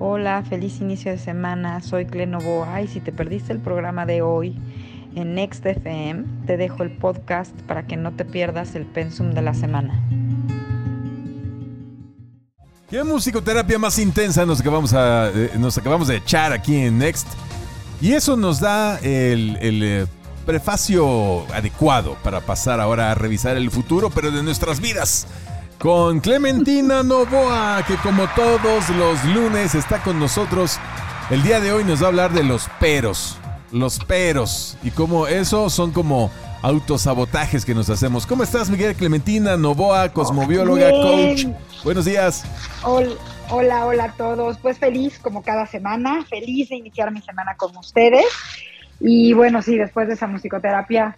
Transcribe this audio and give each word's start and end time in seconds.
Hola, 0.00 0.44
feliz 0.48 0.80
inicio 0.80 1.10
de 1.10 1.18
semana. 1.18 1.80
Soy 1.80 2.06
Clenovoa 2.06 2.80
y 2.82 2.86
si 2.86 3.00
te 3.00 3.10
perdiste 3.10 3.52
el 3.52 3.58
programa 3.58 4.06
de 4.06 4.22
hoy 4.22 4.56
en 5.16 5.34
Next 5.34 5.66
FM, 5.66 6.24
te 6.46 6.56
dejo 6.56 6.84
el 6.84 6.92
podcast 6.92 7.50
para 7.62 7.84
que 7.84 7.96
no 7.96 8.12
te 8.12 8.24
pierdas 8.24 8.76
el 8.76 8.86
pensum 8.86 9.32
de 9.32 9.42
la 9.42 9.54
semana. 9.54 10.00
¿Qué 12.88 13.02
musicoterapia 13.02 13.76
más 13.80 13.98
intensa 13.98 14.46
nos 14.46 14.60
acabamos, 14.60 14.94
a, 14.94 15.30
eh, 15.30 15.50
nos 15.58 15.76
acabamos 15.76 16.06
de 16.06 16.18
echar 16.18 16.52
aquí 16.52 16.76
en 16.76 16.98
Next? 16.98 17.26
Y 18.00 18.12
eso 18.12 18.36
nos 18.36 18.60
da 18.60 18.98
el, 19.00 19.58
eh, 19.60 20.06
prefacio 20.46 21.44
adecuado 21.52 22.16
para 22.22 22.40
pasar 22.40 22.78
ahora 22.78 23.10
a 23.10 23.14
revisar 23.16 23.56
el 23.56 23.68
futuro, 23.72 24.10
pero 24.10 24.30
de 24.30 24.44
nuestras 24.44 24.78
vidas. 24.80 25.26
Con 25.78 26.18
Clementina 26.18 27.04
Novoa, 27.04 27.84
que 27.86 27.94
como 27.98 28.26
todos 28.34 28.88
los 28.90 29.24
lunes 29.26 29.76
está 29.76 30.02
con 30.02 30.18
nosotros. 30.18 30.76
El 31.30 31.44
día 31.44 31.60
de 31.60 31.70
hoy 31.70 31.84
nos 31.84 32.02
va 32.02 32.06
a 32.06 32.08
hablar 32.08 32.32
de 32.32 32.42
los 32.42 32.68
peros. 32.80 33.38
Los 33.70 34.00
peros. 34.00 34.76
Y 34.82 34.90
como 34.90 35.28
eso 35.28 35.70
son 35.70 35.92
como 35.92 36.32
autosabotajes 36.62 37.64
que 37.64 37.76
nos 37.76 37.88
hacemos. 37.90 38.26
¿Cómo 38.26 38.42
estás, 38.42 38.68
Miguel 38.70 38.96
Clementina 38.96 39.56
Novoa, 39.56 40.12
cosmobióloga, 40.12 40.90
coach? 40.90 41.46
Buenos 41.84 42.06
días. 42.06 42.44
Hola, 42.82 43.86
hola, 43.86 44.04
a 44.04 44.12
todos. 44.14 44.58
Pues 44.58 44.78
feliz 44.78 45.20
como 45.20 45.44
cada 45.44 45.64
semana, 45.66 46.24
feliz 46.28 46.70
de 46.70 46.74
iniciar 46.74 47.12
mi 47.12 47.22
semana 47.22 47.54
con 47.56 47.76
ustedes. 47.76 48.26
Y 48.98 49.32
bueno, 49.32 49.62
sí, 49.62 49.78
después 49.78 50.08
de 50.08 50.14
esa 50.14 50.26
musicoterapia, 50.26 51.16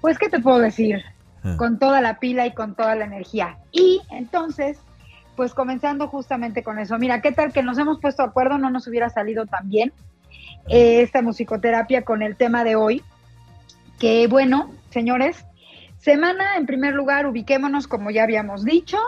pues, 0.00 0.16
¿qué 0.16 0.28
te 0.28 0.38
puedo 0.38 0.60
decir? 0.60 1.02
Ah. 1.42 1.54
Con 1.56 1.78
toda 1.78 2.00
la 2.00 2.18
pila 2.18 2.46
y 2.46 2.52
con 2.52 2.74
toda 2.74 2.94
la 2.94 3.04
energía. 3.04 3.58
Y 3.72 4.00
entonces, 4.10 4.78
pues 5.36 5.54
comenzando 5.54 6.08
justamente 6.08 6.62
con 6.62 6.78
eso. 6.78 6.98
Mira, 6.98 7.22
¿qué 7.22 7.32
tal 7.32 7.52
que 7.52 7.62
nos 7.62 7.78
hemos 7.78 8.00
puesto 8.00 8.22
de 8.22 8.28
acuerdo? 8.28 8.58
No 8.58 8.70
nos 8.70 8.86
hubiera 8.86 9.08
salido 9.08 9.46
tan 9.46 9.68
bien 9.68 9.92
eh, 10.68 11.02
esta 11.02 11.22
musicoterapia 11.22 12.02
con 12.02 12.22
el 12.22 12.36
tema 12.36 12.62
de 12.64 12.76
hoy, 12.76 13.02
que 13.98 14.26
bueno, 14.26 14.70
señores, 14.90 15.44
semana 15.98 16.56
en 16.56 16.66
primer 16.66 16.94
lugar, 16.94 17.26
ubiquémonos 17.26 17.86
como 17.86 18.10
ya 18.10 18.22
habíamos 18.22 18.64
dicho, 18.64 18.98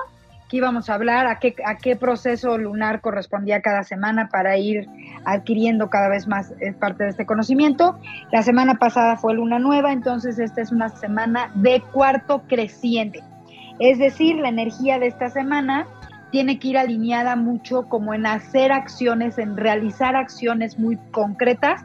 que 0.52 0.58
íbamos 0.58 0.90
a 0.90 0.94
hablar, 0.94 1.26
a 1.26 1.38
qué, 1.38 1.96
proceso 1.96 2.58
lunar 2.58 3.00
correspondía 3.00 3.62
cada 3.62 3.84
semana 3.84 4.28
para 4.28 4.58
ir 4.58 4.86
adquiriendo 5.24 5.88
cada 5.88 6.10
vez 6.10 6.28
más 6.28 6.52
eh, 6.60 6.74
parte 6.74 7.04
de 7.04 7.10
este 7.10 7.24
conocimiento. 7.24 7.98
La 8.30 8.42
semana 8.42 8.74
pasada 8.74 9.16
fue 9.16 9.32
luna 9.32 9.58
nueva, 9.58 9.92
entonces 9.92 10.38
esta 10.38 10.60
es 10.60 10.70
una 10.70 10.90
semana 10.90 11.50
de 11.54 11.80
cuarto 11.80 12.42
creciente. 12.48 13.22
Es 13.78 13.98
decir, 13.98 14.36
la 14.36 14.50
energía 14.50 14.98
de 14.98 15.06
esta 15.06 15.30
semana 15.30 15.86
tiene 16.30 16.58
que 16.58 16.68
ir 16.68 16.76
alineada 16.76 17.34
mucho 17.34 17.88
como 17.88 18.12
en 18.12 18.26
hacer 18.26 18.72
acciones, 18.72 19.38
en 19.38 19.56
realizar 19.56 20.16
acciones 20.16 20.78
muy 20.78 20.98
concretas, 21.12 21.82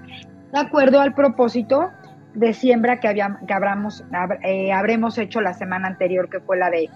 de 0.52 0.60
acuerdo 0.60 1.00
al 1.00 1.14
propósito 1.14 1.92
de 2.34 2.52
siembra 2.52 3.00
que, 3.00 3.14
que 3.14 4.44
eh, 4.44 4.74
habremos 4.74 5.18
hecho 5.18 5.40
la 5.40 5.54
semana 5.54 5.88
anterior, 5.88 6.30
que 6.30 6.42
fue 6.42 6.58
la 6.58 6.70
de 6.70 6.90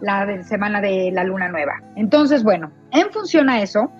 la 0.00 0.42
semana 0.42 0.80
de 0.80 1.10
la 1.12 1.24
luna 1.24 1.48
nueva. 1.48 1.80
Entonces, 1.96 2.42
bueno, 2.42 2.70
en 2.92 3.10
función 3.10 3.48
a 3.48 3.62
eso, 3.62 3.90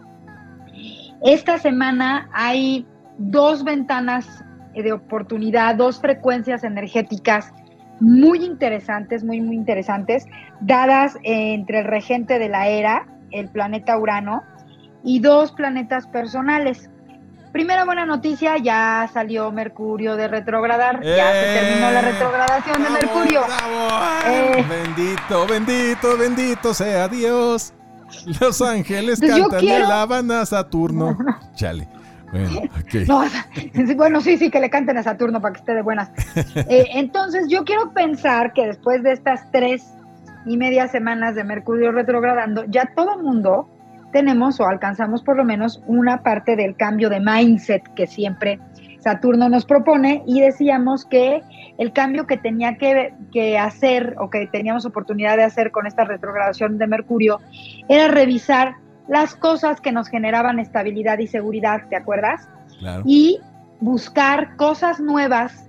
esta 1.22 1.58
semana 1.58 2.28
hay 2.32 2.86
dos 3.18 3.64
ventanas 3.64 4.44
de 4.74 4.92
oportunidad, 4.92 5.76
dos 5.76 6.00
frecuencias 6.00 6.64
energéticas 6.64 7.52
muy 8.00 8.44
interesantes, 8.44 9.24
muy, 9.24 9.40
muy 9.40 9.56
interesantes, 9.56 10.26
dadas 10.60 11.16
entre 11.22 11.80
el 11.80 11.86
regente 11.86 12.38
de 12.38 12.48
la 12.48 12.68
era, 12.68 13.06
el 13.30 13.48
planeta 13.48 13.98
Urano, 13.98 14.42
y 15.02 15.20
dos 15.20 15.52
planetas 15.52 16.06
personales. 16.08 16.90
Primera 17.52 17.84
buena 17.84 18.04
noticia, 18.04 18.56
ya 18.58 19.08
salió 19.12 19.50
Mercurio 19.50 20.16
de 20.16 20.28
retrogradar, 20.28 21.02
ya 21.02 21.32
se 21.32 21.60
terminó 21.60 21.90
la 21.90 22.02
retrogradación 22.02 22.82
de 22.82 22.90
Mercurio. 22.90 23.40
Eh, 24.26 24.64
bendito, 24.68 25.46
bendito, 25.46 26.18
bendito 26.18 26.74
sea 26.74 27.08
Dios. 27.08 27.72
Los 28.40 28.62
ángeles 28.62 29.20
cantan 29.20 29.64
y 29.64 29.70
alaban 29.70 30.30
a 30.30 30.46
Saturno. 30.46 31.16
Chale. 31.54 31.88
Bueno, 32.32 32.62
okay. 32.80 33.94
bueno, 33.94 34.20
sí, 34.20 34.36
sí, 34.36 34.50
que 34.50 34.60
le 34.60 34.68
canten 34.68 34.98
a 34.98 35.02
Saturno 35.02 35.40
para 35.40 35.54
que 35.54 35.60
esté 35.60 35.74
de 35.74 35.82
buenas. 35.82 36.10
Eh, 36.68 36.86
entonces, 36.94 37.48
yo 37.48 37.64
quiero 37.64 37.92
pensar 37.92 38.52
que 38.52 38.66
después 38.66 39.02
de 39.02 39.12
estas 39.12 39.50
tres 39.52 39.94
y 40.46 40.56
media 40.56 40.88
semanas 40.88 41.34
de 41.34 41.44
Mercurio 41.44 41.92
retrogradando, 41.92 42.64
ya 42.64 42.92
todo 42.94 43.18
mundo 43.18 43.68
tenemos 44.16 44.60
o 44.60 44.66
alcanzamos 44.66 45.22
por 45.22 45.36
lo 45.36 45.44
menos 45.44 45.82
una 45.86 46.22
parte 46.22 46.56
del 46.56 46.74
cambio 46.74 47.10
de 47.10 47.20
mindset 47.20 47.82
que 47.92 48.06
siempre 48.06 48.58
Saturno 48.98 49.50
nos 49.50 49.66
propone 49.66 50.22
y 50.26 50.40
decíamos 50.40 51.04
que 51.04 51.42
el 51.76 51.92
cambio 51.92 52.26
que 52.26 52.38
tenía 52.38 52.78
que, 52.78 53.58
hacer 53.58 54.14
o 54.18 54.30
que 54.30 54.46
teníamos 54.46 54.86
oportunidad 54.86 55.36
de 55.36 55.42
hacer 55.42 55.70
con 55.70 55.86
esta 55.86 56.04
retrogradación 56.04 56.78
de 56.78 56.86
Mercurio 56.86 57.40
era 57.90 58.08
revisar 58.08 58.76
las 59.06 59.34
cosas 59.34 59.82
que 59.82 59.92
nos 59.92 60.08
generaban 60.08 60.60
estabilidad 60.60 61.18
y 61.18 61.26
seguridad, 61.26 61.82
¿te 61.90 61.96
acuerdas? 61.96 62.48
Y 63.04 63.38
buscar 63.80 64.56
cosas 64.56 64.98
nuevas 64.98 65.68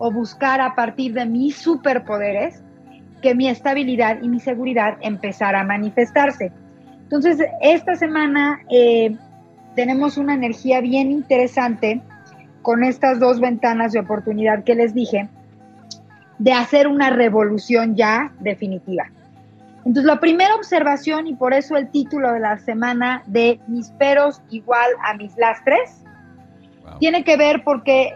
o 0.00 0.10
buscar 0.10 0.60
a 0.60 0.74
partir 0.74 1.14
de 1.14 1.26
mis 1.26 1.56
superpoderes 1.56 2.60
que 3.22 3.36
mi 3.36 3.48
estabilidad 3.48 4.20
y 4.20 4.28
mi 4.28 4.40
seguridad 4.40 4.98
empezara 5.00 5.60
a 5.60 5.64
manifestarse. 5.64 6.50
Entonces, 7.14 7.46
esta 7.60 7.94
semana 7.94 8.60
eh, 8.68 9.16
tenemos 9.76 10.16
una 10.18 10.34
energía 10.34 10.80
bien 10.80 11.12
interesante 11.12 12.02
con 12.60 12.82
estas 12.82 13.20
dos 13.20 13.38
ventanas 13.38 13.92
de 13.92 14.00
oportunidad 14.00 14.64
que 14.64 14.74
les 14.74 14.94
dije, 14.94 15.28
de 16.40 16.52
hacer 16.52 16.88
una 16.88 17.10
revolución 17.10 17.94
ya 17.94 18.32
definitiva. 18.40 19.04
Entonces, 19.84 20.06
la 20.06 20.18
primera 20.18 20.56
observación, 20.56 21.28
y 21.28 21.36
por 21.36 21.54
eso 21.54 21.76
el 21.76 21.88
título 21.88 22.32
de 22.32 22.40
la 22.40 22.58
semana 22.58 23.22
de 23.26 23.60
Mis 23.68 23.92
peros 23.92 24.42
igual 24.50 24.90
a 25.04 25.14
mis 25.14 25.36
lastres, 25.36 26.02
tiene 26.98 27.22
que 27.22 27.36
ver 27.36 27.62
porque 27.62 28.12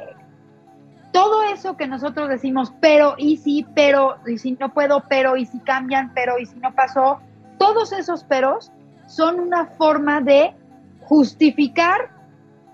todo 1.13 1.45
eso 1.45 1.77
que 1.77 1.87
nosotros 1.87 2.29
decimos, 2.29 2.73
pero 2.81 3.15
y 3.17 3.37
si, 3.37 3.65
pero, 3.77 4.17
y 4.27 4.39
si 4.39 4.53
no 4.59 4.75
puedo, 4.75 5.05
pero, 5.09 5.37
y 5.37 5.47
si 5.47 5.61
cambian, 5.61 6.11
pero, 6.15 6.41
y 6.41 6.47
si 6.47 6.59
no 6.59 6.75
pasó, 6.75 7.21
todos 7.59 7.93
esos 7.93 8.25
peros 8.25 8.73
son 9.09 9.41
una 9.41 9.67
forma 9.67 10.21
de 10.21 10.55
justificar 11.01 12.11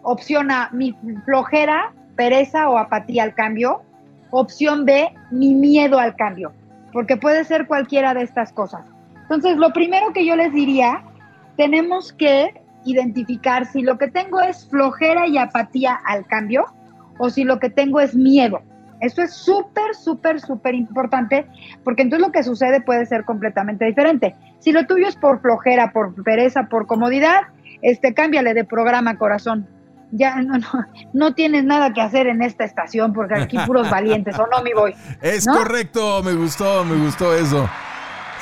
opción 0.02 0.50
A, 0.50 0.68
mi 0.72 0.94
flojera, 1.24 1.94
pereza 2.16 2.68
o 2.68 2.76
apatía 2.76 3.22
al 3.22 3.34
cambio. 3.34 3.82
Opción 4.30 4.84
B, 4.84 5.14
mi 5.30 5.54
miedo 5.54 5.98
al 5.98 6.16
cambio, 6.16 6.52
porque 6.92 7.16
puede 7.16 7.44
ser 7.44 7.66
cualquiera 7.68 8.12
de 8.14 8.22
estas 8.22 8.52
cosas. 8.52 8.84
Entonces, 9.22 9.56
lo 9.56 9.72
primero 9.72 10.12
que 10.12 10.26
yo 10.26 10.34
les 10.34 10.52
diría, 10.52 11.04
tenemos 11.56 12.12
que 12.12 12.60
identificar 12.84 13.64
si 13.66 13.82
lo 13.82 13.96
que 13.96 14.08
tengo 14.08 14.40
es 14.40 14.68
flojera 14.68 15.28
y 15.28 15.38
apatía 15.38 15.94
al 16.04 16.26
cambio 16.26 16.64
o 17.18 17.30
si 17.30 17.44
lo 17.44 17.60
que 17.60 17.70
tengo 17.70 18.00
es 18.00 18.14
miedo. 18.14 18.60
Esto 19.04 19.22
es 19.22 19.34
súper, 19.34 19.94
súper, 19.94 20.40
súper 20.40 20.74
importante 20.74 21.46
porque 21.84 22.02
entonces 22.02 22.26
lo 22.26 22.32
que 22.32 22.42
sucede 22.42 22.80
puede 22.80 23.06
ser 23.06 23.24
completamente 23.24 23.84
diferente. 23.84 24.34
Si 24.60 24.72
lo 24.72 24.86
tuyo 24.86 25.06
es 25.06 25.16
por 25.16 25.40
flojera, 25.40 25.92
por 25.92 26.14
pereza, 26.22 26.68
por 26.68 26.86
comodidad, 26.86 27.42
este, 27.82 28.14
cámbiale 28.14 28.54
de 28.54 28.64
programa, 28.64 29.18
corazón. 29.18 29.68
Ya 30.10 30.36
no, 30.36 30.58
no, 30.58 30.86
no 31.12 31.34
tienes 31.34 31.64
nada 31.64 31.92
que 31.92 32.00
hacer 32.00 32.28
en 32.28 32.42
esta 32.42 32.64
estación 32.64 33.12
porque 33.12 33.34
aquí 33.34 33.58
puros 33.66 33.90
valientes, 33.90 34.38
¿o 34.38 34.46
no, 34.46 34.62
mi 34.62 34.72
voy? 34.72 34.94
Es 35.20 35.46
correcto, 35.46 36.22
me 36.22 36.32
gustó, 36.32 36.84
me 36.84 36.96
gustó 36.96 37.34
eso. 37.34 37.68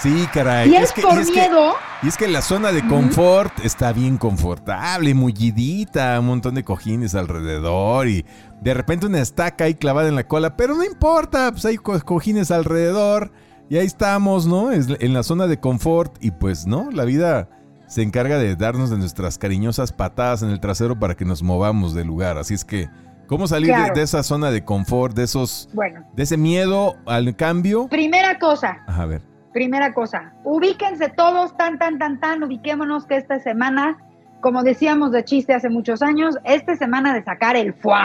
Sí, 0.03 0.27
caray. 0.35 0.69
Y 0.69 0.75
es, 0.75 0.93
por 0.93 1.15
miedo. 1.15 1.75
y 2.03 2.09
es 2.09 2.17
que 2.17 2.27
la 2.27 2.43
zona 2.43 2.73
de 2.73 2.85
confort 2.89 3.53
está 3.65 3.93
bien 3.93 4.19
confortable, 4.19 5.15
mullidita, 5.15 6.19
un 6.19 6.27
montón 6.27 6.57
de 6.57 6.65
cojines 6.65 7.15
alrededor 7.15 8.09
y 8.09 8.27
de 8.60 8.75
repente 8.75 9.07
una 9.07 9.21
estaca 9.21 9.63
ahí 9.63 9.75
clavada 9.75 10.09
en 10.09 10.16
la 10.16 10.27
cola, 10.27 10.57
pero 10.57 10.75
no 10.75 10.83
importa, 10.83 11.53
pues 11.53 11.65
hay 11.66 11.77
cojines 11.77 12.51
alrededor 12.51 13.31
y 13.71 13.77
ahí 13.77 13.87
estamos, 13.87 14.45
¿no? 14.45 14.72
Es 14.72 14.89
en 14.99 15.13
la 15.13 15.22
zona 15.22 15.47
de 15.47 15.60
confort 15.60 16.16
y 16.21 16.33
pues, 16.33 16.66
¿no? 16.66 16.91
La 16.91 17.05
vida 17.05 17.48
se 17.87 18.03
encarga 18.03 18.39
de 18.39 18.57
darnos 18.57 18.91
de 18.91 18.98
nuestras 18.98 19.39
cariñosas 19.39 19.93
patadas 19.93 20.43
en 20.43 20.51
el 20.51 20.59
trasero 20.59 20.98
para 20.98 21.15
que 21.15 21.25
nos 21.25 21.45
movamos 21.45 21.95
del 21.95 22.09
lugar. 22.09 22.39
Así 22.39 22.55
es 22.55 22.65
que, 22.65 22.89
¿cómo 23.28 23.47
salir 23.47 23.72
de, 23.95 24.03
esa 24.03 24.25
zona 24.25 24.51
de 24.51 24.65
confort, 24.65 25.15
de 25.15 25.22
esos, 25.22 25.69
bueno, 25.75 26.05
de 26.13 26.25
ese 26.25 26.37
miedo 26.37 26.97
al 27.07 27.37
cambio? 27.37 27.87
Primera 27.87 28.41
cosa. 28.41 28.83
a 28.89 29.07
ver. 29.07 29.32
Primera 29.53 29.93
cosa, 29.93 30.33
ubíquense 30.45 31.09
todos, 31.10 31.57
tan, 31.57 31.78
tan, 31.78 31.99
tan, 31.99 32.19
tan, 32.21 32.43
ubiquémonos 32.43 33.07
que 33.07 33.16
esta 33.16 33.39
semana, 33.39 33.99
como 34.41 34.63
decíamos 34.63 35.13
de 35.13 35.25
chiste 35.25 35.53
hace 35.53 35.69
muchos 35.69 36.03
años, 36.03 36.37
esta 36.45 36.75
semana 36.77 37.13
de 37.13 37.22
sacar 37.22 37.57
el 37.57 37.75
fuá, 37.75 38.04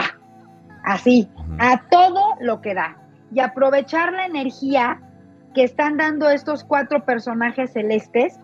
así, 0.84 1.30
a 1.58 1.80
todo 1.88 2.34
lo 2.40 2.60
que 2.60 2.74
da, 2.74 2.96
y 3.32 3.40
aprovechar 3.40 4.12
la 4.12 4.26
energía 4.26 5.00
que 5.54 5.64
están 5.64 5.96
dando 5.96 6.28
estos 6.28 6.64
cuatro 6.64 7.04
personajes 7.04 7.72
celestes 7.72 8.38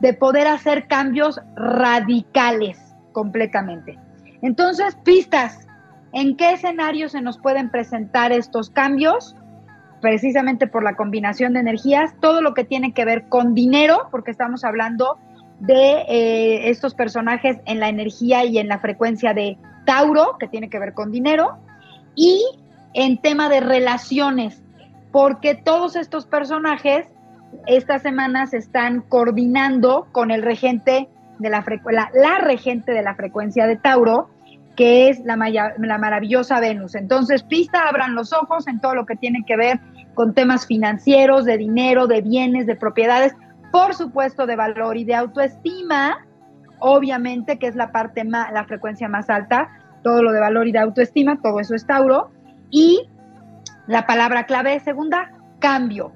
de 0.00 0.12
poder 0.12 0.48
hacer 0.48 0.88
cambios 0.88 1.40
radicales. 1.54 2.78
completamente. 3.12 3.98
Entonces, 4.40 4.96
pistas, 5.04 5.66
¿en 6.14 6.34
qué 6.36 6.54
escenario 6.54 7.10
se 7.10 7.20
nos 7.20 7.38
pueden 7.38 7.70
presentar 7.70 8.32
estos 8.32 8.70
cambios? 8.70 9.36
Precisamente 10.02 10.66
por 10.66 10.82
la 10.82 10.96
combinación 10.96 11.54
de 11.54 11.60
energías, 11.60 12.12
todo 12.20 12.42
lo 12.42 12.52
que 12.52 12.64
tiene 12.64 12.92
que 12.92 13.06
ver 13.06 13.28
con 13.28 13.54
dinero, 13.54 14.08
porque 14.10 14.32
estamos 14.32 14.64
hablando 14.64 15.16
de 15.60 16.02
eh, 16.08 16.70
estos 16.70 16.94
personajes 16.94 17.56
en 17.66 17.78
la 17.78 17.88
energía 17.88 18.44
y 18.44 18.58
en 18.58 18.66
la 18.66 18.80
frecuencia 18.80 19.32
de 19.32 19.56
Tauro, 19.86 20.36
que 20.38 20.48
tiene 20.48 20.68
que 20.68 20.80
ver 20.80 20.92
con 20.92 21.12
dinero, 21.12 21.56
y 22.16 22.44
en 22.94 23.18
tema 23.18 23.48
de 23.48 23.60
relaciones, 23.60 24.60
porque 25.12 25.54
todos 25.54 25.94
estos 25.94 26.26
personajes 26.26 27.06
estas 27.66 28.02
semanas 28.02 28.54
están 28.54 29.02
coordinando 29.02 30.08
con 30.10 30.30
el 30.30 30.42
regente 30.42 31.08
de 31.38 31.48
la, 31.48 31.64
la, 31.90 32.10
la 32.12 32.38
regente 32.38 32.92
de 32.92 33.02
la 33.02 33.14
frecuencia 33.14 33.66
de 33.66 33.76
Tauro, 33.76 34.30
que 34.74 35.10
es 35.10 35.20
la, 35.20 35.36
la 35.36 35.98
maravillosa 35.98 36.58
Venus. 36.60 36.94
Entonces, 36.94 37.42
pista, 37.42 37.88
abran 37.88 38.14
los 38.14 38.32
ojos 38.32 38.66
en 38.66 38.80
todo 38.80 38.94
lo 38.94 39.06
que 39.06 39.16
tiene 39.16 39.44
que 39.46 39.56
ver 39.56 39.80
con 40.14 40.34
temas 40.34 40.66
financieros, 40.66 41.44
de 41.44 41.58
dinero, 41.58 42.06
de 42.06 42.20
bienes, 42.20 42.66
de 42.66 42.76
propiedades, 42.76 43.34
por 43.70 43.94
supuesto 43.94 44.46
de 44.46 44.56
valor 44.56 44.96
y 44.96 45.04
de 45.04 45.14
autoestima, 45.14 46.26
obviamente 46.78 47.58
que 47.58 47.66
es 47.66 47.74
la 47.74 47.92
parte 47.92 48.24
más, 48.24 48.52
la 48.52 48.64
frecuencia 48.64 49.08
más 49.08 49.30
alta, 49.30 49.68
todo 50.02 50.22
lo 50.22 50.32
de 50.32 50.40
valor 50.40 50.66
y 50.68 50.72
de 50.72 50.78
autoestima, 50.78 51.40
todo 51.40 51.60
eso 51.60 51.74
es 51.74 51.86
Tauro. 51.86 52.30
Y 52.70 53.08
la 53.86 54.06
palabra 54.06 54.44
clave 54.44 54.78
segunda, 54.80 55.32
cambio, 55.58 56.12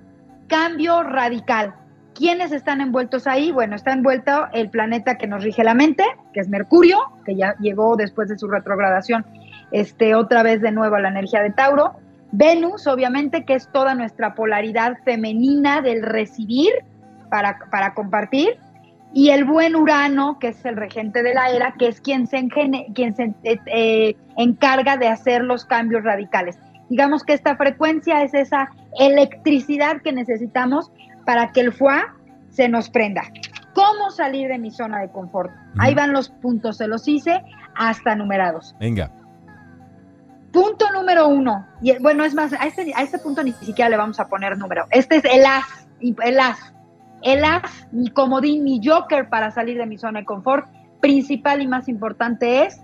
cambio 0.49 1.03
radical. 1.03 1.75
¿Quiénes 2.15 2.51
están 2.51 2.81
envueltos 2.81 3.27
ahí? 3.27 3.53
Bueno, 3.53 3.77
está 3.77 3.93
envuelto 3.93 4.47
el 4.53 4.71
planeta 4.71 5.17
que 5.17 5.27
nos 5.27 5.45
rige 5.45 5.63
la 5.65 5.75
mente, 5.75 6.05
que 6.33 6.41
es 6.41 6.49
Mercurio, 6.49 6.99
que 7.25 7.37
ya 7.37 7.55
llegó 7.61 7.97
después 7.97 8.29
de 8.29 8.39
su 8.39 8.49
retrogradación 8.49 9.27
este, 9.71 10.15
otra 10.15 10.43
vez 10.43 10.63
de 10.63 10.73
nuevo 10.73 10.97
a 10.97 11.01
la 11.01 11.09
energía 11.09 11.43
de 11.43 11.51
Tauro. 11.51 11.97
Venus, 12.37 12.87
obviamente, 12.87 13.45
que 13.45 13.55
es 13.55 13.71
toda 13.73 13.95
nuestra 13.95 14.35
polaridad 14.35 14.99
femenina 15.05 15.81
del 15.81 16.03
recibir 16.03 16.71
para, 17.31 17.59
para 17.71 17.95
compartir. 17.95 18.59
Y 19.15 19.31
el 19.31 19.47
buen 19.47 19.75
Urano, 19.75 20.39
que 20.39 20.49
es 20.49 20.65
el 20.67 20.77
regente 20.77 21.23
de 21.23 21.33
la 21.33 21.49
era, 21.49 21.75
que 21.79 21.89
es 21.89 22.03
quien 22.03 22.27
se, 22.27 22.47
quien 22.95 23.17
se 23.17 23.35
eh, 23.45 23.59
eh, 23.67 24.17
encarga 24.37 24.99
de 24.99 25.09
hacer 25.09 25.43
los 25.43 25.65
cambios 25.65 26.05
radicales. 26.05 26.59
Digamos 26.91 27.25
que 27.25 27.33
esta 27.33 27.57
frecuencia 27.57 28.23
es 28.23 28.35
esa 28.35 28.71
electricidad 29.01 30.03
que 30.03 30.13
necesitamos 30.13 30.93
para 31.25 31.53
que 31.53 31.61
el 31.61 31.73
FUA 31.73 32.15
se 32.51 32.69
nos 32.69 32.91
prenda. 32.91 33.23
¿Cómo 33.75 34.11
salir 34.11 34.49
de 34.49 34.59
mi 34.59 34.71
zona 34.71 35.01
de 35.01 35.09
confort? 35.09 35.51
Ahí 35.79 35.95
van 35.95 36.13
los 36.13 36.29
puntos, 36.29 36.77
se 36.77 36.87
los 36.87 37.09
hice 37.09 37.43
hasta 37.75 38.15
numerados. 38.15 38.75
Venga. 38.79 39.11
Punto 40.57 40.91
número 40.93 41.29
uno. 41.29 41.67
Y 41.83 41.99
bueno, 41.99 42.25
es 42.25 42.35
más, 42.35 42.53
a 42.53 42.67
este, 42.67 42.93
a 42.95 43.03
este 43.03 43.19
punto 43.19 43.43
ni 43.43 43.53
siquiera 43.53 43.89
le 43.89 43.97
vamos 43.97 44.19
a 44.21 44.29
poner 44.29 44.57
número. 44.57 44.87
Este 44.91 45.17
es 45.17 45.25
el 45.25 45.45
as, 45.45 45.89
el 46.01 46.41
as. 46.41 46.73
El 47.23 47.45
as, 47.45 47.89
mi 47.93 48.09
comodín, 48.11 48.65
mi 48.65 48.81
joker 48.83 49.29
para 49.29 49.51
salir 49.51 49.77
de 49.77 49.87
mi 49.87 49.99
zona 49.99 50.21
de 50.21 50.25
confort. 50.25 50.67
Principal 51.01 51.61
y 51.61 51.67
más 51.67 51.89
importante 51.89 52.65
es, 52.65 52.81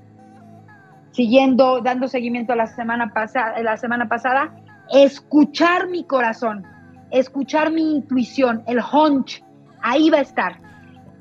siguiendo, 1.12 1.80
dando 1.80 2.08
seguimiento 2.08 2.52
a 2.52 2.56
la 2.56 2.66
semana, 2.66 3.12
pasada, 3.14 3.60
la 3.62 3.76
semana 3.76 4.08
pasada, 4.08 4.52
escuchar 4.90 5.88
mi 5.88 6.04
corazón 6.04 6.66
escuchar 7.12 7.70
mi 7.70 7.96
intuición, 7.96 8.64
el 8.66 8.80
hunch, 8.80 9.44
ahí 9.82 10.10
va 10.10 10.18
a 10.18 10.22
estar. 10.22 10.58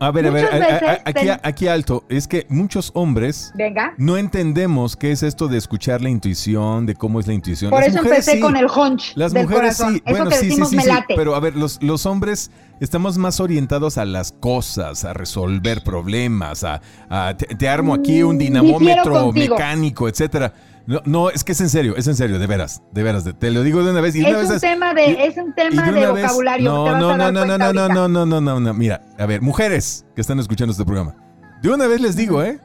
A 0.02 0.10
ver, 0.10 0.26
a 0.26 0.32
ver, 0.32 1.02
aquí, 1.06 1.28
aquí, 1.44 1.68
alto, 1.68 2.06
es 2.10 2.28
que 2.28 2.48
muchos 2.50 2.90
hombres 2.96 3.52
Venga. 3.54 3.94
no 3.98 4.18
entendemos 4.18 4.96
qué 4.96 5.12
es 5.12 5.22
esto 5.22 5.48
de 5.48 5.60
escuchar 5.60 6.02
la 6.02 6.10
intuición, 6.10 6.88
de 6.88 6.96
cómo 6.96 7.20
es 7.20 7.28
la 7.28 7.34
intuición. 7.34 7.70
Por 7.70 7.84
eso 7.84 8.00
empecé 8.00 8.40
con 8.40 8.58
el 8.58 8.66
hunch. 8.66 9.14
Las 9.16 9.32
del 9.32 9.44
mujeres 9.44 9.78
corazón. 9.78 9.94
sí, 9.94 10.02
eso 10.04 10.16
bueno, 10.16 10.30
que 10.32 10.38
sí, 10.38 10.46
decimos 10.48 10.70
sí, 10.70 10.76
me 10.78 10.82
sí, 10.82 10.90
pero 11.16 11.36
a 11.36 11.40
ver, 11.40 11.56
los, 11.56 11.84
los 11.84 12.08
hombres 12.08 12.50
estamos 12.80 13.20
más 13.20 13.40
orientados 13.40 14.00
a 14.00 14.06
las 14.06 14.32
cosas, 14.32 15.06
a 15.06 15.14
resolver 15.14 15.84
problemas, 15.84 16.64
a, 16.64 16.82
a 17.08 17.38
te, 17.38 17.46
te, 17.56 17.70
armo 17.70 17.94
aquí 17.94 18.24
un 18.24 18.38
Mm, 18.38 18.40
dinamómetro 18.40 19.32
mecánico, 19.32 20.10
etcétera. 20.10 20.52
No, 20.88 21.02
no, 21.06 21.30
es 21.30 21.44
que 21.44 21.52
es 21.52 21.62
en 21.62 21.70
serio, 21.70 21.96
es 21.96 22.08
en 22.08 22.16
serio, 22.16 22.40
de 22.40 22.48
veras, 22.48 22.82
de 22.92 23.04
veras, 23.04 23.24
de, 23.24 23.34
te 23.34 23.52
lo 23.52 23.64
digo 23.64 23.84
de 23.84 23.92
una 23.92 24.02
vez. 24.02 24.16
Y 24.16 24.22
es, 24.22 24.28
una 24.28 24.40
un 24.40 24.50
vez 24.50 24.62
tema 24.62 24.94
de, 24.94 25.06
y, 25.06 25.16
es 25.20 25.38
un 25.38 25.54
tema 25.54 25.92
de, 25.92 26.00
de 26.00 26.08
vocabulario. 26.08 26.72
No, 26.72 27.00
no, 27.00 27.18
no, 27.18 27.32
no, 27.32 27.46
no, 27.46 27.58
no, 27.58 27.66
ahorita. 27.66 27.88
no, 27.94 28.08
no, 28.08 28.26
no, 28.26 28.42
no, 28.42 28.60
no, 28.60 28.74
mira, 28.74 29.04
a 29.18 29.26
ver, 29.26 29.42
mujeres 29.42 30.06
que 30.16 30.22
están 30.22 30.40
escuchando 30.40 30.72
este 30.72 30.86
programa, 30.86 31.16
de 31.62 31.70
una 31.70 31.88
vez 31.88 32.02
les 32.02 32.16
digo, 32.16 32.44
¿eh? 32.44 32.60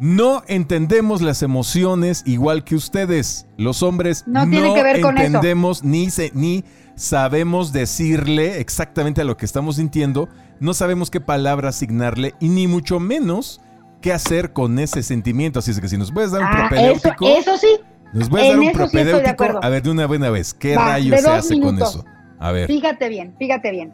No 0.00 0.42
entendemos 0.48 1.22
las 1.22 1.42
emociones 1.42 2.22
igual 2.26 2.64
que 2.64 2.74
ustedes. 2.74 3.46
Los 3.56 3.82
hombres 3.82 4.24
no, 4.26 4.44
no 4.44 4.50
tiene 4.50 4.74
que 4.74 4.82
ver 4.82 5.00
con 5.00 5.16
entendemos 5.16 5.78
eso. 5.78 5.86
ni 5.86 6.10
se, 6.10 6.32
ni 6.34 6.64
sabemos 6.96 7.72
decirle 7.72 8.60
exactamente 8.60 9.20
a 9.20 9.24
lo 9.24 9.36
que 9.36 9.44
estamos 9.44 9.76
sintiendo, 9.76 10.28
no 10.60 10.74
sabemos 10.74 11.10
qué 11.10 11.20
palabra 11.20 11.68
asignarle 11.68 12.34
y 12.40 12.48
ni 12.48 12.66
mucho 12.66 12.98
menos 12.98 13.60
qué 14.04 14.12
hacer 14.12 14.52
con 14.52 14.78
ese 14.78 15.02
sentimiento. 15.02 15.58
Así 15.60 15.70
es 15.70 15.80
que 15.80 15.88
si 15.88 15.96
nos 15.96 16.12
puedes 16.12 16.30
dar 16.30 16.42
un 16.42 16.46
Ah, 16.46 16.50
eso, 16.52 16.68
propedéutico, 16.68 17.26
eso 17.26 17.56
sí. 17.56 17.68
nos 18.12 18.28
puedes 18.28 18.48
dar 18.48 18.58
un 18.58 18.62
sí 18.64 18.68
de 18.68 18.74
propedéutico, 18.74 19.44
a 19.62 19.68
ver 19.70 19.82
de 19.82 19.90
una 19.90 20.06
buena 20.06 20.28
vez, 20.28 20.52
¿qué 20.52 20.76
Va, 20.76 20.84
rayos 20.90 21.20
se 21.22 21.30
hace 21.30 21.58
con 21.58 21.76
eso? 21.80 22.04
A 22.38 22.52
ver. 22.52 22.66
Fíjate 22.66 23.08
bien, 23.08 23.34
fíjate 23.38 23.70
bien. 23.70 23.92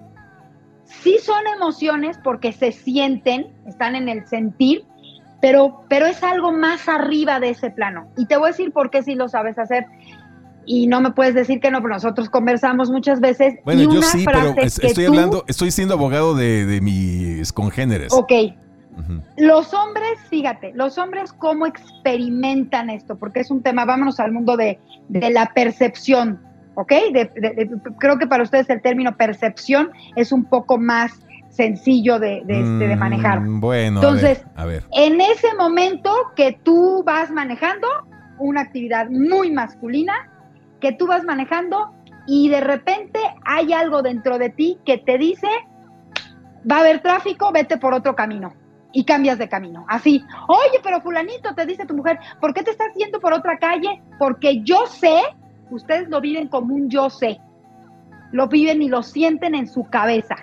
Sí 0.85 1.17
son 1.23 1.47
emociones 1.57 2.19
porque 2.25 2.53
se 2.53 2.73
sienten, 2.73 3.47
están 3.69 3.95
en 3.95 4.09
el 4.09 4.27
sentir, 4.27 4.85
pero, 5.41 5.85
pero 5.89 6.07
es 6.07 6.21
algo 6.25 6.51
más 6.51 6.89
arriba 6.89 7.39
de 7.39 7.51
ese 7.51 7.71
plano. 7.71 8.09
Y 8.19 8.27
te 8.27 8.37
voy 8.37 8.49
a 8.49 8.51
decir 8.51 8.73
por 8.73 8.91
qué 8.91 9.05
sí 9.05 9.15
lo 9.15 9.29
sabes 9.29 9.59
hacer. 9.59 9.87
Y 10.67 10.89
no 10.89 11.01
me 11.01 11.13
puedes 11.13 11.35
decir 11.35 11.61
que 11.61 11.71
no, 11.71 11.81
pero 11.81 11.95
nosotros 11.95 12.29
conversamos 12.29 12.91
muchas 12.91 13.21
veces. 13.21 13.55
Bueno, 13.65 13.83
y 13.83 13.85
yo 13.85 13.91
una 13.99 14.03
sí, 14.03 14.25
pero 14.27 14.55
frase 14.55 14.81
que 14.81 14.87
estoy 14.89 15.05
tú- 15.07 15.13
hablando, 15.13 15.45
estoy 15.47 15.71
siendo 15.71 15.95
abogado 15.95 16.35
de, 16.35 16.67
de 16.67 16.81
mis 16.81 17.53
congéneres. 17.53 18.13
Ok, 18.13 18.33
Los 19.37 19.73
hombres, 19.75 20.19
fíjate, 20.29 20.73
los 20.75 20.99
hombres 20.99 21.33
cómo 21.33 21.67
experimentan 21.67 22.91
esto, 22.91 23.17
porque 23.17 23.41
es 23.41 23.51
un 23.51 23.63
tema, 23.63 23.85
vámonos 23.85 24.21
al 24.21 24.33
mundo 24.33 24.57
de, 24.57 24.79
de 25.09 25.31
la 25.31 25.47
percepción, 25.55 26.41
¿ok? 26.75 26.93
De- 27.13 27.31
de- 27.35 27.51
de- 27.55 27.71
creo 27.99 28.19
que 28.19 28.27
para 28.27 28.43
ustedes 28.43 28.69
el 28.71 28.81
término 28.83 29.17
percepción 29.17 29.91
es 30.17 30.33
un 30.33 30.45
poco 30.45 30.79
más 30.79 31.13
sencillo 31.51 32.19
de, 32.19 32.43
de, 32.45 32.61
este, 32.61 32.89
de 32.89 32.97
manejar. 32.97 33.41
Mm, 33.41 33.61
Bueno, 33.61 34.01
Entonces, 34.01 34.45
a 34.55 34.65
ver, 34.67 34.85
En 34.93 35.21
ese 35.21 35.49
momento 35.59 36.13
que 36.37 36.59
tú 36.63 37.03
vas 37.05 37.31
manejando 37.31 37.87
una 38.39 38.63
actividad 38.63 39.11
muy 39.11 39.51
masculina, 39.51 40.15
que 40.81 40.93
tú 40.93 41.07
vas 41.07 41.25
manejando 41.25 41.93
y 42.27 42.49
de 42.49 42.61
repente 42.61 43.19
hay 43.45 43.73
algo 43.73 44.03
dentro 44.03 44.39
de 44.39 44.51
ti 44.51 44.79
que 44.87 44.97
te 44.99 45.19
dice, 45.19 45.49
va 46.71 46.77
a 46.77 46.81
haber 46.81 47.01
tráfico, 47.01 47.51
vete 47.53 47.77
por 47.77 47.95
otro 47.95 48.15
camino. 48.15 48.53
Y 48.93 49.05
cambias 49.05 49.39
de 49.39 49.49
camino. 49.49 49.85
Así, 49.89 50.25
oye, 50.49 50.81
pero 50.83 51.01
fulanito, 51.01 51.55
te 51.55 51.65
dice 51.65 51.87
tu 51.87 51.95
mujer, 51.95 52.19
¿por 52.41 52.53
qué 52.53 52.63
te 52.63 52.73
estás 52.73 52.93
yendo 52.97 53.21
por 53.21 53.33
otra 53.33 53.57
calle? 53.59 54.03
Porque 54.19 54.63
yo 54.63 54.87
sé, 54.87 55.21
ustedes 55.71 56.09
lo 56.09 56.21
viven 56.21 56.49
como 56.49 56.75
un 56.75 56.91
yo 56.91 57.09
sé. 57.09 57.41
Lo 58.33 58.49
viven 58.49 58.83
y 58.83 58.89
lo 58.89 59.03
sienten 59.03 59.55
en 59.55 59.69
su 59.69 59.85
cabeza. 59.85 60.37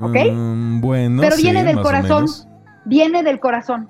¿ok? 0.00 0.16
Mm, 0.32 0.80
bueno, 0.80 1.20
Pero 1.22 1.36
sí, 1.36 1.42
viene 1.42 1.64
del 1.64 1.80
corazón. 1.80 2.26
viene 2.84 3.22
del 3.22 3.38
corazón. 3.38 3.88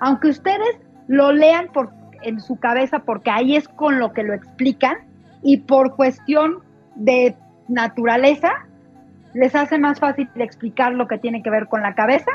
Aunque 0.00 0.28
ustedes 0.28 0.78
lo 1.06 1.32
lean 1.32 1.68
por, 1.72 1.92
en 2.22 2.40
su 2.40 2.56
cabeza 2.56 3.00
porque 3.00 3.30
ahí 3.30 3.56
es 3.56 3.68
con 3.68 3.98
lo 3.98 4.12
que 4.12 4.22
lo 4.22 4.34
explican 4.34 4.96
y 5.42 5.58
por 5.58 5.94
cuestión 5.96 6.58
de 6.94 7.36
naturaleza 7.68 8.50
les 9.34 9.54
hace 9.54 9.78
más 9.78 9.98
fácil 9.98 10.28
explicar 10.36 10.92
lo 10.92 11.08
que 11.08 11.18
tiene 11.18 11.42
que 11.42 11.50
ver 11.50 11.68
con 11.68 11.82
la 11.82 11.94
cabeza. 11.94 12.30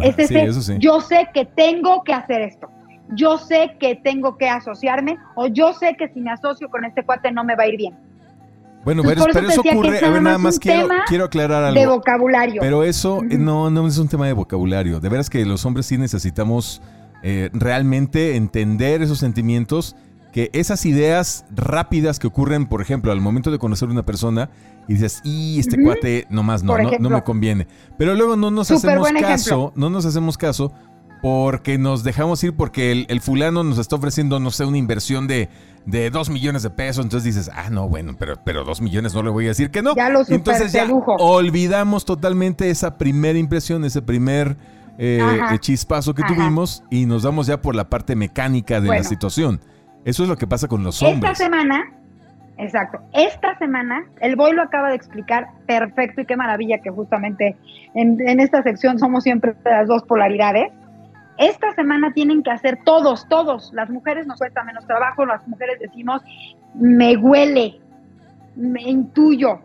Es 0.00 0.16
sí, 0.16 0.22
ese, 0.22 0.44
eso 0.44 0.62
sí. 0.62 0.76
yo 0.78 1.00
sé 1.00 1.28
que 1.32 1.44
tengo 1.44 2.02
que 2.04 2.12
hacer 2.12 2.42
esto. 2.42 2.68
Yo 3.10 3.38
sé 3.38 3.76
que 3.80 3.94
tengo 3.94 4.36
que 4.36 4.48
asociarme 4.48 5.16
o 5.34 5.46
yo 5.46 5.72
sé 5.72 5.96
que 5.96 6.08
si 6.08 6.20
me 6.20 6.30
asocio 6.30 6.68
con 6.68 6.84
este 6.84 7.04
cuate 7.04 7.32
no 7.32 7.44
me 7.44 7.56
va 7.56 7.64
a 7.64 7.68
ir 7.68 7.76
bien. 7.76 7.96
Bueno, 8.84 9.02
pero, 9.02 9.26
eso 9.48 9.60
ocurre, 9.60 9.98
a 10.04 10.10
ver, 10.10 10.22
nada 10.22 10.38
más 10.38 10.58
quiero, 10.58 10.88
quiero 11.06 11.24
aclarar 11.24 11.74
De 11.74 11.82
algo. 11.82 11.96
vocabulario. 11.96 12.60
Pero 12.60 12.84
eso 12.84 13.22
eh, 13.28 13.36
no, 13.36 13.70
no 13.70 13.86
es 13.86 13.98
un 13.98 14.08
tema 14.08 14.26
de 14.26 14.32
vocabulario. 14.32 15.00
De 15.00 15.08
veras 15.08 15.28
que 15.28 15.44
los 15.44 15.64
hombres 15.66 15.86
sí 15.86 15.98
necesitamos 15.98 16.80
eh, 17.22 17.50
realmente 17.52 18.36
entender 18.36 19.02
esos 19.02 19.18
sentimientos, 19.18 19.96
que 20.32 20.50
esas 20.52 20.84
ideas 20.86 21.44
rápidas 21.50 22.18
que 22.18 22.26
ocurren, 22.26 22.66
por 22.66 22.82
ejemplo, 22.82 23.12
al 23.12 23.20
momento 23.20 23.50
de 23.50 23.58
conocer 23.58 23.88
a 23.88 23.92
una 23.92 24.04
persona 24.04 24.50
y 24.86 24.94
dices, 24.94 25.20
y 25.24 25.58
este 25.58 25.82
cuate 25.82 26.26
nomás 26.30 26.62
no, 26.62 26.72
Por 26.72 26.78
no, 26.78 26.84
no 26.84 26.88
ejemplo. 26.90 27.10
me 27.10 27.22
conviene. 27.22 27.66
Pero 27.96 28.14
luego 28.14 28.36
no 28.36 28.50
nos 28.50 28.70
hacemos 28.70 29.08
caso, 29.12 29.22
ejemplo. 29.24 29.72
no 29.76 29.90
nos 29.90 30.04
hacemos 30.04 30.36
caso 30.38 30.72
porque 31.20 31.78
nos 31.78 32.04
dejamos 32.04 32.42
ir 32.44 32.54
porque 32.54 32.92
el, 32.92 33.06
el 33.08 33.20
fulano 33.20 33.64
nos 33.64 33.78
está 33.78 33.96
ofreciendo, 33.96 34.38
no 34.38 34.50
sé, 34.50 34.64
una 34.64 34.78
inversión 34.78 35.26
de, 35.26 35.48
de 35.84 36.10
dos 36.10 36.30
millones 36.30 36.62
de 36.62 36.70
pesos. 36.70 37.04
Entonces 37.04 37.34
dices, 37.34 37.50
ah, 37.54 37.70
no, 37.70 37.88
bueno, 37.88 38.14
pero, 38.18 38.36
pero 38.44 38.64
dos 38.64 38.80
millones 38.80 39.14
no 39.14 39.22
le 39.22 39.30
voy 39.30 39.46
a 39.46 39.48
decir 39.48 39.70
que 39.70 39.82
no. 39.82 39.96
Ya 39.96 40.10
lo 40.10 40.22
entonces 40.28 40.72
ya 40.72 40.86
olvidamos 41.18 42.04
totalmente 42.04 42.70
esa 42.70 42.98
primera 42.98 43.38
impresión, 43.38 43.84
ese 43.84 44.02
primer 44.02 44.56
eh, 44.98 45.20
chispazo 45.60 46.14
que 46.14 46.22
Ajá. 46.22 46.34
tuvimos 46.34 46.82
y 46.90 47.06
nos 47.06 47.22
vamos 47.22 47.46
ya 47.46 47.60
por 47.62 47.74
la 47.74 47.88
parte 47.88 48.14
mecánica 48.14 48.80
de 48.80 48.88
la 48.88 49.02
situación. 49.04 49.60
Eso 50.04 50.22
es 50.22 50.28
lo 50.28 50.36
que 50.36 50.46
pasa 50.46 50.68
con 50.68 50.82
los 50.82 51.02
Esta 51.02 51.08
hombres. 51.08 51.38
semana, 51.38 51.92
exacto, 52.56 53.00
esta 53.12 53.58
semana, 53.58 54.04
el 54.20 54.36
Boy 54.36 54.52
lo 54.52 54.62
acaba 54.62 54.90
de 54.90 54.96
explicar 54.96 55.48
perfecto 55.66 56.22
y 56.22 56.26
qué 56.26 56.36
maravilla 56.36 56.78
que 56.78 56.90
justamente 56.90 57.56
en, 57.94 58.20
en 58.26 58.40
esta 58.40 58.62
sección 58.62 58.98
somos 58.98 59.24
siempre 59.24 59.54
las 59.64 59.88
dos 59.88 60.02
polaridades. 60.04 60.72
Esta 61.36 61.72
semana 61.74 62.12
tienen 62.12 62.42
que 62.42 62.50
hacer 62.50 62.78
todos, 62.84 63.28
todos, 63.28 63.70
las 63.72 63.90
mujeres 63.90 64.26
nos 64.26 64.38
cuesta 64.38 64.64
menos 64.64 64.86
trabajo, 64.86 65.24
las 65.24 65.46
mujeres 65.46 65.78
decimos, 65.78 66.22
me 66.74 67.16
huele, 67.16 67.80
me 68.56 68.82
intuyo. 68.82 69.60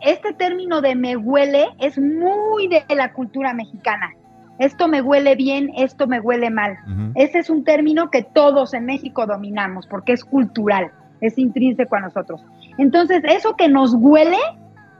Este 0.00 0.32
término 0.32 0.80
de 0.80 0.94
me 0.94 1.16
huele 1.16 1.68
es 1.78 1.98
muy 1.98 2.68
de 2.68 2.84
la 2.94 3.12
cultura 3.12 3.52
mexicana. 3.54 4.10
Esto 4.60 4.86
me 4.86 5.00
huele 5.02 5.34
bien, 5.34 5.70
esto 5.76 6.06
me 6.06 6.20
huele 6.20 6.50
mal. 6.50 6.76
Ujú. 6.86 7.12
Ese 7.16 7.38
es 7.40 7.50
un 7.50 7.64
término 7.64 8.10
que 8.10 8.22
todos 8.22 8.72
en 8.74 8.84
México 8.84 9.26
dominamos 9.26 9.86
porque 9.88 10.12
es 10.12 10.24
cultural, 10.24 10.92
es 11.20 11.36
intrínseco 11.38 11.96
a 11.96 12.00
nosotros. 12.00 12.44
Entonces, 12.78 13.22
eso 13.24 13.56
que 13.56 13.68
nos 13.68 13.94
huele 13.94 14.36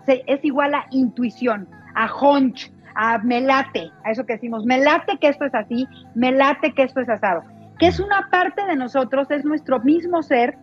se- 0.06 0.24
es 0.26 0.44
igual 0.44 0.74
a 0.74 0.86
intuición, 0.90 1.68
a 1.94 2.08
hunch, 2.12 2.72
a 2.94 3.18
me 3.18 3.40
late, 3.40 3.90
a 4.04 4.10
eso 4.10 4.26
que 4.26 4.32
decimos, 4.32 4.64
me 4.64 4.78
late 4.78 5.18
que 5.18 5.28
esto 5.28 5.44
es 5.44 5.54
así, 5.54 5.86
me 6.14 6.32
late 6.32 6.72
que 6.72 6.82
esto 6.82 7.00
es 7.00 7.08
asado, 7.08 7.42
que 7.78 7.86
es 7.86 8.00
una 8.00 8.28
parte 8.30 8.64
de 8.66 8.76
nosotros, 8.76 9.30
es 9.30 9.44
nuestro 9.44 9.78
mismo 9.80 10.22
ser 10.22 10.56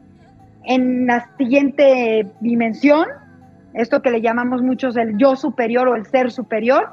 en 0.65 1.05
la 1.07 1.29
siguiente 1.37 2.27
dimensión, 2.41 3.07
esto 3.73 4.01
que 4.01 4.09
le 4.11 4.21
llamamos 4.21 4.61
muchos 4.61 4.97
el 4.97 5.17
yo 5.17 5.35
superior 5.35 5.87
o 5.87 5.95
el 5.95 6.05
ser 6.07 6.31
superior, 6.31 6.89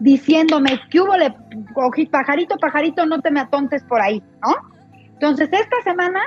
diciéndome, 0.00 0.80
¿qué 0.90 1.00
hubo, 1.00 1.16
le, 1.16 1.32
ojí- 1.74 2.10
pajarito, 2.10 2.56
pajarito, 2.56 3.06
no 3.06 3.20
te 3.20 3.30
me 3.30 3.40
atontes 3.40 3.84
por 3.84 4.00
ahí, 4.00 4.22
¿no? 4.42 4.56
Entonces, 5.12 5.48
esta 5.52 5.76
semana 5.84 6.20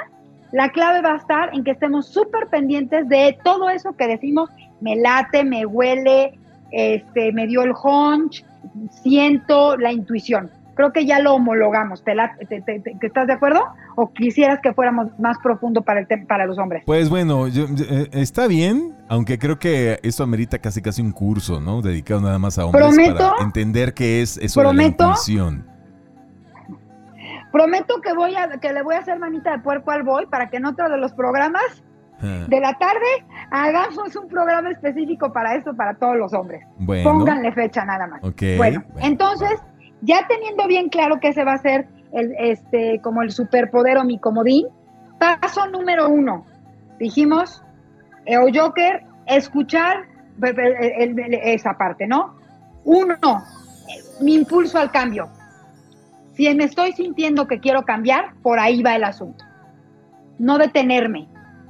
la 0.52 0.70
clave 0.70 1.02
va 1.02 1.14
a 1.14 1.18
estar 1.18 1.54
en 1.54 1.64
que 1.64 1.72
estemos 1.72 2.08
súper 2.08 2.48
pendientes 2.48 3.10
de 3.10 3.38
todo 3.44 3.70
eso 3.70 3.94
que 3.98 4.08
decimos, 4.08 4.50
me 4.82 4.96
late, 4.96 5.44
me 5.44 5.66
huele, 5.66 6.38
este, 6.72 7.32
me 7.34 7.48
dio 7.48 7.64
el 7.64 7.74
hunch, 7.84 8.46
siento 8.92 9.76
la 9.78 9.92
intuición. 9.92 10.52
Creo 10.76 10.92
que 10.92 11.06
ya 11.06 11.20
lo 11.20 11.36
homologamos. 11.36 12.04
¿Te 12.04 12.16
late- 12.16 12.46
te- 12.48 12.62
te- 12.62 12.80
te- 12.80 12.98
¿Estás 13.02 13.28
de 13.28 13.34
acuerdo? 13.34 13.62
¿O 13.96 14.12
quisieras 14.12 14.60
que 14.62 14.74
fuéramos 14.74 15.08
más 15.20 15.38
profundo 15.40 15.82
para, 15.84 16.00
el 16.00 16.08
tem- 16.08 16.26
para 16.26 16.46
los 16.48 16.58
hombres? 16.58 16.84
Pues 16.86 17.10
bueno, 17.10 17.48
yo- 17.48 17.68
yo- 17.70 17.86
eh, 17.90 18.10
está 18.14 18.48
bien, 18.48 18.96
aunque 19.08 19.38
creo 19.38 19.60
que 19.60 20.00
esto 20.02 20.24
amerita 20.24 20.58
casi 20.60 20.82
casi 20.82 21.02
un 21.02 21.12
curso, 21.12 21.60
¿no? 21.60 21.82
Dedicado 21.82 22.22
nada 22.22 22.40
más 22.40 22.58
a 22.58 22.66
hombres 22.66 22.84
Prometo- 22.86 23.32
para 23.32 23.44
entender 23.44 23.94
qué 23.94 24.22
es 24.22 24.38
eso 24.38 24.62
prometo- 24.62 25.04
de 25.04 25.10
la 25.10 25.10
intuición. 25.10 25.66
Prometo 27.52 28.02
que 28.02 28.14
voy 28.14 28.36
a 28.36 28.50
que 28.60 28.74
le 28.74 28.82
voy 28.82 28.96
a 28.96 29.00
hacer 29.00 29.20
manita 29.20 29.52
de 29.52 29.60
puerco 29.60 29.92
al 29.92 30.02
boy 30.04 30.26
para 30.26 30.50
que 30.50 30.58
en 30.58 30.66
otro 30.66 30.90
de 30.90 30.98
los 30.98 31.14
programas 31.14 31.84
Ah, 32.26 32.46
de 32.48 32.60
la 32.60 32.74
tarde 32.78 33.06
hagamos 33.52 34.16
un 34.16 34.28
programa 34.30 34.72
específico 34.72 35.32
para 35.34 35.56
esto 35.56 35.76
para 35.76 35.94
todos 35.96 36.16
los 36.16 36.34
hombres. 36.34 36.64
Bueno, 36.78 37.04
Pónganle 37.12 37.52
fecha 37.52 37.84
nada 37.86 38.08
más. 38.08 38.24
ok. 38.24 38.42
Bueno, 38.58 38.84
bueno. 38.94 39.08
entonces, 39.08 39.52
ya 40.04 40.28
teniendo 40.28 40.68
bien 40.68 40.90
claro 40.90 41.20
que 41.20 41.30
ese 41.30 41.44
va 41.44 41.54
a 41.54 41.58
ser 41.58 41.88
el, 42.12 42.34
este, 42.38 43.00
como 43.02 43.22
el 43.22 43.32
superpoder 43.32 43.98
o 43.98 44.04
mi 44.04 44.20
comodín, 44.20 44.68
paso 45.20 45.68
número 45.68 46.10
uno. 46.10 46.46
Dijimos, 47.00 47.64
eh, 48.26 48.36
Joker, 48.54 49.04
escuchar 49.26 50.06
el- 50.42 51.34
esa 51.44 51.78
parte, 51.78 52.08
¿no? 52.08 52.36
Uno, 52.86 53.16
mi 54.22 54.36
impulso 54.36 54.78
al 54.78 54.92
cambio. 54.92 55.30
Si 56.34 56.54
me 56.56 56.64
estoy 56.66 56.94
sintiendo 56.94 57.48
que 57.48 57.60
quiero 57.60 57.84
cambiar, 57.84 58.34
por 58.42 58.60
ahí 58.60 58.82
va 58.82 58.96
el 58.96 59.04
asunto. 59.04 59.46
No 60.40 60.58
detenerme, 60.58 61.28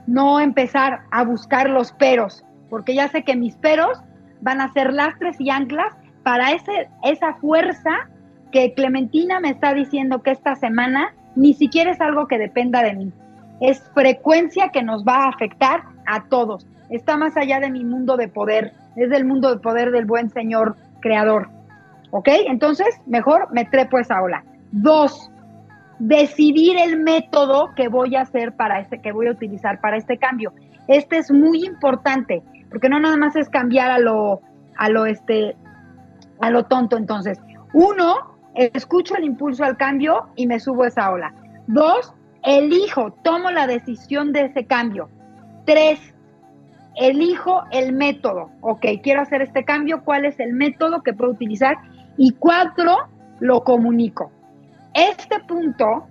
no 0.07 0.39
empezar 0.39 1.01
a 1.11 1.23
buscar 1.23 1.69
los 1.69 1.91
peros, 1.91 2.43
porque 2.69 2.95
ya 2.95 3.07
sé 3.09 3.23
que 3.23 3.35
mis 3.35 3.55
peros 3.57 4.01
van 4.41 4.61
a 4.61 4.71
ser 4.73 4.93
lastres 4.93 5.39
y 5.39 5.49
anclas 5.49 5.93
para 6.23 6.51
ese, 6.53 6.89
esa 7.03 7.35
fuerza 7.35 8.09
que 8.53 8.73
Clementina 8.75 9.39
me 9.39 9.49
está 9.49 9.73
diciendo 9.73 10.21
que 10.21 10.29
esta 10.31 10.55
semana 10.55 11.13
ni 11.35 11.55
siquiera 11.55 11.91
es 11.91 11.99
algo 11.99 12.27
que 12.27 12.37
dependa 12.37 12.83
de 12.83 12.93
mí. 12.93 13.11
Es 13.59 13.83
frecuencia 13.95 14.69
que 14.69 14.83
nos 14.83 15.03
va 15.03 15.25
a 15.25 15.29
afectar 15.29 15.81
a 16.05 16.25
todos. 16.25 16.67
Está 16.91 17.17
más 17.17 17.35
allá 17.35 17.59
de 17.59 17.71
mi 17.71 17.83
mundo 17.83 18.15
de 18.15 18.27
poder. 18.27 18.73
Es 18.95 19.09
del 19.09 19.25
mundo 19.25 19.49
de 19.49 19.59
poder 19.59 19.89
del 19.89 20.05
buen 20.05 20.29
Señor 20.29 20.75
Creador. 21.01 21.49
¿Ok? 22.11 22.29
Entonces, 22.47 22.87
mejor 23.07 23.51
me 23.51 23.65
trepo 23.65 23.97
esa 23.97 24.21
ola. 24.21 24.43
Dos, 24.71 25.31
decidir 25.97 26.77
el 26.77 26.99
método 26.99 27.73
que 27.75 27.87
voy 27.87 28.15
a 28.15 28.21
hacer 28.21 28.55
para 28.55 28.81
este, 28.81 29.01
que 29.01 29.11
voy 29.11 29.27
a 29.27 29.31
utilizar 29.31 29.81
para 29.81 29.97
este 29.97 30.19
cambio. 30.19 30.53
Este 30.87 31.17
es 31.17 31.31
muy 31.31 31.65
importante, 31.65 32.43
porque 32.69 32.87
no 32.87 32.99
nada 32.99 33.17
más 33.17 33.35
es 33.35 33.49
cambiar 33.49 33.89
a 33.89 33.97
lo, 33.97 34.41
a 34.77 34.89
lo 34.89 35.07
este, 35.07 35.55
a 36.39 36.51
lo 36.51 36.65
tonto. 36.65 36.97
Entonces, 36.97 37.39
uno, 37.73 38.32
escucho 38.55 39.15
el 39.15 39.23
impulso 39.23 39.63
al 39.63 39.77
cambio 39.77 40.29
y 40.35 40.47
me 40.47 40.59
subo 40.59 40.83
a 40.83 40.87
esa 40.87 41.11
ola. 41.11 41.33
Dos, 41.67 42.13
elijo, 42.43 43.11
tomo 43.23 43.51
la 43.51 43.67
decisión 43.67 44.33
de 44.33 44.45
ese 44.45 44.65
cambio. 44.65 45.09
Tres, 45.65 45.99
elijo 46.95 47.63
el 47.71 47.93
método. 47.93 48.51
Ok, 48.61 48.85
quiero 49.01 49.21
hacer 49.21 49.41
este 49.41 49.63
cambio, 49.63 50.03
¿cuál 50.03 50.25
es 50.25 50.39
el 50.39 50.53
método 50.53 51.01
que 51.01 51.13
puedo 51.13 51.31
utilizar? 51.31 51.77
Y 52.17 52.31
cuatro, 52.33 53.07
lo 53.39 53.63
comunico. 53.63 54.31
Este 54.93 55.39
punto, 55.47 56.07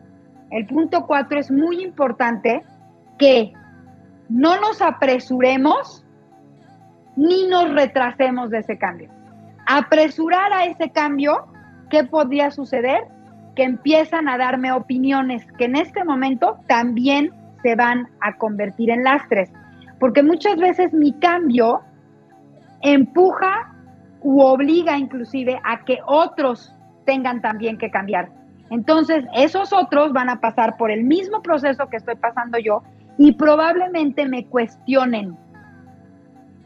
el 0.50 0.66
punto 0.66 1.06
cuatro, 1.06 1.38
es 1.38 1.50
muy 1.50 1.82
importante 1.82 2.64
que 3.18 3.52
no 4.28 4.60
nos 4.60 4.82
apresuremos 4.82 6.04
ni 7.14 7.46
nos 7.46 7.72
retrasemos 7.72 8.50
de 8.50 8.58
ese 8.58 8.78
cambio. 8.78 9.10
Apresurar 9.66 10.52
a 10.52 10.64
ese 10.64 10.90
cambio, 10.90 11.51
¿qué 11.92 12.04
podría 12.04 12.50
suceder? 12.50 13.02
Que 13.54 13.64
empiezan 13.64 14.26
a 14.26 14.38
darme 14.38 14.72
opiniones 14.72 15.46
que 15.58 15.66
en 15.66 15.76
este 15.76 16.02
momento 16.04 16.58
también 16.66 17.30
se 17.62 17.76
van 17.76 18.08
a 18.22 18.34
convertir 18.38 18.90
en 18.90 19.04
lastres. 19.04 19.52
Porque 20.00 20.22
muchas 20.22 20.56
veces 20.56 20.92
mi 20.94 21.12
cambio 21.12 21.82
empuja 22.80 23.74
u 24.22 24.40
obliga 24.40 24.96
inclusive 24.96 25.60
a 25.64 25.84
que 25.84 25.98
otros 26.06 26.74
tengan 27.04 27.42
también 27.42 27.76
que 27.76 27.90
cambiar. 27.90 28.30
Entonces, 28.70 29.26
esos 29.34 29.70
otros 29.74 30.14
van 30.14 30.30
a 30.30 30.40
pasar 30.40 30.78
por 30.78 30.90
el 30.90 31.04
mismo 31.04 31.42
proceso 31.42 31.88
que 31.88 31.98
estoy 31.98 32.16
pasando 32.16 32.58
yo 32.58 32.82
y 33.18 33.32
probablemente 33.32 34.26
me 34.26 34.46
cuestionen. 34.46 35.36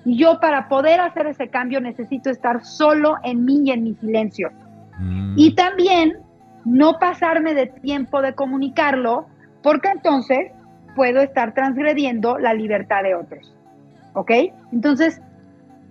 Y 0.05 0.19
yo 0.19 0.39
para 0.39 0.69
poder 0.69 1.01
hacer 1.01 1.27
ese 1.27 1.49
cambio 1.49 1.81
necesito 1.81 2.31
estar 2.31 2.65
solo 2.65 3.17
en 3.25 3.45
mí 3.45 3.63
y 3.65 3.73
en 3.73 3.83
mi 3.83 3.95
silencio. 3.95 4.53
Mm, 4.99 5.35
Y 5.37 5.55
también 5.55 6.19
no 6.65 6.99
pasarme 6.99 7.55
de 7.55 7.67
tiempo 7.67 8.23
de 8.23 8.35
comunicarlo, 8.35 9.27
porque 9.63 9.89
entonces 9.89 10.53
puedo 10.95 11.21
estar 11.21 11.55
transgrediendo 11.55 12.39
la 12.39 12.55
libertad 12.55 13.03
de 13.03 13.15
otros. 13.15 13.55
¿Ok? 14.15 14.31
Entonces, 14.73 15.21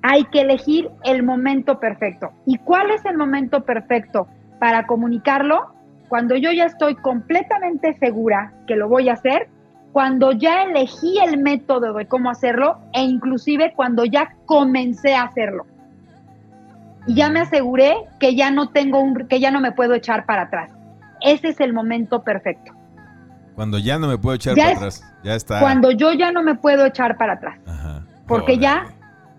hay 0.01 0.23
que 0.25 0.41
elegir 0.41 0.89
el 1.03 1.23
momento 1.23 1.79
perfecto. 1.79 2.31
¿Y 2.45 2.57
cuál 2.57 2.91
es 2.91 3.03
el 3.05 3.17
momento 3.17 3.63
perfecto 3.63 4.27
para 4.59 4.85
comunicarlo? 4.85 5.73
Cuando 6.09 6.35
yo 6.35 6.51
ya 6.51 6.65
estoy 6.65 6.95
completamente 6.95 7.93
segura 7.93 8.53
que 8.67 8.75
lo 8.75 8.87
voy 8.87 9.09
a 9.09 9.13
hacer, 9.13 9.47
cuando 9.93 10.33
ya 10.33 10.63
elegí 10.63 11.17
el 11.19 11.39
método 11.41 11.93
de 11.93 12.05
cómo 12.05 12.29
hacerlo 12.29 12.79
e 12.93 13.01
inclusive 13.01 13.73
cuando 13.75 14.03
ya 14.05 14.35
comencé 14.45 15.15
a 15.15 15.23
hacerlo. 15.23 15.65
Y 17.07 17.15
ya 17.15 17.29
me 17.29 17.39
aseguré 17.41 17.95
que 18.19 18.35
ya 18.35 18.51
no 18.51 18.69
tengo 18.69 18.99
un 18.99 19.27
que 19.27 19.39
ya 19.39 19.51
no 19.51 19.59
me 19.61 19.71
puedo 19.71 19.93
echar 19.93 20.25
para 20.25 20.43
atrás. 20.43 20.69
Ese 21.21 21.49
es 21.49 21.59
el 21.59 21.73
momento 21.73 22.23
perfecto. 22.23 22.71
Cuando 23.55 23.77
ya 23.79 23.97
no 23.99 24.07
me 24.07 24.17
puedo 24.17 24.35
echar 24.35 24.55
Ya 24.55 24.63
para 24.63 24.71
es- 24.73 24.77
atrás. 24.77 25.13
Ya 25.23 25.35
está. 25.35 25.59
Cuando 25.59 25.91
yo 25.91 26.11
ya 26.13 26.31
no 26.31 26.43
me 26.43 26.55
puedo 26.55 26.85
echar 26.85 27.17
para 27.17 27.33
atrás. 27.33 27.57
Ajá. 27.67 28.03
Porque 28.27 28.57
ya 28.57 28.87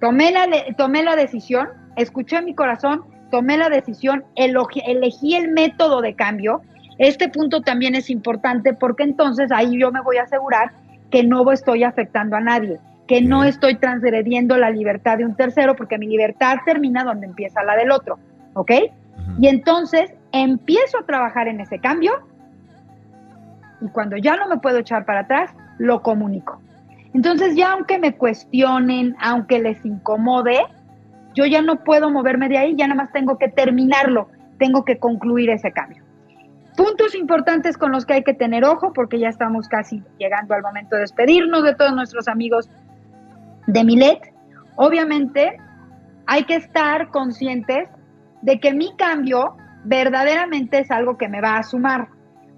tomé 0.00 0.30
la, 0.32 0.46
tomé 0.76 1.02
la 1.02 1.16
decisión, 1.16 1.68
escuché 1.96 2.40
mi 2.42 2.54
corazón, 2.54 3.02
tomé 3.30 3.56
la 3.58 3.68
decisión, 3.68 4.24
elogi- 4.36 4.82
elegí 4.86 5.34
el 5.34 5.50
método 5.52 6.00
de 6.00 6.14
cambio. 6.14 6.62
Este 6.98 7.28
punto 7.28 7.60
también 7.60 7.94
es 7.94 8.08
importante 8.08 8.72
porque 8.72 9.02
entonces 9.02 9.50
ahí 9.52 9.78
yo 9.78 9.92
me 9.92 10.00
voy 10.00 10.16
a 10.16 10.22
asegurar 10.22 10.70
que 11.10 11.22
no 11.24 11.50
estoy 11.52 11.84
afectando 11.84 12.36
a 12.36 12.40
nadie, 12.40 12.78
que 13.06 13.22
no 13.22 13.44
estoy 13.44 13.76
transgrediendo 13.76 14.56
la 14.56 14.70
libertad 14.70 15.18
de 15.18 15.24
un 15.24 15.36
tercero, 15.36 15.76
porque 15.76 15.98
mi 15.98 16.06
libertad 16.06 16.56
termina 16.64 17.04
donde 17.04 17.26
empieza 17.26 17.62
la 17.62 17.76
del 17.76 17.90
otro. 17.90 18.18
¿Ok? 18.54 18.72
Y 19.38 19.48
entonces 19.48 20.12
empiezo 20.32 20.98
a 20.98 21.06
trabajar 21.06 21.48
en 21.48 21.60
ese 21.60 21.78
cambio 21.78 22.12
y 23.80 23.88
cuando 23.88 24.16
ya 24.16 24.36
no 24.36 24.48
me 24.48 24.58
puedo 24.58 24.78
echar 24.78 25.04
para 25.04 25.20
atrás, 25.20 25.50
lo 25.78 26.02
comunico. 26.02 26.60
Entonces 27.12 27.56
ya 27.56 27.72
aunque 27.72 27.98
me 27.98 28.16
cuestionen, 28.16 29.16
aunque 29.20 29.58
les 29.58 29.84
incomode, 29.84 30.58
yo 31.34 31.44
ya 31.44 31.62
no 31.62 31.84
puedo 31.84 32.10
moverme 32.10 32.48
de 32.48 32.58
ahí, 32.58 32.74
ya 32.76 32.86
nada 32.86 33.02
más 33.02 33.12
tengo 33.12 33.38
que 33.38 33.48
terminarlo. 33.48 34.28
tengo 34.58 34.86
que 34.86 34.98
concluir 34.98 35.50
ese 35.50 35.70
cambio. 35.70 36.02
Puntos 36.78 37.14
importantes 37.14 37.76
con 37.76 37.92
los 37.92 38.06
que 38.06 38.14
hay 38.14 38.24
que 38.24 38.32
tener 38.32 38.64
ojo, 38.64 38.94
porque 38.94 39.18
ya 39.18 39.28
estamos 39.28 39.68
casi 39.68 40.02
llegando 40.18 40.54
al 40.54 40.62
momento 40.62 40.96
de 40.96 41.02
despedirnos 41.02 41.62
de 41.62 41.74
todos 41.74 41.94
nuestros 41.94 42.26
amigos 42.26 42.70
de 43.66 43.84
Milet. 43.84 44.32
Obviamente, 44.76 45.56
hay 46.26 46.44
que 46.44 46.56
estar 46.56 47.08
conscientes 47.08 47.88
de 48.42 48.60
que 48.60 48.72
mi 48.72 48.94
cambio 48.96 49.56
verdaderamente 49.84 50.80
es 50.80 50.90
algo 50.90 51.16
que 51.16 51.28
me 51.28 51.40
va 51.40 51.56
a 51.56 51.62
sumar. 51.62 52.08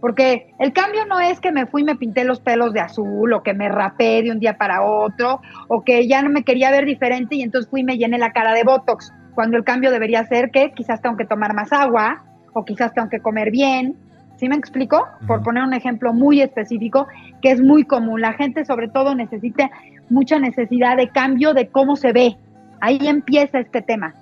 Porque 0.01 0.55
el 0.61 0.73
cambio 0.73 1.05
no 1.07 1.19
es 1.19 1.41
que 1.41 1.51
me 1.51 1.67
fui 1.67 1.83
y 1.83 1.85
me 1.85 1.97
pinté 1.97 2.25
los 2.25 2.41
pelos 2.41 2.73
de 2.73 2.81
azul 2.81 3.33
o 3.33 3.43
que 3.43 3.53
me 3.53 3.69
rapé 3.69 4.23
de 4.23 4.31
un 4.31 4.39
día 4.39 4.57
para 4.57 4.85
otro 4.85 5.41
o 5.67 5.83
que 5.83 6.07
ya 6.07 6.23
no 6.23 6.31
me 6.31 6.45
quería 6.45 6.71
ver 6.71 6.85
diferente 6.85 7.35
y 7.35 7.43
entonces 7.43 7.69
fui 7.69 7.81
y 7.81 7.85
me 7.85 7.99
llené 7.99 8.17
la 8.19 8.33
cara 8.33 8.55
de 8.55 8.63
Botox. 8.63 9.13
Cuando 9.35 9.57
el 9.57 9.65
cambio 9.65 9.91
debería 9.91 10.25
ser 10.25 10.51
que 10.51 10.73
quizás 10.73 11.03
tengo 11.03 11.17
que 11.17 11.25
tomar 11.25 11.53
más 11.53 11.73
agua 11.73 12.25
o 12.55 12.65
quizás 12.65 12.93
tengo 12.95 13.09
que 13.09 13.21
comer 13.21 13.51
bien. 13.51 13.97
¿Sí 14.37 14.49
me 14.49 14.55
explico? 14.55 15.05
Por 15.27 15.43
poner 15.43 15.65
un 15.65 15.75
ejemplo 15.75 16.13
muy 16.13 16.41
específico 16.43 17.09
que 17.43 17.51
es 17.51 17.61
muy 17.61 17.83
común. 17.83 18.21
La 18.21 18.35
gente 18.35 18.65
sobre 18.65 18.89
todo 18.89 19.17
necesita 19.17 19.69
mucha 20.11 20.39
necesidad 20.39 20.97
de 20.97 21.09
cambio 21.09 21.55
de 21.55 21.69
cómo 21.69 21.97
se 21.97 22.13
ve. 22.13 22.37
Ahí 22.81 22.99
empieza 23.03 23.59
este 23.59 23.83
tema. 23.83 24.15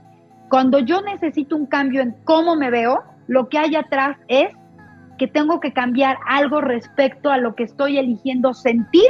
Cuando 0.49 0.79
yo 0.79 1.03
necesito 1.03 1.57
un 1.57 1.67
cambio 1.67 2.03
en 2.03 2.15
cómo 2.25 2.57
me 2.57 2.71
veo, 2.71 3.03
lo 3.27 3.49
que 3.49 3.59
hay 3.59 3.75
atrás 3.77 4.17
es 4.29 4.49
que 5.19 5.27
tengo 5.27 5.61
que 5.61 5.73
cambiar 5.73 6.19
algo 6.29 6.61
respecto 6.61 7.31
a 7.31 7.39
lo 7.39 7.55
que 7.55 7.65
estoy 7.65 7.99
eligiendo 7.99 8.55
sentir 8.55 9.09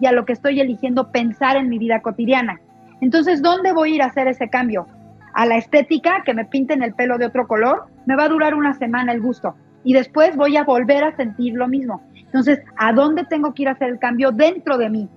y 0.00 0.06
a 0.06 0.12
lo 0.12 0.24
que 0.24 0.32
estoy 0.32 0.60
eligiendo 0.60 1.10
pensar 1.10 1.56
en 1.56 1.68
mi 1.68 1.78
vida 1.78 2.00
cotidiana. 2.00 2.60
Entonces, 3.00 3.40
¿dónde 3.40 3.72
voy 3.72 3.92
a 3.92 3.94
ir 3.94 4.02
a 4.02 4.06
hacer 4.06 4.28
ese 4.28 4.48
cambio? 4.48 4.86
A 5.32 5.46
la 5.46 5.56
estética, 5.56 6.22
que 6.24 6.34
me 6.34 6.44
pinten 6.44 6.82
el 6.82 6.94
pelo 6.94 7.18
de 7.18 7.26
otro 7.26 7.46
color, 7.46 7.86
me 8.06 8.16
va 8.16 8.24
a 8.24 8.28
durar 8.28 8.54
una 8.54 8.74
semana 8.74 9.12
el 9.12 9.20
gusto 9.20 9.54
y 9.84 9.92
después 9.92 10.36
voy 10.36 10.56
a 10.56 10.64
volver 10.64 11.04
a 11.04 11.16
sentir 11.16 11.54
lo 11.54 11.68
mismo. 11.68 12.02
Entonces, 12.14 12.60
¿a 12.76 12.92
dónde 12.92 13.24
tengo 13.24 13.54
que 13.54 13.62
ir 13.62 13.68
a 13.68 13.72
hacer 13.72 13.90
el 13.90 13.98
cambio 13.98 14.32
dentro 14.32 14.78
de 14.78 14.90
mí? 14.90 15.08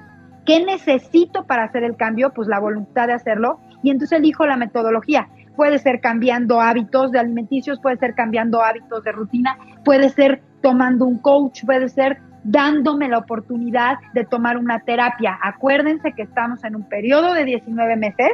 ¿Qué 0.47 0.65
necesito 0.65 1.45
para 1.45 1.65
hacer 1.65 1.83
el 1.83 1.97
cambio? 1.97 2.31
Pues 2.33 2.47
la 2.47 2.59
voluntad 2.59 3.07
de 3.07 3.13
hacerlo 3.13 3.59
y 3.83 3.91
entonces 3.91 4.17
elijo 4.17 4.47
la 4.47 4.57
metodología 4.57 5.27
puede 5.57 5.79
ser 5.79 5.99
cambiando 5.99 6.61
hábitos 6.61 7.11
de 7.11 7.19
alimenticios, 7.19 7.79
puede 7.81 7.97
ser 7.97 8.13
cambiando 8.13 8.63
hábitos 8.63 9.03
de 9.03 9.11
rutina, 9.11 9.57
puede 9.83 10.09
ser 10.09 10.41
tomando 10.61 11.05
un 11.05 11.17
coach, 11.17 11.65
puede 11.65 11.89
ser 11.89 12.19
dándome 12.43 13.09
la 13.09 13.17
oportunidad 13.17 13.97
de 14.13 14.23
tomar 14.23 14.57
una 14.57 14.79
terapia. 14.79 15.37
Acuérdense 15.41 16.13
que 16.13 16.21
estamos 16.21 16.63
en 16.63 16.75
un 16.75 16.87
periodo 16.87 17.33
de 17.33 17.43
19 17.43 17.97
meses 17.97 18.29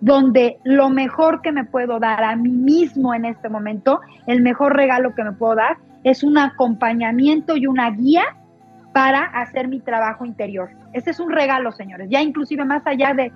donde 0.00 0.58
lo 0.64 0.90
mejor 0.90 1.40
que 1.40 1.52
me 1.52 1.64
puedo 1.64 1.98
dar 1.98 2.22
a 2.22 2.36
mí 2.36 2.50
mismo 2.50 3.14
en 3.14 3.24
este 3.24 3.48
momento, 3.48 4.00
el 4.26 4.42
mejor 4.42 4.76
regalo 4.76 5.14
que 5.14 5.24
me 5.24 5.32
puedo 5.32 5.54
dar, 5.54 5.78
es 6.04 6.22
un 6.22 6.36
acompañamiento 6.36 7.56
y 7.56 7.66
una 7.66 7.90
guía 7.92 8.24
para 8.96 9.24
hacer 9.24 9.68
mi 9.68 9.78
trabajo 9.80 10.24
interior. 10.24 10.70
Ese 10.94 11.10
es 11.10 11.20
un 11.20 11.30
regalo, 11.30 11.70
señores. 11.70 12.08
Ya 12.08 12.22
inclusive 12.22 12.64
más 12.64 12.80
allá 12.86 13.12
de, 13.12 13.30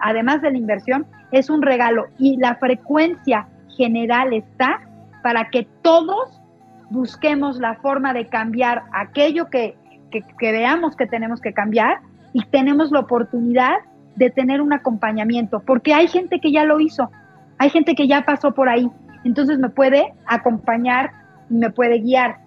además 0.00 0.40
de 0.40 0.52
la 0.52 0.56
inversión, 0.56 1.04
es 1.32 1.50
un 1.50 1.60
regalo 1.60 2.06
y 2.18 2.38
la 2.38 2.54
frecuencia 2.54 3.46
general 3.76 4.32
está 4.32 4.80
para 5.22 5.50
que 5.50 5.68
todos 5.82 6.40
busquemos 6.88 7.58
la 7.58 7.74
forma 7.74 8.14
de 8.14 8.26
cambiar 8.28 8.84
aquello 8.94 9.50
que, 9.50 9.76
que 10.10 10.52
veamos 10.52 10.96
que 10.96 11.06
tenemos 11.06 11.42
que 11.42 11.52
cambiar 11.52 11.98
y 12.32 12.42
tenemos 12.46 12.90
la 12.90 13.00
oportunidad 13.00 13.74
de 14.14 14.30
tener 14.30 14.62
un 14.62 14.72
acompañamiento, 14.72 15.60
porque 15.60 15.92
hay 15.92 16.08
gente 16.08 16.40
que 16.40 16.52
ya 16.52 16.64
lo 16.64 16.80
hizo, 16.80 17.10
hay 17.58 17.68
gente 17.68 17.94
que 17.94 18.08
ya 18.08 18.22
pasó 18.22 18.54
por 18.54 18.70
ahí, 18.70 18.90
entonces 19.24 19.58
me 19.58 19.68
puede 19.68 20.14
acompañar 20.24 21.10
y 21.50 21.54
me 21.56 21.68
puede 21.68 21.98
guiar. 21.98 22.45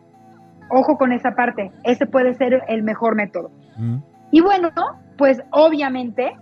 Ojo 0.70 0.98
con 0.98 1.12
esa 1.12 1.36
parte, 1.36 1.72
ese 1.84 2.06
puede 2.06 2.34
ser 2.36 2.64
el 2.68 2.84
mejor 2.84 3.16
método. 3.16 3.52
Mm. 3.78 3.98
Y 4.32 4.42
bueno, 4.42 4.72
pues 5.18 5.42
obviamente 5.52 6.36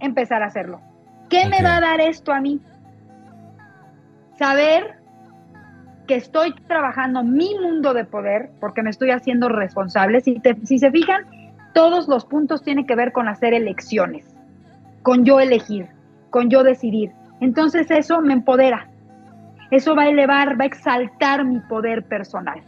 empezar 0.00 0.42
a 0.42 0.46
hacerlo. 0.46 0.80
¿Qué 1.28 1.46
me 1.48 1.62
va 1.62 1.76
a 1.76 1.80
dar 1.80 2.00
esto 2.00 2.32
a 2.32 2.40
mí? 2.40 2.60
Saber 4.38 4.98
que 6.06 6.16
estoy 6.16 6.54
trabajando 6.66 7.22
mi 7.22 7.54
mundo 7.58 7.94
de 7.94 8.04
poder 8.04 8.50
porque 8.60 8.82
me 8.82 8.90
estoy 8.90 9.10
haciendo 9.10 9.48
responsable. 9.48 10.20
Si, 10.20 10.40
si 10.64 10.78
se 10.78 10.90
fijan, 10.90 11.24
todos 11.72 12.08
los 12.08 12.26
puntos 12.26 12.62
tienen 12.62 12.86
que 12.86 12.96
ver 12.96 13.12
con 13.12 13.28
hacer 13.28 13.54
elecciones, 13.54 14.36
con 15.02 15.24
yo 15.24 15.40
elegir, 15.40 15.88
con 16.30 16.50
yo 16.50 16.64
decidir. 16.64 17.12
Entonces 17.40 17.90
eso 17.90 18.20
me 18.20 18.34
empodera. 18.34 18.88
Eso 19.70 19.96
va 19.96 20.02
a 20.02 20.08
elevar, 20.08 20.60
va 20.60 20.64
a 20.64 20.66
exaltar 20.66 21.44
mi 21.44 21.60
poder 21.60 22.04
personal. 22.04 22.60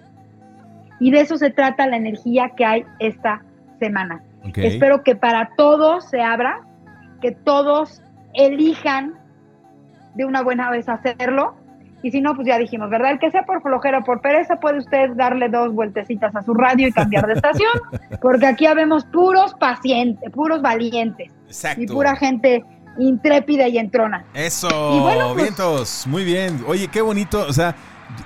Y 1.01 1.11
de 1.11 1.21
eso 1.21 1.37
se 1.37 1.51
trata 1.51 1.87
la 1.87 1.97
energía 1.97 2.51
que 2.57 2.65
hay 2.65 2.85
esta 2.99 3.43
semana. 3.79 4.23
Espero 4.57 5.03
que 5.03 5.17
para 5.17 5.51
todos 5.57 6.09
se 6.11 6.21
abra, 6.21 6.61
que 7.21 7.33
todos 7.33 8.03
elijan 8.35 9.15
de 10.15 10.25
una 10.25 10.43
buena 10.43 10.71
vez 10.71 10.89
hacerlo. 10.89 11.57
Y 12.03 12.11
si 12.11 12.21
no, 12.21 12.35
pues 12.35 12.47
ya 12.47 12.59
dijimos, 12.59 12.91
¿verdad? 12.91 13.13
El 13.13 13.19
que 13.19 13.31
sea 13.31 13.45
por 13.45 13.63
flojera 13.63 13.99
o 13.99 14.05
por 14.05 14.21
pereza, 14.21 14.57
puede 14.57 14.79
usted 14.79 15.13
darle 15.17 15.49
dos 15.49 15.73
vueltecitas 15.73 16.37
a 16.37 16.43
su 16.43 16.53
radio 16.53 16.89
y 16.89 16.93
cambiar 16.93 17.27
de 17.27 17.33
estación, 17.33 17.73
porque 18.21 18.47
aquí 18.47 18.67
habemos 18.67 19.07
puros 19.07 19.55
pacientes, 19.55 20.31
puros 20.31 20.61
valientes. 20.61 21.33
Y 21.79 21.87
pura 21.87 22.15
gente 22.17 22.63
intrépida 22.99 23.69
y 23.69 23.79
entrona. 23.79 24.25
Eso, 24.35 24.69
pues 25.03 25.37
vientos, 25.37 26.07
muy 26.07 26.25
bien. 26.25 26.63
Oye, 26.67 26.89
qué 26.89 27.01
bonito, 27.01 27.47
o 27.49 27.53
sea, 27.53 27.75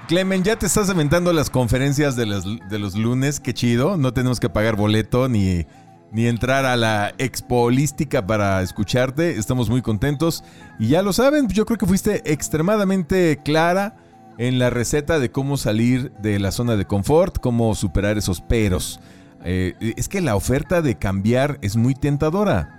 Clemen, 0.06 0.42
ya 0.42 0.56
te 0.56 0.66
estás 0.66 0.90
aventando 0.90 1.32
las 1.32 1.50
conferencias 1.50 2.16
de 2.16 2.26
los, 2.26 2.44
de 2.44 2.78
los 2.78 2.96
lunes, 2.96 3.40
qué 3.40 3.54
chido, 3.54 3.96
no 3.96 4.12
tenemos 4.12 4.40
que 4.40 4.48
pagar 4.48 4.76
boleto 4.76 5.28
ni 5.28 5.66
ni 6.10 6.26
entrar 6.26 6.64
a 6.64 6.76
la 6.76 7.14
expo 7.18 7.62
holística 7.62 8.26
para 8.26 8.62
escucharte. 8.62 9.38
Estamos 9.38 9.68
muy 9.68 9.82
contentos. 9.82 10.44
Y 10.78 10.88
ya 10.88 11.02
lo 11.02 11.12
saben, 11.12 11.48
yo 11.48 11.66
creo 11.66 11.78
que 11.78 11.86
fuiste 11.86 12.32
extremadamente 12.32 13.40
clara 13.44 13.96
en 14.38 14.58
la 14.58 14.70
receta 14.70 15.18
de 15.18 15.30
cómo 15.30 15.56
salir 15.56 16.12
de 16.22 16.38
la 16.38 16.52
zona 16.52 16.76
de 16.76 16.86
confort, 16.86 17.38
cómo 17.38 17.74
superar 17.74 18.16
esos 18.16 18.40
peros. 18.40 19.00
Eh, 19.44 19.74
es 19.96 20.08
que 20.08 20.20
la 20.20 20.36
oferta 20.36 20.82
de 20.82 20.96
cambiar 20.96 21.58
es 21.60 21.76
muy 21.76 21.94
tentadora. 21.94 22.74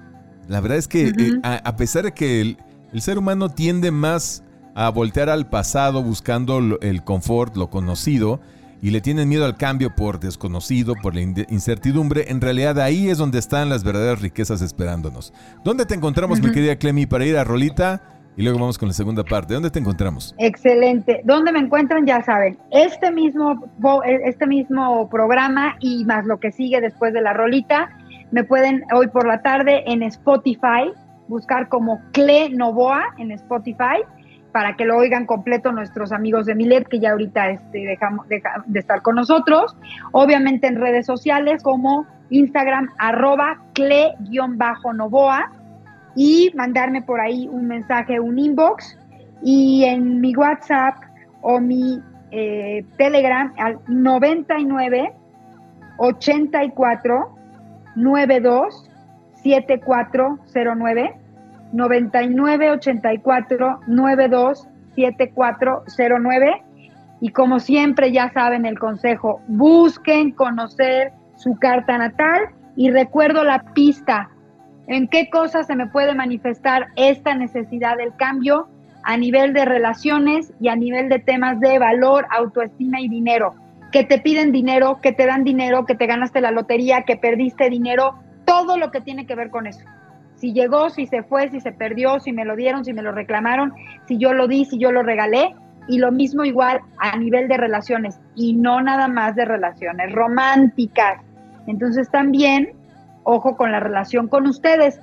La 0.48 0.62
verdad 0.62 0.78
es 0.78 0.88
que 0.88 1.10
eh, 1.10 1.40
a, 1.44 1.76
pesar 1.76 2.06
de 2.06 2.14
que 2.14 2.42
el, 2.42 2.58
el, 2.92 3.02
ser 3.02 3.18
humano 3.18 3.50
tiende 3.50 3.92
más 3.92 4.44
a 4.80 4.89
voltear 4.92 5.30
al 5.30 5.46
pasado 5.46 6.02
buscando 6.02 6.80
el 6.82 7.04
confort, 7.04 7.58
lo 7.58 7.70
conocido, 7.70 8.39
y 8.82 8.92
le 8.92 9.02
tienen 9.02 9.28
miedo 9.28 9.44
al 9.44 9.58
cambio 9.58 9.94
por 9.94 10.22
desconocido, 10.22 10.96
por 10.96 11.15
la 11.15 11.20
incertidumbre, 11.20 12.32
en 12.32 12.39
realidad 12.39 12.80
ahí 12.80 13.10
es 13.10 13.18
donde 13.18 13.39
están 13.39 13.68
las 13.68 13.84
verdaderas 13.84 14.22
riquezas 14.22 14.62
esperándonos. 14.62 15.34
¿Dónde 15.65 15.86
te 15.86 15.96
encontramos, 15.96 16.42
mi 16.42 16.54
querida 16.54 16.78
Clemi, 16.78 17.06
para 17.06 17.26
ir 17.26 17.36
a 17.36 17.44
Rolita? 17.44 18.02
Y 18.38 18.44
luego 18.44 18.58
vamos 18.58 18.78
con 18.78 18.88
la 18.88 18.94
segunda 18.94 19.22
parte. 19.26 19.54
¿Dónde 19.54 19.70
te 19.70 19.80
encontramos? 19.80 20.34
Excelente. 20.38 21.20
¿Dónde 21.26 21.52
me 21.52 21.60
encuentran? 21.60 22.06
Ya 22.06 22.24
saben, 22.24 22.58
este 22.72 23.12
mismo, 23.12 23.70
este 24.24 24.48
mismo 24.48 25.10
programa 25.10 25.76
y 25.82 26.06
más 26.06 26.26
lo 26.26 26.39
que 26.39 26.54
sigue 26.54 26.80
después 26.80 27.12
de 27.12 27.22
la 27.22 27.34
rolita, 27.34 27.89
me 28.32 28.46
pueden 28.46 28.84
hoy 28.96 29.08
por 29.08 29.28
la 29.28 29.42
tarde 29.42 29.84
en 29.88 30.04
Spotify 30.04 30.89
buscar 31.28 31.68
como 31.68 32.02
Cle 32.13 32.50
Novoa 32.50 33.04
en 33.18 33.32
Spotify 33.32 34.04
para 34.52 34.76
que 34.76 34.86
lo 34.86 34.98
oigan 34.98 35.26
completo 35.26 35.72
nuestros 35.72 36.12
amigos 36.12 36.46
de 36.46 36.56
Milet, 36.56 36.88
que 36.88 37.00
ya 37.00 37.12
ahorita 37.12 37.50
este, 37.50 37.80
dejamos 37.80 38.28
de 38.28 38.80
estar 38.80 39.02
con 39.02 39.16
nosotros. 39.16 39.76
Obviamente 40.12 40.68
en 40.68 40.76
redes 40.78 41.06
sociales 41.06 41.64
como 41.64 42.08
Instagram, 42.30 42.90
arroba 42.98 43.60
cle-novoa 43.74 45.52
y 46.16 46.52
mandarme 46.56 47.02
por 47.02 47.20
ahí 47.20 47.48
un 47.52 47.68
mensaje, 47.68 48.20
un 48.20 48.40
inbox. 48.40 48.98
Y 49.42 49.86
en 49.86 50.20
mi 50.20 50.36
WhatsApp 50.36 50.96
o 51.42 51.60
mi 51.60 52.02
eh, 52.32 52.86
Telegram 52.98 53.54
al 53.58 53.80
99 53.88 55.14
84 55.98 57.36
92 57.96 58.90
7409 59.44 61.19
99 61.72 62.72
84 62.72 63.80
92 63.88 64.68
7409. 64.96 66.64
Y 67.22 67.30
como 67.30 67.60
siempre, 67.60 68.12
ya 68.12 68.32
saben 68.32 68.66
el 68.66 68.80
consejo, 68.80 69.42
busquen 69.48 70.32
conocer 70.32 71.12
su 71.36 71.58
carta 71.58 71.98
natal 71.98 72.50
y 72.76 72.92
recuerdo 72.92 73.44
la 73.44 73.64
pista. 73.74 74.30
¿En 74.88 75.08
qué 75.08 75.30
cosas 75.30 75.68
se 75.68 75.76
me 75.76 75.88
puede 75.88 76.16
manifestar 76.16 76.88
esta 76.96 77.36
necesidad 77.36 77.98
del 77.98 78.16
cambio 78.16 78.70
a 79.04 79.18
nivel 79.18 79.54
de 79.54 79.66
relaciones 79.66 80.54
y 80.60 80.70
a 80.70 80.76
nivel 80.76 81.10
de 81.10 81.20
temas 81.20 81.60
de 81.60 81.78
valor, 81.78 82.26
autoestima 82.32 83.02
y 83.02 83.10
dinero? 83.10 83.54
Que 83.92 84.04
te 84.04 84.20
piden 84.20 84.52
dinero, 84.52 85.00
que 85.02 85.12
te 85.12 85.26
dan 85.26 85.44
dinero, 85.44 85.86
que 85.86 85.96
te 85.96 86.08
ganaste 86.08 86.42
la 86.42 86.52
lotería, 86.52 87.04
que 87.04 87.18
perdiste 87.18 87.70
dinero, 87.70 88.16
todo 88.46 88.78
lo 88.78 88.92
que 88.92 89.02
tiene 89.02 89.26
que 89.26 89.36
ver 89.36 89.50
con 89.50 89.68
eso 89.68 89.86
si 90.39 90.54
llegó, 90.54 90.89
si 90.89 91.06
se 91.06 91.23
fue, 91.23 91.49
si 91.49 91.60
se 91.60 91.71
perdió, 91.71 92.19
si 92.19 92.32
me 92.32 92.45
lo 92.45 92.56
dieron, 92.56 92.86
si 92.86 92.93
me 92.93 93.02
lo 93.02 93.12
reclamaron, 93.12 93.73
si 94.08 94.17
yo 94.17 94.34
lo 94.34 94.47
di, 94.47 94.65
si 94.65 94.78
yo 94.80 94.91
lo 94.91 95.04
regalé. 95.04 95.56
y 95.88 95.97
lo 95.97 96.12
mismo 96.12 96.43
igual 96.43 96.82
a 96.99 97.17
nivel 97.17 97.47
de 97.47 97.58
relaciones 97.58 98.19
y 98.36 98.54
no 98.54 98.80
nada 98.80 99.08
más 99.08 99.36
de 99.36 99.43
relaciones 99.43 100.12
románticas. 100.12 101.23
Entonces 101.65 102.12
también, 102.12 102.73
ojo 103.23 103.58
con 103.58 103.71
la 103.71 103.80
relación 103.80 104.28
con 104.28 104.45
ustedes. 104.45 105.02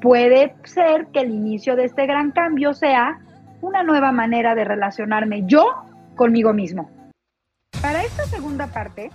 Puede 0.00 0.54
ser 0.64 1.08
que 1.12 1.20
el 1.20 1.30
inicio 1.30 1.76
de 1.76 1.84
este 1.84 2.06
gran 2.06 2.30
cambio 2.30 2.72
sea 2.72 3.18
una 3.60 3.82
nueva 3.82 4.12
manera 4.12 4.54
de 4.54 4.64
relacionarme 4.64 5.42
yo 5.46 5.66
conmigo 6.16 6.54
mismo. 6.54 6.90
Para 7.82 8.02
esta 8.02 8.24
segunda 8.24 8.66
parte, 8.68 9.10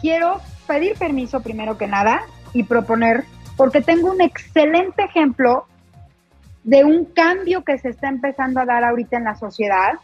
quiero 0.00 0.40
pedir 0.66 0.96
permiso 0.98 1.40
primero 1.40 1.78
que 1.78 1.86
nada 1.86 2.22
y 2.52 2.64
proponer, 2.64 3.24
porque 3.56 3.80
tengo 3.80 4.10
un 4.10 4.20
excelente 4.20 5.04
ejemplo 5.04 5.66
de 6.64 6.84
un 6.84 7.04
cambio 7.06 7.64
que 7.64 7.78
se 7.78 7.90
está 7.90 8.08
empezando 8.08 8.60
a 8.60 8.64
dar 8.64 8.84
ahorita 8.84 9.16
en 9.16 9.24
la 9.24 9.36
sociedad, 9.36 9.94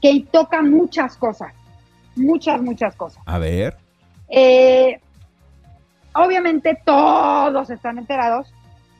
que 0.00 0.26
toca 0.30 0.62
muchas 0.62 1.16
cosas, 1.16 1.52
muchas, 2.16 2.60
muchas 2.60 2.94
cosas. 2.96 3.22
A 3.24 3.38
ver. 3.38 3.76
Eh, 4.28 5.00
obviamente 6.14 6.80
todos 6.84 7.70
están 7.70 7.98
enterados 7.98 8.52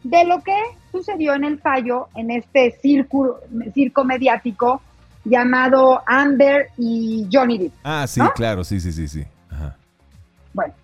de 0.04 0.24
lo 0.24 0.40
que 0.42 0.56
sucedió 0.90 1.34
en 1.34 1.44
el 1.44 1.58
fallo 1.58 2.08
en 2.14 2.30
este 2.30 2.70
circo, 2.80 3.40
circo 3.74 4.04
mediático 4.04 4.80
llamado 5.24 6.02
Amber 6.06 6.68
y 6.76 7.28
Johnny 7.32 7.58
Depp. 7.58 7.72
Ah, 7.84 8.06
sí, 8.06 8.20
claro, 8.34 8.64
sí, 8.64 8.80
sí, 8.80 8.92
sí, 8.92 9.08
sí. 9.08 9.24
Bueno, 10.52 10.74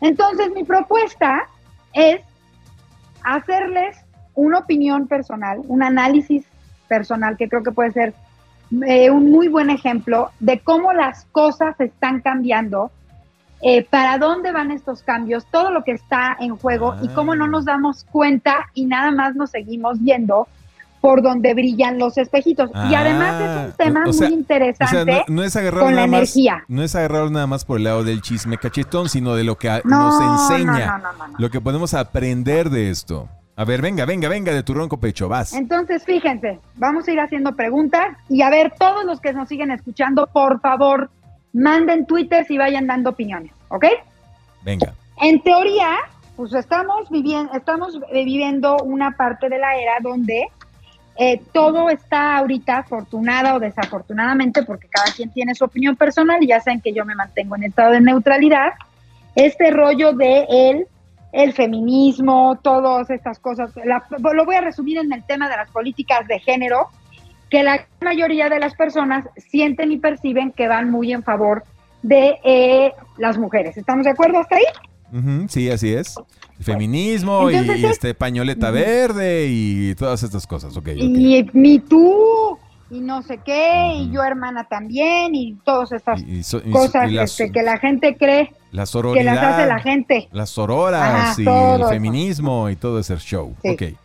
entonces 0.00 0.50
mi 0.52 0.64
propuesta 0.64 1.48
es 1.92 2.20
hacerles 3.26 3.98
una 4.34 4.60
opinión 4.60 5.08
personal, 5.08 5.60
un 5.66 5.82
análisis 5.82 6.44
personal 6.88 7.36
que 7.36 7.48
creo 7.48 7.62
que 7.62 7.72
puede 7.72 7.90
ser 7.90 8.14
eh, 8.86 9.10
un 9.10 9.30
muy 9.30 9.48
buen 9.48 9.68
ejemplo 9.68 10.30
de 10.38 10.60
cómo 10.60 10.92
las 10.92 11.24
cosas 11.26 11.78
están 11.80 12.20
cambiando, 12.20 12.90
eh, 13.62 13.84
para 13.84 14.18
dónde 14.18 14.52
van 14.52 14.70
estos 14.70 15.02
cambios, 15.02 15.46
todo 15.46 15.70
lo 15.70 15.82
que 15.82 15.92
está 15.92 16.36
en 16.38 16.56
juego 16.56 16.94
y 17.02 17.08
cómo 17.08 17.34
no 17.34 17.46
ah. 17.46 17.48
nos 17.48 17.64
damos 17.64 18.04
cuenta 18.04 18.66
y 18.74 18.86
nada 18.86 19.10
más 19.10 19.34
nos 19.34 19.50
seguimos 19.50 20.00
viendo 20.00 20.46
por 21.06 21.22
donde 21.22 21.54
brillan 21.54 22.00
los 22.00 22.18
espejitos. 22.18 22.68
y 22.90 22.94
además 22.96 23.40
es 23.40 23.48
un 23.48 23.70
ah, 23.70 23.74
tema 23.76 24.04
muy 24.06 24.34
interesante 24.34 25.24
no, 25.28 25.44
es 25.44 25.56
con 25.70 25.94
la 25.94 26.02
energía. 26.02 26.64
no 26.66 26.82
es 26.82 26.96
agarrarlo 26.96 27.30
nada 27.30 27.46
más 27.46 27.64
por 27.64 27.78
el 27.78 27.84
lado 27.84 28.02
del 28.02 28.20
chisme 28.22 28.58
cachetón, 28.58 29.08
sino 29.08 29.36
de 29.36 29.44
lo 29.44 29.56
que 29.56 29.68
nos 29.84 30.50
enseña, 30.50 31.00
lo 31.38 31.48
que 31.48 31.60
podemos 31.60 31.94
aprender 31.94 32.70
de 32.70 32.90
esto. 32.90 33.28
A 33.54 33.64
ver, 33.64 33.82
venga, 33.82 34.04
venga, 34.04 34.28
venga, 34.28 34.52
de 34.52 34.64
tu 34.64 34.74
ronco 34.74 34.98
pecho, 34.98 35.28
vas. 35.28 35.52
Entonces, 35.52 36.04
fíjense, 36.04 36.58
vamos 36.74 37.06
a 37.06 37.12
ir 37.12 37.20
haciendo 37.20 37.54
preguntas 37.54 38.08
y 38.28 38.42
a 38.42 38.50
ver, 38.50 38.74
todos 38.76 39.04
los 39.04 39.20
que 39.20 39.32
nos 39.32 39.48
siguen 39.48 39.70
escuchando, 39.70 40.26
por 40.26 40.60
favor, 40.60 41.08
manden 41.52 42.04
Twitter 42.06 42.44
y 42.48 42.58
vayan 42.58 42.88
dando 42.88 43.10
opiniones, 43.10 43.52
¿ok? 43.68 43.84
Venga. 44.64 44.92
En 45.22 45.40
teoría, 45.40 45.98
pues 46.34 46.52
estamos 46.52 47.08
viviendo, 47.10 47.52
estamos 47.52 47.96
viviendo 48.12 48.78
una 48.78 49.12
parte 49.12 49.48
de 49.48 49.58
la 49.58 49.76
era 49.76 49.92
donde 50.02 50.48
eh, 51.18 51.40
todo 51.52 51.88
está 51.90 52.38
ahorita, 52.38 52.78
afortunada 52.78 53.54
o 53.54 53.60
desafortunadamente, 53.60 54.62
porque 54.62 54.88
cada 54.88 55.12
quien 55.12 55.30
tiene 55.30 55.54
su 55.54 55.64
opinión 55.64 55.96
personal 55.96 56.42
y 56.42 56.48
ya 56.48 56.60
saben 56.60 56.80
que 56.80 56.92
yo 56.92 57.04
me 57.04 57.14
mantengo 57.14 57.56
en 57.56 57.64
estado 57.64 57.92
de 57.92 58.00
neutralidad. 58.00 58.72
Este 59.34 59.70
rollo 59.70 60.12
de 60.12 60.46
el 60.48 60.86
el 61.36 61.52
feminismo, 61.52 62.58
todas 62.62 63.10
estas 63.10 63.38
cosas. 63.38 63.70
lo 63.76 64.44
voy 64.46 64.56
a 64.56 64.62
resumir 64.62 64.96
en 64.96 65.12
el 65.12 65.22
tema 65.24 65.50
de 65.50 65.56
las 65.56 65.70
políticas 65.70 66.26
de 66.26 66.38
género, 66.38 66.88
que 67.50 67.62
la 67.62 67.86
mayoría 68.00 68.48
de 68.48 68.58
las 68.58 68.74
personas 68.74 69.28
sienten 69.36 69.92
y 69.92 69.98
perciben 69.98 70.50
que 70.52 70.66
van 70.66 70.90
muy 70.90 71.12
en 71.12 71.22
favor 71.22 71.64
de 72.00 72.38
eh, 72.42 72.92
las 73.18 73.36
mujeres. 73.36 73.76
¿Estamos 73.76 74.04
de 74.04 74.12
acuerdo 74.12 74.38
hasta 74.38 74.56
ahí? 74.56 74.64
Sí, 75.48 75.70
así 75.70 75.92
es. 75.92 76.16
El 76.58 76.64
feminismo 76.64 77.50
y, 77.50 77.54
este 77.54 78.14
pañoleta 78.14 78.70
verde 78.70 79.46
y 79.48 79.94
todas 79.94 80.22
estas 80.22 80.46
cosas. 80.46 80.76
Okay, 80.76 81.00
y 81.00 81.50
mi 81.52 81.78
tú 81.78 82.58
y 82.90 83.00
no 83.00 83.22
sé 83.22 83.38
qué, 83.44 83.94
y 83.96 84.10
yo 84.10 84.22
hermana 84.22 84.64
también, 84.64 85.34
y 85.34 85.54
todas 85.64 85.90
estas 85.90 86.22
cosas 86.70 87.10
este, 87.10 87.50
que 87.50 87.62
la 87.62 87.78
gente 87.78 88.16
cree 88.16 88.52
la 88.70 88.84
que 89.12 89.24
las 89.24 89.38
hace 89.38 89.66
la 89.66 89.78
gente. 89.80 90.28
Las 90.32 90.50
sororas 90.50 91.38
y 91.38 91.46
el 91.46 91.84
feminismo 91.88 92.68
y 92.68 92.76
todo 92.76 92.98
ese 92.98 93.16
show. 93.16 93.54
Okay. 93.58 93.96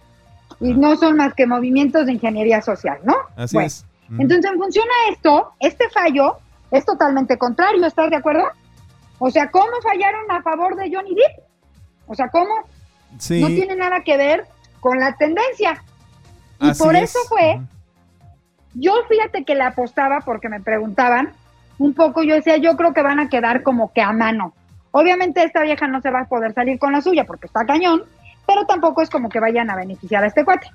Y 0.59 0.73
no 0.73 0.95
son 0.95 1.17
más 1.17 1.33
que 1.33 1.45
movimientos 1.45 2.05
de 2.05 2.13
ingeniería 2.13 2.61
social, 2.61 2.99
¿no? 3.03 3.15
Así 3.35 3.57
es. 3.57 3.85
Entonces, 4.09 4.51
en 4.51 4.57
función 4.57 4.85
a 4.85 5.11
esto, 5.11 5.51
este 5.59 5.89
fallo 5.89 6.37
es 6.71 6.85
totalmente 6.85 7.37
contrario, 7.37 7.85
¿estás 7.85 8.09
de 8.09 8.15
acuerdo? 8.15 8.43
O 9.23 9.29
sea, 9.29 9.51
¿cómo 9.51 9.71
fallaron 9.83 10.31
a 10.31 10.41
favor 10.41 10.75
de 10.75 10.91
Johnny 10.91 11.13
Depp? 11.13 11.45
O 12.07 12.15
sea, 12.15 12.29
¿cómo? 12.29 12.55
No 13.11 13.47
tiene 13.47 13.75
nada 13.75 14.01
que 14.03 14.17
ver 14.17 14.47
con 14.79 14.99
la 14.99 15.15
tendencia. 15.15 15.83
Y 16.59 16.73
por 16.73 16.95
eso 16.95 17.19
fue 17.29 17.61
yo 18.73 18.93
fíjate 19.07 19.43
que 19.43 19.53
le 19.53 19.63
apostaba 19.63 20.21
porque 20.21 20.49
me 20.49 20.59
preguntaban 20.59 21.33
un 21.77 21.93
poco, 21.93 22.23
yo 22.23 22.33
decía, 22.33 22.57
yo 22.57 22.75
creo 22.77 22.93
que 22.93 23.03
van 23.03 23.19
a 23.19 23.29
quedar 23.29 23.61
como 23.61 23.93
que 23.93 24.01
a 24.01 24.11
mano. 24.11 24.53
Obviamente 24.89 25.43
esta 25.43 25.61
vieja 25.61 25.87
no 25.87 26.01
se 26.01 26.09
va 26.09 26.21
a 26.21 26.27
poder 26.27 26.53
salir 26.53 26.79
con 26.79 26.93
la 26.93 27.01
suya 27.01 27.25
porque 27.25 27.45
está 27.45 27.63
cañón, 27.65 28.03
pero 28.47 28.65
tampoco 28.65 29.03
es 29.03 29.09
como 29.11 29.29
que 29.29 29.39
vayan 29.39 29.69
a 29.69 29.75
beneficiar 29.75 30.23
a 30.23 30.27
este 30.27 30.43
cuate. 30.43 30.67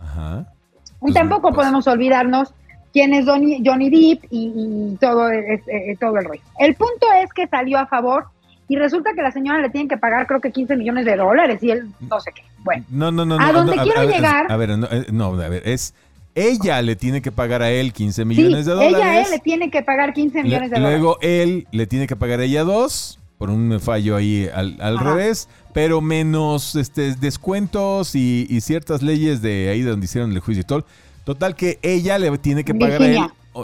Ajá. 0.00 0.46
y 0.80 1.00
pues 1.00 1.14
tampoco 1.14 1.48
pues 1.48 1.56
podemos 1.56 1.86
olvidarnos 1.86 2.54
quién 2.92 3.14
es 3.14 3.26
Johnny, 3.26 3.62
Johnny 3.64 3.90
Depp 3.90 4.24
y, 4.30 4.96
todo, 5.00 5.30
eh, 5.30 5.96
todo 5.98 6.18
el 6.18 6.24
rollo. 6.24 6.42
El 6.58 6.74
punto 6.74 7.06
es 7.22 7.32
que 7.32 7.46
salió 7.46 7.78
a 7.78 7.86
favor 7.86 8.26
y 8.68 8.76
resulta 8.76 9.12
que 9.14 9.22
la 9.22 9.32
señora 9.32 9.60
le 9.60 9.70
tienen 9.70 9.88
que 9.88 9.96
pagar 9.96 10.26
creo 10.26 10.40
que 10.40 10.50
15 10.50 10.76
millones 10.76 11.04
de 11.04 11.16
dólares 11.16 11.62
y 11.62 11.70
él 11.70 11.88
no 12.00 12.20
sé 12.20 12.32
qué. 12.34 12.42
Bueno, 12.58 12.84
no, 12.90 13.12
no, 13.12 13.24
no, 13.24 13.38
a 13.40 13.52
donde 13.52 13.76
quiero 13.78 14.04
llegar. 14.04 14.50
A 14.50 14.56
ver, 14.56 14.70
eh, 14.70 15.06
no, 15.12 15.34
a 15.34 15.48
ver, 15.48 15.62
es 15.66 15.94
ella 16.34 16.80
le 16.80 16.96
tiene 16.96 17.20
que 17.20 17.30
pagar 17.30 17.62
a 17.62 17.70
él 17.70 17.92
15 17.92 18.24
millones 18.24 18.66
de 18.66 18.72
dólares. 18.72 18.96
Ella 18.96 19.10
a 19.10 19.20
él 19.20 19.26
le 19.30 19.38
tiene 19.38 19.70
que 19.70 19.82
pagar 19.82 20.14
15 20.14 20.42
millones 20.42 20.70
de 20.70 20.76
dólares. 20.76 21.00
Luego 21.00 21.18
él 21.20 21.66
le 21.72 21.86
tiene 21.86 22.06
que 22.06 22.16
pagar 22.16 22.40
a 22.40 22.44
ella 22.44 22.64
dos, 22.64 23.18
por 23.36 23.50
un 23.50 23.78
fallo 23.80 24.16
ahí 24.16 24.48
al, 24.54 24.98
revés, 24.98 25.48
pero 25.74 26.00
menos 26.00 26.74
este, 26.76 27.14
descuentos 27.16 28.14
y, 28.14 28.60
ciertas 28.60 29.02
leyes 29.02 29.42
de 29.42 29.68
ahí 29.68 29.82
donde 29.82 30.04
hicieron 30.04 30.32
el 30.32 30.40
juicio 30.40 30.62
y 30.62 30.64
todo. 30.64 30.86
Total 31.24 31.54
que 31.54 31.78
ella 31.82 32.18
le 32.18 32.36
tiene 32.38 32.64
que 32.64 32.74
pagar 32.74 33.02
a 33.02 33.06
él. 33.06 33.18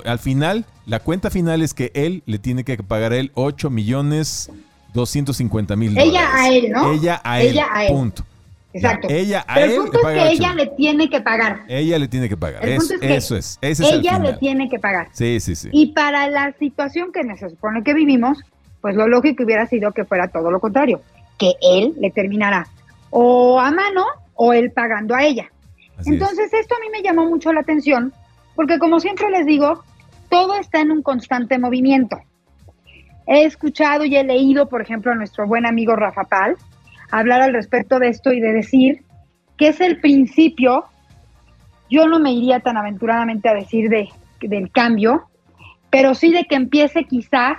Al 0.05 0.19
final, 0.19 0.65
la 0.87 1.01
cuenta 1.01 1.31
final 1.31 1.63
es 1.63 1.75
que 1.75 1.91
él 1.95 2.23
le 2.27 2.39
tiene 2.39 2.65
que 2.65 2.77
pagar 2.77 3.13
a 3.13 3.17
él 3.17 3.31
8 3.35 3.71
millones 3.71 4.51
250 4.95 5.77
mil 5.77 5.95
dólares. 5.95 6.11
Ella 6.11 6.29
a 6.35 6.49
él, 6.49 6.71
¿no? 6.71 6.93
Ella 6.93 7.21
a 7.25 7.43
él. 7.43 7.59
Punto. 7.89 8.25
Exacto. 8.73 9.09
ella 9.11 9.45
a 9.49 9.55
Pero 9.55 9.67
el 9.67 9.77
punto 9.79 9.99
es 9.99 10.05
que 10.05 10.33
ella 10.33 10.55
le 10.55 10.67
tiene 10.67 11.09
que 11.09 11.21
pagar. 11.21 11.63
Ella 11.69 11.99
le 11.99 12.09
tiene 12.09 12.29
que 12.29 12.37
pagar. 12.37 12.65
eso 12.65 13.37
es. 13.37 13.59
ella 13.63 14.19
le 14.19 14.35
tiene 14.35 14.69
que 14.69 14.79
pagar. 14.79 15.09
Sí, 15.13 15.41
sí, 15.41 15.57
sí. 15.57 15.69
Y 15.73 15.93
para 15.93 16.29
la 16.29 16.53
situación 16.59 17.13
que 17.13 17.23
se 17.37 17.51
supone 17.51 17.83
que 17.83 17.95
vivimos, 17.95 18.39
pues 18.81 18.95
lo 18.95 19.09
lógico 19.09 19.45
hubiera 19.45 19.67
sido 19.67 19.93
que 19.93 20.05
fuera 20.05 20.29
todo 20.29 20.51
lo 20.51 20.61
contrario, 20.61 21.01
que 21.39 21.55
él 21.63 21.95
le 21.99 22.11
terminara 22.11 22.69
o 23.11 23.59
a 23.59 23.71
mano 23.71 24.05
o 24.35 24.53
él 24.53 24.71
pagando 24.71 25.15
a 25.15 25.25
ella. 25.25 25.51
Entonces 26.07 26.53
esto 26.53 26.75
a 26.75 26.81
mí 26.81 26.87
me 26.93 27.03
llamó 27.03 27.27
mucho 27.27 27.53
la 27.53 27.61
atención 27.61 28.13
porque 28.55 28.79
como 28.79 28.99
siempre 28.99 29.31
les 29.31 29.47
digo, 29.47 29.85
todo 30.29 30.55
está 30.57 30.81
en 30.81 30.91
un 30.91 31.03
constante 31.03 31.59
movimiento. 31.59 32.19
He 33.27 33.45
escuchado 33.45 34.05
y 34.05 34.17
he 34.17 34.25
leído, 34.25 34.69
por 34.69 34.83
ejemplo, 34.83 35.13
a 35.13 35.15
nuestro 35.15 35.47
buen 35.47 35.65
amigo 35.65 35.95
Rafa 35.95 36.25
Pal, 36.25 36.57
hablar 37.11 37.41
al 37.41 37.53
respecto 37.53 37.99
de 37.99 38.09
esto 38.09 38.33
y 38.33 38.41
de 38.41 38.53
decir 38.53 39.05
que 39.57 39.69
es 39.69 39.81
el 39.81 40.01
principio, 40.01 40.85
yo 41.91 42.07
no 42.07 42.19
me 42.19 42.33
iría 42.33 42.61
tan 42.61 42.77
aventuradamente 42.77 43.49
a 43.49 43.55
decir 43.55 43.89
de, 43.89 44.09
del 44.41 44.71
cambio, 44.71 45.29
pero 45.91 46.15
sí 46.15 46.33
de 46.33 46.45
que 46.45 46.57
empiece 46.57 47.05
quizás 47.05 47.59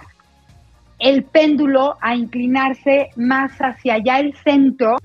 el 0.99 1.23
péndulo 1.23 1.95
a 2.01 2.15
inclinarse 2.15 3.09
más 3.15 3.57
hacia 3.59 3.95
allá 3.95 4.19
el 4.19 4.35
centro 4.35 4.97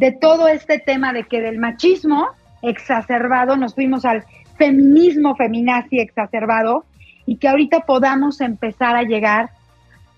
de 0.00 0.12
todo 0.12 0.48
este 0.48 0.78
tema 0.78 1.12
de 1.12 1.24
que 1.24 1.42
del 1.42 1.58
machismo 1.58 2.28
exacerbado 2.62 3.58
nos 3.58 3.74
fuimos 3.74 4.06
al 4.06 4.24
feminismo 4.56 5.36
feminazi 5.36 6.00
exacerbado 6.00 6.86
y 7.26 7.36
que 7.36 7.48
ahorita 7.48 7.80
podamos 7.80 8.40
empezar 8.40 8.96
a 8.96 9.02
llegar 9.02 9.50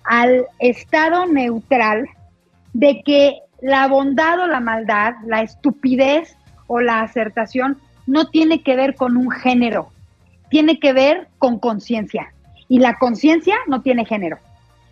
al 0.04 0.46
estado 0.60 1.26
neutral 1.26 2.08
de 2.72 3.02
que 3.04 3.40
la 3.60 3.88
bondad 3.88 4.38
o 4.38 4.46
la 4.46 4.60
maldad, 4.60 5.14
la 5.26 5.42
estupidez 5.42 6.36
o 6.68 6.80
la 6.80 7.00
acertación 7.00 7.76
no 8.06 8.28
tiene 8.28 8.62
que 8.62 8.76
ver 8.76 8.94
con 8.94 9.16
un 9.16 9.32
género, 9.32 9.90
tiene 10.48 10.78
que 10.78 10.92
ver 10.92 11.26
con 11.38 11.58
conciencia. 11.58 12.32
Y 12.68 12.78
la 12.78 12.98
conciencia 12.98 13.56
no 13.66 13.82
tiene 13.82 14.04
género. 14.04 14.38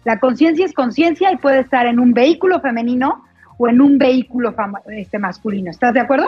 La 0.03 0.19
conciencia 0.19 0.67
es 0.67 0.75
conciencia 0.75 1.31
y 1.31 1.37
puede 1.37 1.61
estar 1.61 1.87
en 1.87 2.01
un 2.01 2.13
vehículo 2.13 2.61
femenino 2.61 3.25
o 3.61 3.69
en 3.69 3.79
un 3.83 3.99
vehículo 3.99 4.55
este, 4.89 5.19
masculino. 5.19 5.71
¿Estás 5.71 5.93
de 5.93 6.01
acuerdo? 6.01 6.27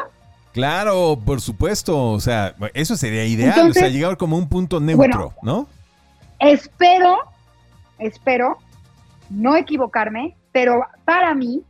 Claro, 0.53 1.19
por 1.25 1.41
supuesto. 1.41 2.11
O 2.11 2.21
sea, 2.21 2.55
eso 2.75 2.95
sería 2.95 3.25
ideal. 3.25 3.71
o 3.71 3.73
sea, 3.73 3.89
llegar 3.89 4.19
como 4.19 4.37
un 4.37 4.51
punto 4.51 4.81
neutro, 4.81 5.33
¿no? 5.41 5.67
Espero, 6.39 7.17
espero 7.99 8.59
no 9.31 9.57
equivocarme, 9.57 10.37
pero 10.53 10.85
para 11.07 11.35
mí, 11.35 11.63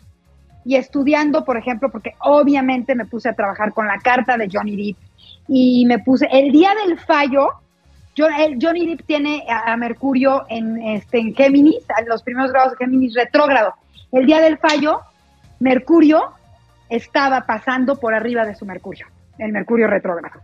y 0.65 0.75
estudiando, 0.75 1.45
por 1.45 1.57
ejemplo, 1.57 1.93
porque 1.93 2.17
obviamente 2.19 2.97
me 2.97 3.07
puse 3.07 3.29
a 3.29 3.35
trabajar 3.35 3.73
con 3.73 3.87
la 3.87 3.99
carta 3.99 4.37
de 4.37 4.49
Johnny 4.53 4.75
Depp 4.75 4.97
y 5.47 5.87
me 5.87 6.01
puse, 6.01 6.27
el 6.33 6.51
día 6.51 6.73
del 6.85 6.99
fallo, 6.99 7.51
Johnny 8.17 8.87
Depp 8.87 9.07
tiene 9.07 9.47
a, 9.49 9.77
Mercurio 9.77 10.45
en, 10.49 10.83
este, 10.83 11.21
en 11.21 11.37
Géminis, 11.37 11.85
en 11.97 12.09
los 12.09 12.25
primeros 12.25 12.51
grados 12.51 12.73
de 12.73 12.79
Géminis 12.79 13.15
retrógrado. 13.15 13.75
El 14.11 14.27
día 14.27 14.41
del 14.41 14.59
fallo, 14.59 15.03
Mercurio 15.63 16.21
estaba 16.89 17.43
pasando 17.43 17.97
por 17.97 18.15
arriba 18.15 18.45
de 18.45 18.55
su 18.55 18.67
Mercurio, 18.67 19.07
el 19.39 19.53
Mercurio 19.53 19.87
retrógrado. 19.87 20.41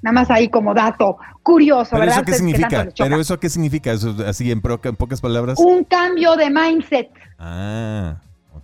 Nada 0.00 0.14
más 0.14 0.30
ahí 0.30 0.48
como 0.48 0.74
dato 0.74 1.18
curioso, 1.42 1.96
¿verdad? 1.96 2.16
¿Eso 2.16 2.24
qué 2.24 2.32
significa? 2.32 2.88
¿Pero 2.96 3.20
eso 3.20 3.38
qué 3.38 3.48
significa? 3.48 3.92
Eso, 3.92 4.16
así 4.26 4.50
en, 4.50 4.62
en, 4.64 4.96
pocas 4.96 5.20
palabras. 5.20 5.58
Un 5.58 5.84
cambio 5.84 6.34
de 6.36 6.50
mindset. 6.50 7.10
Ah, 7.38 8.16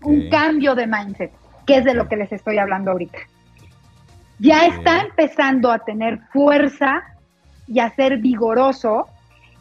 Un 0.02 0.30
cambio 0.30 0.74
de 0.74 0.86
mindset, 0.86 1.30
que 1.66 1.76
es 1.76 1.84
de 1.84 1.94
lo 1.94 2.08
que 2.08 2.16
les 2.16 2.32
estoy 2.32 2.58
hablando 2.58 2.90
ahorita. 2.90 3.18
Ya 4.40 4.66
está 4.66 5.02
empezando 5.02 5.70
a 5.70 5.80
tener 5.80 6.20
fuerza 6.32 7.02
y 7.66 7.80
a 7.80 7.94
ser 7.94 8.18
vigoroso 8.18 9.06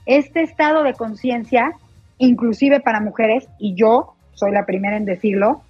este 0.06 0.42
estado 0.42 0.84
de 0.84 0.94
conciencia, 0.94 1.74
inclusive 2.18 2.80
para 2.80 3.02
mujeres, 3.02 3.48
y 3.60 3.76
yo 3.76 4.16
soy 4.34 4.52
la 4.52 4.66
primera 4.66 4.96
en 4.96 5.06
decirlo, 5.06 5.62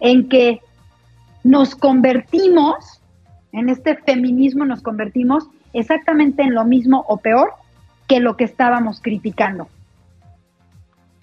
en 0.00 0.28
que 0.28 0.60
nos 1.44 1.74
convertimos 1.74 3.00
en 3.52 3.68
este 3.68 3.96
feminismo 3.96 4.64
nos 4.64 4.82
convertimos 4.82 5.48
exactamente 5.72 6.42
en 6.42 6.54
lo 6.54 6.64
mismo 6.64 7.04
o 7.08 7.16
peor 7.16 7.52
que 8.06 8.20
lo 8.20 8.36
que 8.36 8.44
estábamos 8.44 9.00
criticando, 9.00 9.68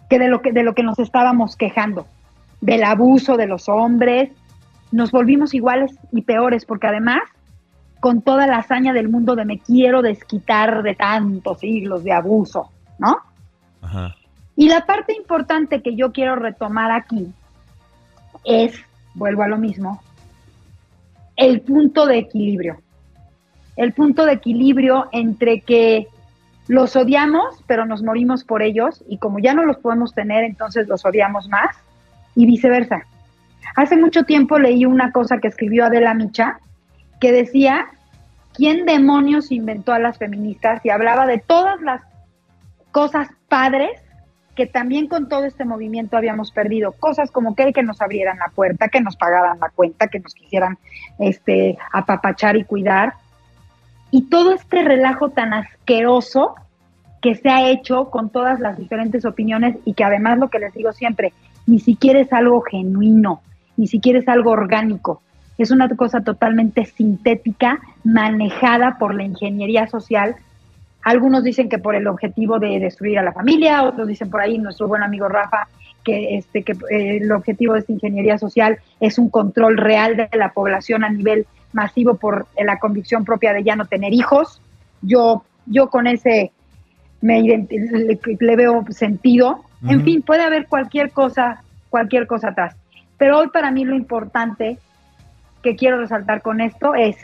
que 0.10 0.20
de 0.20 0.28
lo 0.28 0.42
que, 0.42 0.52
de 0.52 0.64
lo 0.64 0.74
que 0.74 0.84
nos 0.84 1.00
estábamos 1.00 1.56
quejando, 1.56 2.08
del 2.62 2.84
abuso 2.84 3.38
de 3.38 3.48
los 3.48 3.70
hombres, 3.70 4.32
nos 4.92 5.12
volvimos 5.12 5.54
iguales 5.54 5.98
y 6.12 6.22
peores, 6.22 6.66
porque 6.66 6.88
además, 6.88 7.22
con 8.00 8.22
toda 8.22 8.48
la 8.48 8.58
hazaña 8.58 8.94
del 8.94 9.10
mundo 9.10 9.36
de 9.36 9.46
me 9.46 9.60
quiero 9.60 10.02
desquitar 10.02 10.82
de 10.82 10.96
tantos 10.96 11.60
siglos 11.60 12.04
de 12.04 12.14
abuso, 12.14 12.72
¿no? 13.00 13.18
Y 14.56 14.70
la 14.70 14.86
parte 14.86 15.14
importante 15.14 15.82
que 15.82 15.96
yo 15.96 16.12
quiero 16.12 16.36
retomar 16.36 16.92
aquí 16.92 17.32
es, 18.44 18.74
vuelvo 19.14 19.44
a 19.44 19.48
lo 19.48 19.58
mismo, 19.58 20.02
el 21.36 21.62
punto 21.62 22.06
de 22.06 22.18
equilibrio. 22.18 22.78
El 23.76 23.94
punto 23.94 24.26
de 24.26 24.34
equilibrio 24.34 25.08
entre 25.12 25.62
que 25.62 26.08
los 26.68 26.96
odiamos, 26.96 27.64
pero 27.68 27.86
nos 27.86 28.04
morimos 28.04 28.44
por 28.44 28.62
ellos, 28.62 29.04
y 29.08 29.20
como 29.20 29.40
ya 29.40 29.54
no 29.54 29.64
los 29.64 29.78
podemos 29.78 30.14
tener, 30.14 30.44
entonces 30.44 30.88
los 30.88 31.06
odiamos 31.06 31.48
más, 31.48 31.76
y 32.36 32.46
viceversa. 32.46 33.04
Hace 33.76 33.96
mucho 33.96 34.24
tiempo 34.24 34.60
leí 34.60 34.86
una 34.86 35.12
cosa 35.12 35.38
que 35.38 35.48
escribió 35.48 35.86
Adela 35.86 36.14
Micha, 36.14 36.60
que 37.20 37.32
decía, 37.32 37.88
¿quién 38.54 38.86
demonios 38.86 39.52
inventó 39.52 39.94
a 39.94 40.00
las 40.00 40.18
feministas? 40.18 40.84
Y 40.84 40.90
hablaba 40.90 41.26
de 41.26 41.38
todas 41.40 41.80
las 41.82 42.02
cosas 42.92 43.30
padres 43.48 43.92
que 44.58 44.66
también 44.66 45.08
con 45.08 45.30
todo 45.30 45.46
este 45.46 45.66
movimiento 45.66 46.18
habíamos 46.18 46.52
perdido 46.52 46.92
cosas 46.92 47.30
como 47.30 47.56
que, 47.56 47.72
que 47.72 47.84
nos 47.84 48.02
abrieran 48.02 48.40
la 48.40 48.50
puerta, 48.50 48.88
que 48.88 49.00
nos 49.00 49.16
pagaran 49.16 49.60
la 49.60 49.70
cuenta, 49.70 50.08
que 50.08 50.20
nos 50.20 50.34
quisieran 50.34 50.80
este, 51.20 51.78
apapachar 51.94 52.58
y 52.58 52.64
cuidar. 52.64 53.14
Y 54.10 54.24
todo 54.24 54.56
este 54.56 54.84
relajo 54.84 55.30
tan 55.30 55.54
asqueroso 55.54 56.56
que 57.22 57.36
se 57.36 57.50
ha 57.50 57.70
hecho 57.70 58.10
con 58.10 58.32
todas 58.32 58.60
las 58.60 58.80
diferentes 58.80 59.26
opiniones 59.26 59.78
y 59.86 59.94
que 59.94 60.04
además 60.04 60.40
lo 60.40 60.50
que 60.50 60.58
les 60.58 60.74
digo 60.74 60.92
siempre, 60.92 61.34
ni 61.68 61.80
siquiera 61.80 62.20
es 62.20 62.34
algo 62.34 62.62
genuino, 62.62 63.42
ni 63.78 63.86
siquiera 63.86 64.18
es 64.18 64.28
algo 64.28 64.50
orgánico. 64.50 65.22
Es 65.60 65.70
una 65.70 65.88
cosa 65.90 66.22
totalmente 66.22 66.86
sintética, 66.86 67.80
manejada 68.04 68.98
por 68.98 69.14
la 69.14 69.24
ingeniería 69.24 69.86
social 69.86 70.36
algunos 71.08 71.42
dicen 71.42 71.70
que 71.70 71.78
por 71.78 71.96
el 71.96 72.06
objetivo 72.06 72.60
de 72.60 72.82
destruir 72.82 73.18
a 73.18 73.24
la 73.24 73.32
familia, 73.32 73.84
otros 73.84 74.10
dicen 74.10 74.30
por 74.30 74.42
ahí, 74.42 74.58
nuestro 74.58 74.90
buen 74.90 75.04
amigo 75.04 75.30
Rafa, 75.30 75.70
que, 76.04 76.38
este, 76.38 76.64
que 76.64 76.74
eh, 76.74 77.20
el 77.22 77.32
objetivo 77.32 77.76
de 77.76 77.80
esta 77.80 77.94
ingeniería 77.94 78.38
social 78.38 78.80
es 79.00 79.18
un 79.18 79.30
control 79.30 79.78
real 79.78 80.18
de 80.18 80.30
la 80.34 80.52
población 80.52 81.06
a 81.06 81.10
nivel 81.10 81.48
masivo 81.72 82.16
por 82.16 82.48
eh, 82.58 82.66
la 82.66 82.78
convicción 82.80 83.24
propia 83.24 83.54
de 83.54 83.64
ya 83.64 83.78
no 83.78 83.86
tener 83.86 84.14
hijos. 84.14 84.62
Yo, 85.02 85.46
yo 85.66 85.90
con 85.90 86.08
ese 86.08 86.52
me 87.22 87.42
le, 87.42 88.56
veo 88.58 88.84
sentido. 88.90 89.64
En 89.88 90.04
fin, 90.04 90.22
puede 90.22 90.44
haber 90.44 90.68
cualquier 90.68 91.12
cosa, 91.12 91.64
cualquier 91.90 92.28
cosa 92.28 92.50
atrás. 92.50 92.76
Pero 93.18 93.40
hoy 93.40 93.48
para 93.48 93.72
mí 93.72 93.86
lo 93.86 93.96
importante 93.96 94.78
que 95.64 95.78
quiero 95.78 96.00
resaltar 96.00 96.42
con 96.42 96.60
esto 96.60 96.96
es 96.96 97.16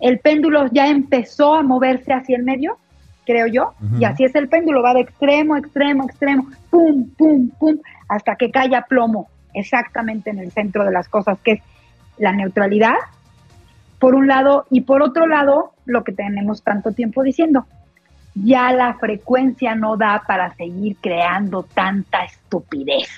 el 0.00 0.18
péndulo 0.18 0.66
ya 0.72 0.88
empezó 0.88 1.54
a 1.54 1.62
moverse 1.62 2.12
hacia 2.12 2.36
el 2.36 2.42
medio, 2.42 2.78
creo 3.26 3.46
yo, 3.46 3.72
y 3.98 4.04
así 4.04 4.24
es 4.24 4.34
el 4.34 4.48
péndulo, 4.48 4.82
va 4.82 4.94
de 4.94 5.00
extremo, 5.00 5.56
extremo, 5.56 6.04
extremo, 6.04 6.46
pum, 6.70 7.08
pum, 7.16 7.48
pum, 7.58 7.76
hasta 8.08 8.36
que 8.36 8.50
cae 8.50 8.74
a 8.76 8.82
plomo, 8.82 9.28
exactamente 9.54 10.30
en 10.30 10.38
el 10.38 10.52
centro 10.52 10.84
de 10.84 10.92
las 10.92 11.08
cosas, 11.08 11.38
que 11.42 11.52
es 11.52 11.62
la 12.18 12.32
neutralidad, 12.32 12.96
por 13.98 14.14
un 14.14 14.26
lado, 14.26 14.66
y 14.70 14.82
por 14.82 15.02
otro 15.02 15.26
lado, 15.26 15.72
lo 15.86 16.04
que 16.04 16.12
tenemos 16.12 16.62
tanto 16.62 16.92
tiempo 16.92 17.22
diciendo, 17.22 17.66
ya 18.34 18.72
la 18.72 18.94
frecuencia 18.94 19.74
no 19.74 19.96
da 19.96 20.24
para 20.26 20.54
seguir 20.56 20.96
creando 21.00 21.62
tanta 21.62 22.24
estupidez. 22.24 23.08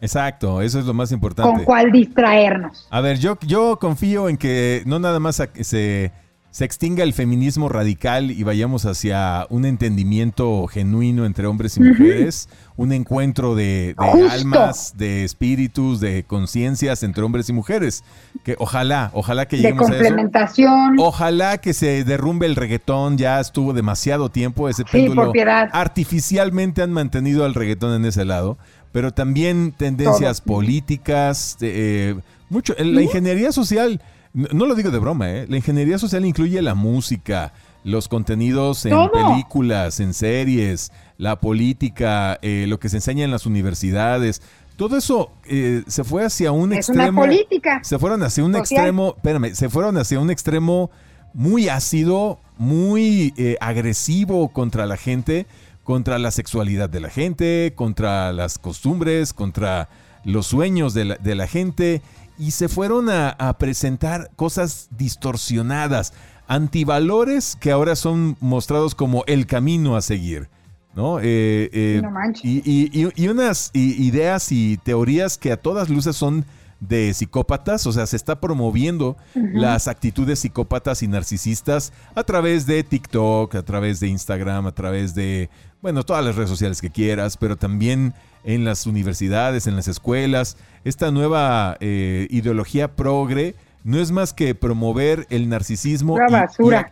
Exacto, 0.00 0.60
eso 0.60 0.78
es 0.78 0.84
lo 0.84 0.94
más 0.94 1.10
importante. 1.10 1.50
Con 1.50 1.64
cuál 1.64 1.90
distraernos. 1.90 2.86
A 2.90 3.00
ver, 3.00 3.18
yo, 3.18 3.38
yo 3.46 3.78
confío 3.78 4.28
en 4.28 4.36
que 4.36 4.82
no 4.86 4.98
nada 4.98 5.18
más 5.18 5.42
se 5.60 6.12
se 6.56 6.64
extinga 6.64 7.04
el 7.04 7.12
feminismo 7.12 7.68
radical 7.68 8.30
y 8.30 8.42
vayamos 8.42 8.86
hacia 8.86 9.46
un 9.50 9.66
entendimiento 9.66 10.66
genuino 10.68 11.26
entre 11.26 11.46
hombres 11.46 11.76
y 11.76 11.80
mujeres, 11.80 12.48
un 12.76 12.92
encuentro 12.92 13.54
de, 13.54 13.94
almas, 13.98 14.94
de 14.96 15.24
espíritus, 15.24 16.00
de 16.00 16.24
conciencias 16.24 17.02
entre 17.02 17.24
hombres 17.24 17.50
y 17.50 17.52
mujeres. 17.52 18.04
Que 18.42 18.56
ojalá, 18.58 19.10
ojalá 19.12 19.46
que 19.46 19.58
lleguemos 19.58 19.90
a 19.90 19.96
eso. 19.98 20.64
Ojalá 20.96 21.58
que 21.58 21.74
se 21.74 22.04
derrumbe 22.04 22.46
el 22.46 22.56
reggaetón, 22.56 23.18
ya 23.18 23.38
estuvo 23.38 23.74
demasiado 23.74 24.30
tiempo 24.30 24.70
ese 24.70 24.86
péndulo. 24.86 25.34
Artificialmente 25.72 26.80
han 26.80 26.90
mantenido 26.90 27.44
al 27.44 27.52
reggaetón 27.52 27.96
en 27.96 28.06
ese 28.06 28.24
lado, 28.24 28.56
pero 28.92 29.12
también 29.12 29.72
tendencias 29.76 30.40
políticas, 30.40 31.58
eh, 31.60 32.18
mucho, 32.48 32.74
la 32.78 33.02
ingeniería 33.02 33.52
social 33.52 34.00
no, 34.36 34.66
lo 34.66 34.74
digo 34.74 34.90
de 34.90 34.98
broma, 34.98 35.30
¿eh? 35.30 35.46
La 35.48 35.56
ingeniería 35.56 35.98
social 35.98 36.26
incluye 36.26 36.60
la 36.60 36.74
música, 36.74 37.54
los 37.84 38.06
contenidos 38.06 38.84
en 38.84 38.94
películas, 39.10 39.98
en 39.98 40.12
series, 40.12 40.92
la 41.16 41.40
política, 41.40 42.38
eh, 42.42 42.66
lo 42.68 42.78
que 42.78 42.90
se 42.90 42.98
enseña 42.98 43.24
en 43.24 43.30
las 43.30 43.46
universidades. 43.46 44.42
Todo 44.76 44.98
eso 44.98 45.32
eh, 45.46 45.84
se 45.86 46.04
fue 46.04 46.22
hacia 46.22 46.52
un 46.52 46.74
es 46.74 46.80
extremo. 46.80 47.22
Una 47.22 47.28
política. 47.28 47.80
Se 47.82 47.98
fueron 47.98 48.22
hacia 48.22 48.44
un 48.44 48.56
extremo, 48.56 49.14
espérame, 49.16 49.54
se 49.54 49.70
fueron 49.70 49.96
hacia 49.96 50.20
un 50.20 50.30
extremo 50.30 50.90
muy 51.32 51.70
ácido, 51.70 52.38
muy 52.58 53.32
eh, 53.38 53.56
agresivo 53.62 54.48
contra 54.50 54.84
la 54.84 54.98
gente, 54.98 55.46
contra 55.82 56.18
la 56.18 56.30
sexualidad 56.30 56.90
de 56.90 57.00
la 57.00 57.08
gente, 57.08 57.72
contra 57.74 58.34
las 58.34 58.58
costumbres, 58.58 59.32
contra 59.32 59.88
los 60.24 60.46
sueños 60.46 60.92
de 60.92 61.06
la, 61.06 61.14
de 61.16 61.34
la 61.36 61.46
gente 61.46 62.02
y 62.38 62.50
se 62.50 62.68
fueron 62.68 63.08
a, 63.10 63.56
presentar 63.58 64.30
cosas 64.36 64.88
distorsionadas, 64.96 66.12
antivalores 66.46 67.56
que 67.56 67.70
ahora 67.70 67.96
son 67.96 68.36
mostrados 68.40 68.94
como 68.94 69.24
el 69.26 69.46
camino 69.46 69.96
a 69.96 70.02
seguir. 70.02 70.48
¿no? 70.94 71.18
Eh, 71.20 71.68
eh, 71.72 72.02
y, 72.42 73.28
unas 73.28 73.70
ideas 73.74 74.50
y 74.50 74.78
teorías 74.78 75.36
que 75.36 75.52
a 75.52 75.56
todas 75.56 75.90
luces 75.90 76.16
son 76.16 76.46
de 76.80 77.14
psicópatas, 77.14 77.86
o 77.86 77.92
sea, 77.92 78.06
se 78.06 78.16
está 78.16 78.38
promoviendo 78.38 79.16
las 79.34 79.88
actitudes 79.88 80.40
psicópatas 80.40 81.02
y 81.02 81.08
narcisistas 81.08 81.92
a 82.14 82.22
través 82.22 82.66
de 82.66 82.82
TikTok, 82.82 83.54
a 83.54 83.62
través 83.62 84.00
de 84.00 84.08
Instagram, 84.08 84.66
a 84.66 84.72
través 84.72 85.14
de, 85.14 85.48
bueno, 85.82 86.04
todas 86.04 86.24
las 86.24 86.36
redes 86.36 86.50
sociales 86.50 86.80
que 86.80 86.90
quieras, 86.90 87.36
pero 87.36 87.56
también 87.56 88.14
en 88.44 88.64
las 88.64 88.86
universidades, 88.86 89.66
en 89.66 89.76
las 89.76 89.88
escuelas. 89.88 90.56
Esta 90.84 91.10
nueva 91.10 91.76
eh, 91.80 92.26
ideología 92.30 92.94
progre 92.94 93.54
no 93.84 93.98
es 93.98 94.10
más 94.10 94.32
que 94.32 94.54
promover 94.54 95.26
el 95.30 95.48
narcisismo 95.48 96.16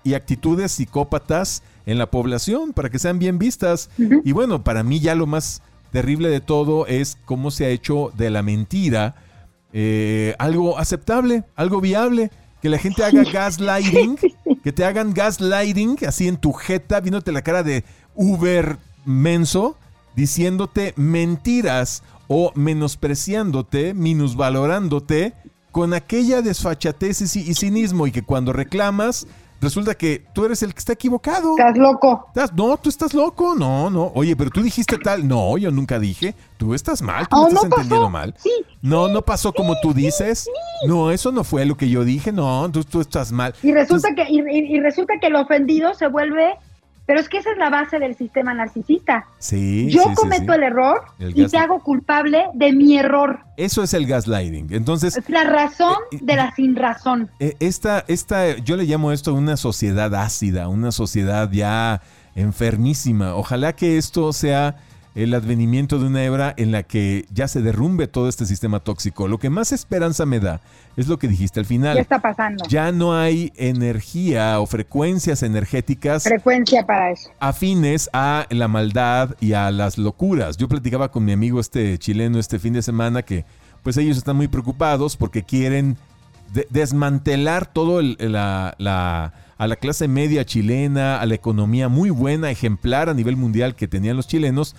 y, 0.05 0.14
actitudes 0.14 0.73
psicópatas 0.73 1.62
en 1.87 1.99
la 1.99 2.11
población 2.11 2.73
para 2.73 2.88
que 2.88 2.99
sean 2.99 3.18
bien 3.18 3.38
vistas. 3.38 3.90
Y 3.99 4.33
bueno, 4.33 4.62
para 4.62 4.83
mí 4.83 5.01
ya 5.01 5.14
lo 5.14 5.27
más 5.27 5.62
terrible 5.90 6.29
de 6.29 6.40
todo 6.40 6.87
es 6.87 7.18
cómo 7.25 7.51
se 7.51 7.66
ha 7.66 7.68
hecho 7.68 8.12
de 8.16 8.31
la 8.31 8.42
mentira 8.42 9.16
eh, 9.77 10.37
algo 10.38 10.79
aceptable, 10.79 11.42
algo 11.57 11.81
viable 11.81 12.31
que 12.62 12.68
la 12.68 12.79
gente 12.79 13.03
haga 13.03 13.25
gaslighting, 13.33 14.16
que 14.62 14.73
te 14.73 14.85
hagan 14.85 15.12
gaslighting 15.12 15.99
así 16.07 16.29
en 16.29 16.37
tu 16.37 16.53
jeta, 16.53 17.01
viéndote 17.01 17.33
la 17.33 17.42
cara 17.42 17.64
de 17.64 17.85
Uber 18.14 18.79
menso, 19.05 19.77
diciéndote 20.16 20.92
mentiras 20.96 22.03
o 22.29 22.53
menospreciándote, 22.55 23.94
minusvalorándote 23.94 25.35
con 25.70 25.92
aquella 25.92 26.40
desfachatez 26.42 27.37
y, 27.37 27.55
cinismo 27.55 28.07
y 28.07 28.12
que 28.12 28.22
cuando 28.22 28.53
reclamas 28.53 29.27
resulta 29.61 29.94
que 29.94 30.24
tú 30.35 30.44
eres 30.44 30.62
el 30.62 30.72
que 30.74 30.79
está 30.79 30.92
equivocado. 30.92 31.57
Estás 31.59 31.77
loco. 31.79 32.29
no, 32.55 32.77
tú 32.77 32.88
estás 32.90 33.14
loco. 33.14 33.55
No, 33.57 33.88
no. 33.90 34.12
Oye, 34.14 34.37
pero 34.37 34.50
tú 34.50 34.62
dijiste 34.62 34.98
tal. 34.98 35.27
No, 35.27 35.57
yo 35.59 35.70
nunca 35.70 35.98
dije. 35.98 36.35
Tú 36.59 36.74
estás 36.74 37.00
mal. 37.03 37.27
Tú 37.29 37.37
Oh, 37.37 37.48
estás 37.48 37.64
no 37.64 37.70
pasó. 37.70 37.81
entendiendo 37.83 38.11
mal. 38.11 38.35
Sí, 38.38 38.50
No, 38.83 39.09
no 39.09 39.22
pasó 39.22 39.53
como 39.53 39.74
tú 39.81 39.94
dices. 39.94 40.48
No, 40.87 41.11
eso 41.11 41.33
no 41.33 41.44
fue 41.44 41.64
lo 41.64 41.77
que 41.77 41.88
yo 41.88 42.05
dije. 42.05 42.31
No, 42.31 42.70
tú, 42.70 42.85
tú 42.85 43.00
estás 43.00 43.33
mal. 43.33 43.55
Y 43.62 43.72
resulta 43.72 44.14
que 44.14 44.27
y- 44.29 44.40
y 44.77 44.81
resulta 44.81 45.14
que 45.20 45.29
el 45.29 45.37
ofendido 45.37 45.94
se 45.94 46.09
vuelve, 46.09 46.55
pero 47.07 47.21
es 47.21 47.29
que 47.29 47.38
esa 47.38 47.53
es 47.53 47.59
la 47.59 47.71
base 47.71 47.99
del 47.99 48.17
sistema 48.17 48.55
narcisista. 48.55 49.27
Sí. 49.38 49.88
Yo 49.90 50.05
sí, 50.05 50.14
cometo 50.14 50.53
sí. 50.53 50.59
el 50.59 50.62
error 50.62 51.03
El 51.19 51.38
y 51.38 51.47
te 51.47 51.59
hago 51.59 51.81
culpable 51.81 52.47
de 52.55 52.73
mi 52.73 52.97
error. 52.97 53.40
Eso 53.57 53.83
es 53.83 53.93
el 53.95 54.07
gaslighting. 54.07 54.73
Entonces, 54.73 55.17
Es 55.17 55.29
la 55.29 55.45
razón 55.45 55.95
Eh, 56.12 56.17
eh, 56.17 56.21
de 56.23 56.37
la 56.37 56.55
sin 56.55 56.77
razón. 56.77 57.31
Eh, 57.40 57.57
Esta, 57.61 58.05
esta, 58.09 58.57
yo 58.59 58.77
le 58.77 58.85
llamo 58.85 59.12
esto 59.12 59.35
una 59.35 59.57
sociedad 59.57 60.14
ácida, 60.14 60.69
una 60.69 60.93
sociedad 60.93 61.51
ya 61.51 62.01
enfermísima. 62.35 63.35
Ojalá 63.35 63.75
que 63.75 63.99
esto 63.99 64.33
sea 64.33 64.77
el 65.14 65.33
advenimiento 65.35 65.98
de 66.00 66.07
una 66.07 66.24
hebra 66.24 66.55
en 66.57 66.72
la 66.72 66.83
que 66.83 67.24
ya 67.33 67.46
se 67.46 67.62
derrumbe 67.62 68.09
todo 68.09 68.29
este 68.29 68.46
sistema 68.46 68.81
tóxico. 68.81 69.29
Lo 69.29 69.38
que 69.38 69.48
más 69.48 69.70
esperanza 69.70 70.27
me 70.27 70.40
da 70.40 70.61
es 70.96 71.07
lo 71.07 71.18
que 71.20 71.29
dijiste 71.29 71.61
al 71.61 71.66
Ya 71.66 71.68
final. 71.68 71.98
está 71.98 72.18
pasando. 72.20 72.64
Ya 72.68 72.90
no 72.90 73.16
hay 73.16 73.53
energía 73.57 74.59
o 74.61 74.66
frecuencias 74.66 75.42
energéticas 75.44 76.24
Frecuencia 76.24 76.85
para 76.85 77.12
eso. 77.12 77.31
afines 77.38 78.11
a 78.12 78.46
la 78.50 78.66
maldad 78.66 79.37
y 79.40 79.53
a 79.53 79.70
las 79.70 79.98
locuras. 79.98 80.57
Yo 80.57 80.68
platicaba 80.68 81.11
con 81.12 81.24
mi 81.24 81.33
amigo 81.33 81.61
este 81.61 81.96
chileno 81.98 82.38
este 82.40 82.59
fin 82.59 82.72
de 82.72 82.83
semana 82.83 83.22
que 83.22 83.44
pues 83.85 83.96
ellos 83.98 84.16
están 84.16 84.37
muy 84.37 84.48
preocupados 84.48 85.16
porque 85.16 85.42
quieren 85.44 85.96
de- 86.53 86.66
desmantelar 86.70 87.66
todo 87.72 88.00
el- 88.00 88.16
la, 88.18 88.74
la- 88.79 89.33
a 89.57 89.66
la 89.68 89.77
clase 89.77 90.09
media 90.09 90.44
chilena, 90.44 91.20
a 91.20 91.27
la 91.27 91.35
economía 91.35 91.88
muy 91.88 92.11
buena, 92.11 92.50
ejemplar 92.50 93.09
a 93.09 93.14
nivel 93.14 93.37
mundial 93.37 93.77
que 93.77 93.87
tenían 93.87 94.16
los 94.16 94.27
chilenos. 94.27 94.74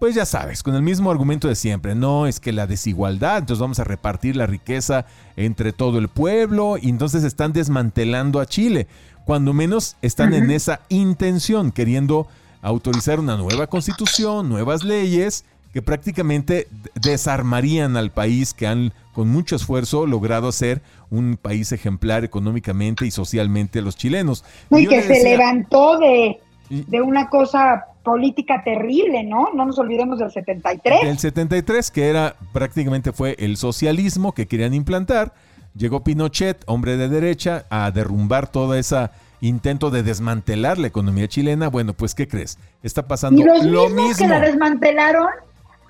Pues 0.00 0.14
ya 0.14 0.24
sabes, 0.24 0.62
con 0.62 0.74
el 0.74 0.80
mismo 0.80 1.10
argumento 1.10 1.46
de 1.46 1.54
siempre, 1.54 1.94
no 1.94 2.26
es 2.26 2.40
que 2.40 2.54
la 2.54 2.66
desigualdad, 2.66 3.40
entonces 3.40 3.60
vamos 3.60 3.80
a 3.80 3.84
repartir 3.84 4.34
la 4.34 4.46
riqueza 4.46 5.04
entre 5.36 5.74
todo 5.74 5.98
el 5.98 6.08
pueblo 6.08 6.78
y 6.80 6.88
entonces 6.88 7.22
están 7.22 7.52
desmantelando 7.52 8.40
a 8.40 8.46
Chile, 8.46 8.86
cuando 9.26 9.52
menos 9.52 9.98
están 10.00 10.32
en 10.32 10.50
esa 10.50 10.80
intención, 10.88 11.70
queriendo 11.70 12.26
autorizar 12.62 13.20
una 13.20 13.36
nueva 13.36 13.66
constitución, 13.66 14.48
nuevas 14.48 14.84
leyes 14.84 15.44
que 15.74 15.82
prácticamente 15.82 16.66
desarmarían 16.94 17.98
al 17.98 18.10
país 18.10 18.54
que 18.54 18.66
han 18.66 18.94
con 19.12 19.28
mucho 19.28 19.54
esfuerzo 19.54 20.06
logrado 20.06 20.48
hacer 20.48 20.80
un 21.10 21.36
país 21.36 21.72
ejemplar 21.72 22.24
económicamente 22.24 23.04
y 23.04 23.10
socialmente 23.10 23.82
los 23.82 23.96
chilenos. 23.96 24.46
No, 24.70 24.78
y 24.78 24.86
que 24.86 25.02
se 25.02 25.22
levantó 25.22 25.98
de, 25.98 26.40
de 26.70 27.02
una 27.02 27.28
cosa 27.28 27.84
política 28.02 28.62
terrible, 28.64 29.22
¿no? 29.24 29.48
No 29.54 29.66
nos 29.66 29.78
olvidemos 29.78 30.18
del 30.18 30.30
73. 30.30 31.02
Del 31.02 31.18
73, 31.18 31.90
que 31.90 32.08
era 32.08 32.36
prácticamente 32.52 33.12
fue 33.12 33.36
el 33.38 33.56
socialismo 33.56 34.32
que 34.32 34.46
querían 34.46 34.74
implantar. 34.74 35.32
Llegó 35.76 36.02
Pinochet, 36.02 36.62
hombre 36.66 36.96
de 36.96 37.08
derecha, 37.08 37.64
a 37.70 37.90
derrumbar 37.90 38.50
toda 38.50 38.78
esa 38.78 39.12
intento 39.40 39.90
de 39.90 40.02
desmantelar 40.02 40.78
la 40.78 40.88
economía 40.88 41.28
chilena. 41.28 41.68
Bueno, 41.68 41.94
pues 41.94 42.14
¿qué 42.14 42.28
crees? 42.28 42.58
Está 42.82 43.06
pasando 43.06 43.40
Y 43.40 43.44
los 43.44 43.64
lo 43.64 43.84
mismos 43.88 44.08
mismo. 44.08 44.26
que 44.26 44.28
la 44.28 44.40
desmantelaron, 44.40 45.28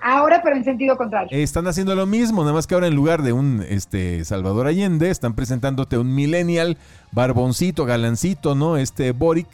ahora 0.03 0.41
pero 0.43 0.57
en 0.57 0.65
sentido 0.65 0.97
contrario. 0.97 1.37
Están 1.37 1.67
haciendo 1.67 1.95
lo 1.95 2.07
mismo, 2.07 2.43
nada 2.43 2.53
más 2.53 2.67
que 2.67 2.75
ahora 2.75 2.87
en 2.87 2.95
lugar 2.95 3.23
de 3.23 3.33
un 3.33 3.65
este 3.69 4.25
Salvador 4.25 4.67
Allende, 4.67 5.11
están 5.11 5.35
presentándote 5.35 5.99
un 5.99 6.15
millennial, 6.15 6.77
barboncito, 7.13 7.85
galancito, 7.87 8.55
¿no? 8.55 8.77
Este 8.77 9.13
Boric, 9.13 9.49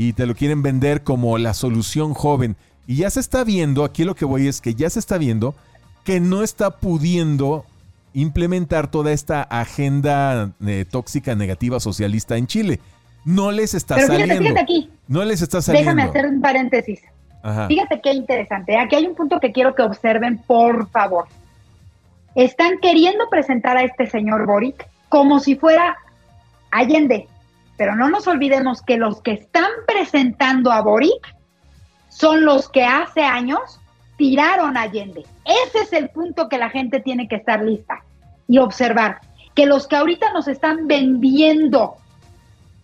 y 0.00 0.12
te 0.12 0.26
lo 0.26 0.36
quieren 0.36 0.62
vender 0.62 1.02
como 1.02 1.38
la 1.38 1.54
solución 1.54 2.14
joven. 2.14 2.54
Y 2.86 2.98
ya 2.98 3.10
se 3.10 3.18
está 3.18 3.42
viendo, 3.42 3.82
aquí 3.82 4.04
lo 4.04 4.14
que 4.14 4.24
voy 4.24 4.46
es 4.46 4.60
que 4.60 4.76
ya 4.76 4.88
se 4.88 5.00
está 5.00 5.18
viendo 5.18 5.56
que 6.04 6.20
no 6.20 6.44
está 6.44 6.70
pudiendo 6.78 7.66
implementar 8.14 8.92
toda 8.92 9.10
esta 9.10 9.42
agenda 9.42 10.52
eh, 10.64 10.84
tóxica 10.88 11.34
negativa 11.34 11.80
socialista 11.80 12.36
en 12.36 12.46
Chile. 12.46 12.78
No 13.24 13.50
les 13.50 13.74
está 13.74 13.96
pero 13.96 14.06
fíjate, 14.06 14.20
saliendo. 14.28 14.42
fíjate 14.44 14.60
aquí, 14.60 14.90
No 15.08 15.24
les 15.24 15.42
está 15.42 15.60
saliendo. 15.60 15.90
déjame 15.90 16.08
hacer 16.08 16.26
un 16.26 16.40
paréntesis. 16.40 17.00
Ajá. 17.42 17.66
Fíjate 17.66 18.00
qué 18.00 18.12
interesante. 18.12 18.78
Aquí 18.78 18.94
hay 18.94 19.04
un 19.04 19.16
punto 19.16 19.40
que 19.40 19.50
quiero 19.50 19.74
que 19.74 19.82
observen, 19.82 20.38
por 20.46 20.88
favor. 20.90 21.26
Están 22.36 22.78
queriendo 22.80 23.28
presentar 23.28 23.76
a 23.76 23.82
este 23.82 24.06
señor 24.06 24.46
Boric 24.46 24.88
como 25.08 25.40
si 25.40 25.56
fuera 25.56 25.96
Allende. 26.70 27.26
Pero 27.78 27.96
no 27.96 28.10
nos 28.10 28.26
olvidemos 28.26 28.82
que 28.82 28.98
los 28.98 29.22
que 29.22 29.32
están 29.32 29.70
presentando 29.86 30.70
a 30.70 30.82
Boric 30.82 31.34
son 32.10 32.44
los 32.44 32.68
que 32.68 32.84
hace 32.84 33.22
años 33.22 33.80
tiraron 34.18 34.76
a 34.76 34.82
Allende. 34.82 35.24
Ese 35.44 35.78
es 35.84 35.92
el 35.92 36.10
punto 36.10 36.48
que 36.48 36.58
la 36.58 36.68
gente 36.68 37.00
tiene 37.00 37.28
que 37.28 37.36
estar 37.36 37.64
lista 37.64 38.02
y 38.48 38.58
observar. 38.58 39.20
Que 39.54 39.64
los 39.64 39.86
que 39.86 39.96
ahorita 39.96 40.32
nos 40.32 40.48
están 40.48 40.88
vendiendo 40.88 41.96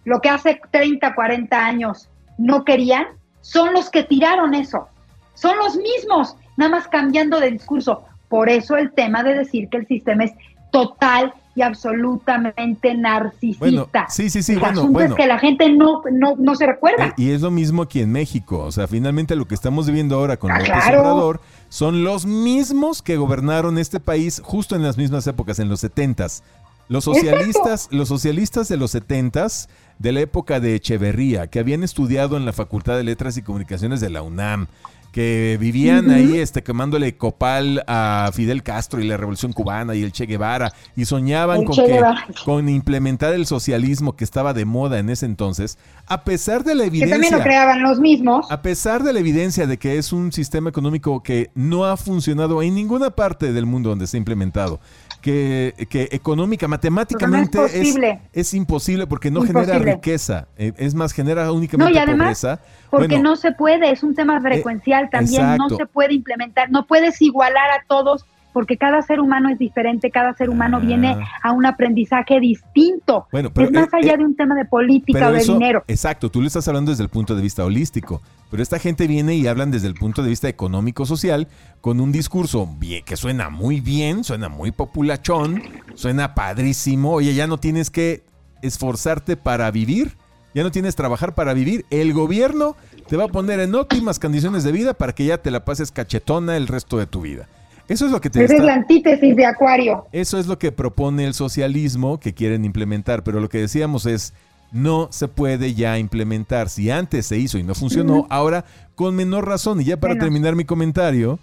lo 0.04 0.20
que 0.20 0.28
hace 0.28 0.61
30, 0.70 1.14
40 1.14 1.66
años 1.66 2.09
no 2.38 2.64
querían, 2.64 3.07
son 3.40 3.72
los 3.74 3.90
que 3.90 4.04
tiraron 4.04 4.54
eso. 4.54 4.88
Son 5.35 5.57
los 5.59 5.76
mismos, 5.76 6.37
nada 6.57 6.70
más 6.70 6.88
cambiando 6.88 7.40
de 7.40 7.50
discurso. 7.50 8.04
Por 8.28 8.48
eso 8.48 8.76
el 8.76 8.92
tema 8.92 9.24
de 9.24 9.35
decir 9.35 9.68
que 9.68 9.78
el 9.78 9.87
sistema 9.87 10.24
es 10.24 10.33
total 10.70 11.35
y 11.56 11.62
absolutamente 11.62 12.94
narcisista. 12.94 13.58
Bueno, 13.64 13.88
sí, 14.08 14.30
sí, 14.30 14.42
sí, 14.42 14.52
el 14.52 14.58
bueno, 14.60 14.80
asunto 14.80 14.92
bueno. 14.92 15.14
es 15.14 15.20
que 15.20 15.26
la 15.26 15.38
gente 15.38 15.70
no, 15.72 16.02
no, 16.12 16.34
no 16.36 16.54
se 16.54 16.66
recuerda. 16.66 17.06
Eh, 17.08 17.12
Y 17.16 17.30
es 17.30 17.40
lo 17.42 17.50
mismo 17.50 17.82
aquí 17.82 18.00
en 18.00 18.10
México. 18.12 18.58
O 18.60 18.72
sea, 18.72 18.86
finalmente 18.88 19.36
lo 19.36 19.46
que 19.46 19.54
estamos 19.54 19.86
viviendo 19.86 20.16
ahora 20.16 20.36
con 20.36 20.50
Ah, 20.50 20.58
López 20.58 20.72
claro. 20.72 21.00
Obrador 21.00 21.40
son 21.68 22.04
los 22.04 22.26
mismos 22.26 23.02
que 23.02 23.16
gobernaron 23.16 23.78
este 23.78 24.00
país 24.00 24.40
justo 24.44 24.74
en 24.76 24.82
las 24.82 24.96
mismas 24.98 25.26
épocas, 25.26 25.58
en 25.58 25.68
los 25.68 25.80
setentas. 25.80 26.42
Los 26.88 27.04
socialistas, 27.04 27.88
los 27.90 28.08
socialistas 28.08 28.68
de 28.68 28.76
los 28.76 28.90
setentas, 28.90 29.70
de 29.98 30.12
la 30.12 30.20
época 30.20 30.60
de 30.60 30.74
Echeverría, 30.74 31.46
que 31.46 31.58
habían 31.58 31.82
estudiado 31.82 32.36
en 32.36 32.44
la 32.44 32.52
Facultad 32.52 32.96
de 32.96 33.04
Letras 33.04 33.38
y 33.38 33.42
Comunicaciones 33.42 34.00
de 34.02 34.10
la 34.10 34.20
UNAM, 34.20 34.66
que 35.14 35.57
vivían 35.61 36.11
ahí 36.11 36.38
este, 36.38 36.64
quemándole 36.64 37.16
copal 37.16 37.85
a 37.87 38.33
Fidel 38.35 38.64
Castro 38.64 39.00
y 39.00 39.07
la 39.07 39.16
Revolución 39.16 39.53
Cubana 39.53 39.94
y 39.94 40.03
el 40.03 40.11
Che 40.11 40.27
Guevara, 40.27 40.72
y 40.96 41.05
soñaban 41.05 41.61
El 41.61 41.66
con 41.66 41.77
que 41.77 42.00
con 42.44 42.68
implementar 42.68 43.33
el 43.33 43.46
socialismo 43.46 44.16
que 44.16 44.24
estaba 44.24 44.53
de 44.55 44.64
moda 44.64 44.98
en 44.98 45.11
ese 45.11 45.27
entonces, 45.27 45.79
a 46.09 46.24
pesar 46.24 46.64
de 46.64 46.74
la 46.74 46.83
que 46.83 46.90
también 46.90 47.12
evidencia, 47.12 47.37
lo 47.37 47.44
creaban 47.44 47.81
los 47.81 48.00
mismos. 48.00 48.50
a 48.50 48.61
pesar 48.61 49.05
de 49.05 49.12
la 49.12 49.20
evidencia 49.20 49.68
de 49.68 49.79
que 49.79 49.98
es 49.98 50.12
un 50.12 50.33
sistema 50.33 50.68
económico 50.68 51.22
que 51.22 51.53
no 51.55 51.85
ha 51.85 51.96
funcionado 51.96 52.61
en 52.61 52.74
ninguna 52.74 53.11
parte 53.11 53.53
del 53.53 53.66
mundo 53.66 53.90
donde 53.90 54.09
se 54.09 54.16
ha 54.16 54.18
implementado, 54.18 54.81
que, 55.24 55.87
que 55.88 56.06
económica, 56.12 56.68
matemáticamente 56.68 57.56
no 57.56 57.64
es 57.64 57.72
posible. 57.72 58.20
es 58.34 58.52
imposible 58.52 59.06
porque 59.06 59.30
no 59.30 59.40
genera 59.40 59.78
riqueza, 59.78 60.48
eh, 60.58 60.74
es 60.76 60.94
más, 60.94 61.12
genera 61.14 61.50
únicamente 61.50 61.94
No, 61.94 61.98
y 61.98 61.98
además, 61.98 62.26
pobreza. 62.42 62.60
Porque 62.90 63.06
Bueno, 63.14 63.30
no 63.30 63.37
se 63.37 63.52
puede, 63.52 63.90
es 63.90 64.02
un 64.02 64.14
tema 64.14 64.38
frecuencial 64.42 65.08
también, 65.10 65.40
exacto. 65.40 65.68
no 65.70 65.76
se 65.78 65.87
puede 65.87 66.12
implementar, 66.12 66.70
no 66.70 66.87
puedes 66.87 67.22
igualar 67.22 67.70
a 67.70 67.84
todos 67.88 68.26
porque 68.52 68.76
cada 68.76 69.00
ser 69.02 69.18
humano 69.18 69.48
es 69.48 69.58
diferente, 69.58 70.10
cada 70.10 70.32
ser 70.34 70.50
humano 70.50 70.76
Ah. 70.76 70.87
viene 70.87 71.16
a 71.42 71.52
un 71.52 71.64
aprendizaje 71.66 72.38
distinto. 72.38 73.26
Bueno, 73.32 73.51
pero, 73.53 73.66
es 73.66 73.72
más 73.72 73.86
eh, 73.92 73.96
allá 73.96 74.12
eh, 74.12 74.18
de 74.18 74.24
un 74.26 74.36
tema 74.36 74.55
de 74.55 74.64
política 74.66 75.28
o 75.28 75.32
de 75.32 75.38
eso- 75.38 75.55
dinero. 75.55 75.82
Exacto, 75.88 76.30
tú 76.30 76.40
lo 76.42 76.46
estás 76.46 76.68
hablando 76.68 76.90
desde 76.92 77.03
el 77.03 77.09
punto 77.09 77.34
de 77.34 77.42
vista 77.42 77.64
holístico, 77.64 78.20
pero 78.55 78.62
esta 78.62 78.78
gente 78.78 79.09
viene 79.09 79.34
y 79.34 79.48
hablan 79.48 79.72
desde 79.72 79.88
el 79.88 79.94
punto 79.94 80.22
de 80.22 80.28
vista 80.28 80.48
económico-social 80.48 81.48
con 81.80 82.00
un 82.00 82.12
discurso 82.12 82.68
bien, 82.78 83.05
que 83.05 83.16
suena 83.16 83.50
muy 83.50 83.80
bien, 83.80 84.22
suena 84.22 84.48
muy 84.48 84.70
populachón, 84.70 85.61
suena 85.96 86.36
padrísimo. 86.36 87.14
Oye, 87.14 87.34
ya 87.34 87.48
no 87.48 87.59
tienes 87.59 87.90
que 87.90 88.22
esforzarte 88.62 89.36
para 89.36 89.68
vivir, 89.72 90.16
ya 90.55 90.62
no 90.62 90.70
tienes 90.70 90.94
que 90.94 90.98
trabajar 90.98 91.34
para 91.34 91.52
vivir. 91.52 91.84
El 91.90 92.12
gobierno 92.12 92.76
te 93.09 93.16
va 93.16 93.24
a 93.24 93.28
poner 93.28 93.59
en 93.59 93.74
óptimas 93.74 94.20
condiciones 94.20 94.62
de 94.62 94.70
vida 94.70 94.94
para 94.94 95.16
que 95.16 95.24
ya 95.24 95.38
te 95.38 95.50
la 95.50 95.64
pases 95.64 95.90
cachetona 95.90 96.57
el 96.57 96.68
resto 96.68 96.96
de 96.96 97.07
tu 97.09 97.22
vida. 97.22 97.48
Eso 97.88 98.07
es 98.07 98.12
lo 98.12 98.20
que 98.20 98.30
te 98.30 98.44
Esa 98.44 98.55
es 98.55 98.62
la 98.62 98.74
antítesis 98.74 99.34
de 99.34 99.46
Acuario. 99.46 100.07
eso 100.12 100.38
es 100.38 100.46
lo 100.46 100.61
que 100.61 100.70
propone 100.70 101.24
el 101.24 101.34
socialismo 101.34 102.20
que 102.20 102.34
quieren 102.34 102.64
implementar, 102.64 103.24
pero 103.24 103.40
lo 103.40 103.48
que 103.48 103.59
decíamos 103.59 104.07
es, 104.07 104.32
no 104.75 105.07
se 105.12 105.29
puede 105.29 105.72
ya 105.72 105.99
implementar. 105.99 106.68
Si 106.68 106.91
antes 106.91 107.27
se 107.27 107.39
hizo 107.39 107.59
y 107.59 107.62
no 107.62 107.75
funcionó, 107.77 108.27
ahora 108.29 108.64
con 108.97 109.14
menor 109.14 109.47
razón. 109.47 109.81
Y 109.81 109.85
ya 109.85 109.97
para 109.99 110.14
Bueno. 110.14 110.25
terminar 110.25 110.57
mi 110.57 110.64
comentario, 110.64 111.39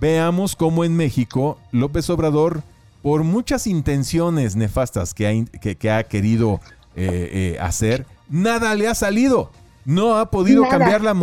veamos 0.00 0.56
cómo 0.56 0.84
en 0.84 0.96
México 0.96 1.56
López 1.70 2.10
Obrador 2.10 2.62
por 3.00 3.22
muchas 3.22 3.68
intenciones 3.68 4.56
nefastas 4.56 5.14
que 5.14 5.28
ha, 5.28 5.74
que, 5.76 5.90
ha 5.90 6.02
querido 6.02 6.60
eh, 6.96 7.54
eh, 7.54 7.58
hacer, 7.60 8.06
nada 8.28 8.74
le 8.74 8.88
ha 8.88 8.94
salido. 8.96 9.52
No 9.84 10.16
ha 10.16 10.30
podido 10.30 10.68
cambiar 10.68 11.00
la, 11.00 11.14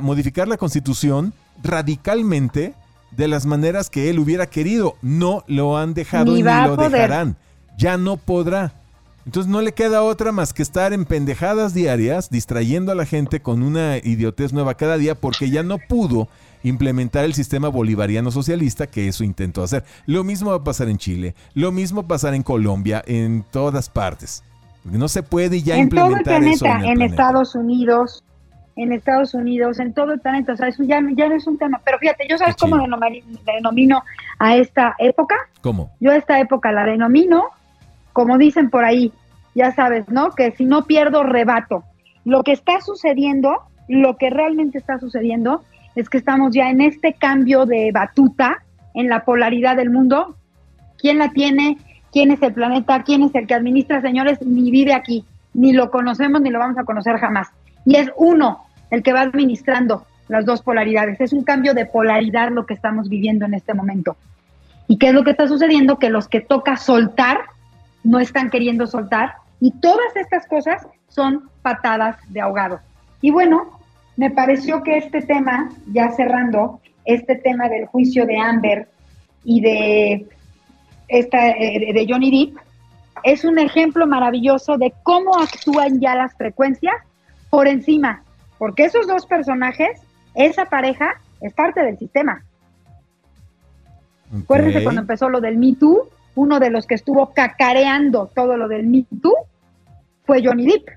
modificar 0.00 0.48
la 0.48 0.56
constitución 0.56 1.32
radicalmente 1.62 2.74
de 3.12 3.28
las 3.28 3.46
maneras 3.46 3.90
que 3.90 4.10
él 4.10 4.18
hubiera 4.18 4.46
querido. 4.46 4.96
No 5.02 5.44
lo 5.46 5.78
han 5.78 5.94
dejado 5.94 6.34
ni, 6.34 6.42
lo 6.42 6.76
dejarán. 6.76 7.36
Ya 7.78 7.96
no 7.96 8.16
podrá. 8.16 8.83
Entonces 9.26 9.50
no 9.50 9.62
le 9.62 9.72
queda 9.72 10.02
otra 10.02 10.32
más 10.32 10.52
que 10.52 10.62
estar 10.62 10.92
en 10.92 11.06
pendejadas 11.06 11.72
diarias, 11.72 12.28
distrayendo 12.30 12.92
a 12.92 12.94
la 12.94 13.06
gente 13.06 13.40
con 13.40 13.62
una 13.62 13.96
idiotez 13.96 14.52
nueva 14.52 14.74
cada 14.74 14.98
día, 14.98 15.14
porque 15.14 15.50
ya 15.50 15.62
no 15.62 15.78
pudo 15.78 16.28
implementar 16.62 17.24
el 17.24 17.34
sistema 17.34 17.68
bolivariano 17.68 18.30
socialista 18.30 18.86
que 18.86 19.08
eso 19.08 19.24
intentó 19.24 19.62
hacer. 19.62 19.84
Lo 20.06 20.24
mismo 20.24 20.50
va 20.50 20.56
a 20.56 20.64
pasar 20.64 20.88
en 20.88 20.98
Chile, 20.98 21.34
lo 21.54 21.72
mismo 21.72 22.02
va 22.02 22.06
a 22.06 22.08
pasar 22.08 22.34
en 22.34 22.42
Colombia, 22.42 23.02
en 23.06 23.44
todas 23.50 23.88
partes. 23.88 24.42
No 24.84 25.08
se 25.08 25.22
puede 25.22 25.62
ya 25.62 25.78
implementar 25.78 26.22
todo 26.22 26.36
el 26.36 26.42
planeta, 26.42 26.80
en, 26.84 27.00
Estados 27.00 27.54
Unidos, 27.54 28.22
en 28.76 28.92
Estados 28.92 29.32
Unidos, 29.32 29.80
en 29.80 29.94
todo 29.94 30.12
el 30.12 30.20
planeta, 30.20 30.52
o 30.52 30.56
sea, 30.56 30.68
eso 30.68 30.82
ya, 30.82 31.00
ya 31.16 31.28
no 31.28 31.34
es 31.34 31.46
un 31.46 31.56
tema. 31.56 31.80
Pero 31.82 31.98
fíjate, 31.98 32.26
¿yo 32.28 32.36
sabes 32.36 32.56
cómo 32.56 32.76
denomino 32.76 34.02
a 34.38 34.56
esta 34.56 34.94
época? 34.98 35.36
¿Cómo? 35.62 35.90
Yo 36.00 36.10
a 36.10 36.16
esta 36.16 36.38
época 36.38 36.72
la 36.72 36.84
denomino 36.84 37.44
como 38.14 38.38
dicen 38.38 38.70
por 38.70 38.84
ahí, 38.84 39.12
ya 39.54 39.72
sabes, 39.72 40.08
¿no? 40.08 40.30
Que 40.30 40.52
si 40.52 40.64
no 40.64 40.86
pierdo, 40.86 41.24
rebato. 41.24 41.84
Lo 42.24 42.42
que 42.42 42.52
está 42.52 42.80
sucediendo, 42.80 43.58
lo 43.88 44.16
que 44.16 44.30
realmente 44.30 44.78
está 44.78 44.98
sucediendo, 44.98 45.62
es 45.96 46.08
que 46.08 46.18
estamos 46.18 46.54
ya 46.54 46.70
en 46.70 46.80
este 46.80 47.12
cambio 47.12 47.66
de 47.66 47.90
batuta 47.92 48.62
en 48.94 49.08
la 49.08 49.24
polaridad 49.24 49.76
del 49.76 49.90
mundo. 49.90 50.36
¿Quién 50.96 51.18
la 51.18 51.30
tiene? 51.30 51.76
¿Quién 52.12 52.30
es 52.30 52.40
el 52.40 52.54
planeta? 52.54 53.02
¿Quién 53.02 53.24
es 53.24 53.34
el 53.34 53.48
que 53.48 53.54
administra, 53.54 54.00
señores? 54.00 54.40
Ni 54.40 54.70
vive 54.70 54.94
aquí, 54.94 55.24
ni 55.52 55.72
lo 55.72 55.90
conocemos, 55.90 56.40
ni 56.40 56.50
lo 56.50 56.60
vamos 56.60 56.78
a 56.78 56.84
conocer 56.84 57.18
jamás. 57.18 57.48
Y 57.84 57.96
es 57.96 58.10
uno 58.16 58.60
el 58.90 59.02
que 59.02 59.12
va 59.12 59.22
administrando 59.22 60.06
las 60.28 60.46
dos 60.46 60.62
polaridades. 60.62 61.20
Es 61.20 61.32
un 61.32 61.42
cambio 61.42 61.74
de 61.74 61.84
polaridad 61.84 62.50
lo 62.50 62.64
que 62.64 62.74
estamos 62.74 63.08
viviendo 63.08 63.44
en 63.44 63.54
este 63.54 63.74
momento. 63.74 64.16
¿Y 64.86 64.98
qué 64.98 65.08
es 65.08 65.14
lo 65.14 65.24
que 65.24 65.32
está 65.32 65.48
sucediendo? 65.48 65.98
Que 65.98 66.10
los 66.10 66.28
que 66.28 66.40
toca 66.40 66.76
soltar 66.76 67.40
no 68.04 68.20
están 68.20 68.50
queriendo 68.50 68.86
soltar 68.86 69.34
y 69.60 69.72
todas 69.72 70.14
estas 70.14 70.46
cosas 70.46 70.86
son 71.08 71.48
patadas 71.62 72.16
de 72.28 72.40
ahogado. 72.40 72.80
Y 73.20 73.30
bueno, 73.30 73.78
me 74.16 74.30
pareció 74.30 74.82
que 74.82 74.98
este 74.98 75.22
tema, 75.22 75.70
ya 75.92 76.10
cerrando, 76.12 76.80
este 77.04 77.36
tema 77.36 77.68
del 77.68 77.86
juicio 77.86 78.26
de 78.26 78.38
Amber 78.38 78.88
y 79.42 79.60
de, 79.60 80.28
esta, 81.08 81.50
eh, 81.50 81.92
de 81.92 82.06
Johnny 82.08 82.30
Depp, 82.30 82.58
es 83.22 83.44
un 83.44 83.58
ejemplo 83.58 84.06
maravilloso 84.06 84.76
de 84.76 84.92
cómo 85.02 85.38
actúan 85.38 86.00
ya 86.00 86.14
las 86.14 86.34
frecuencias 86.34 86.94
por 87.48 87.66
encima, 87.66 88.22
porque 88.58 88.84
esos 88.84 89.06
dos 89.06 89.26
personajes, 89.26 90.00
esa 90.34 90.66
pareja, 90.66 91.20
es 91.40 91.52
parte 91.54 91.82
del 91.82 91.98
sistema. 91.98 92.44
Acuérdense 94.42 94.82
cuando 94.82 95.02
empezó 95.02 95.28
lo 95.28 95.40
del 95.40 95.56
Me 95.56 95.74
Too, 95.74 96.08
uno 96.34 96.60
de 96.60 96.70
los 96.70 96.86
que 96.86 96.94
estuvo 96.94 97.32
cacareando 97.32 98.30
todo 98.34 98.56
lo 98.56 98.68
del 98.68 98.86
Me 98.86 99.04
Too 99.22 99.34
fue 100.24 100.44
Johnny 100.44 100.66
Depp. 100.66 100.88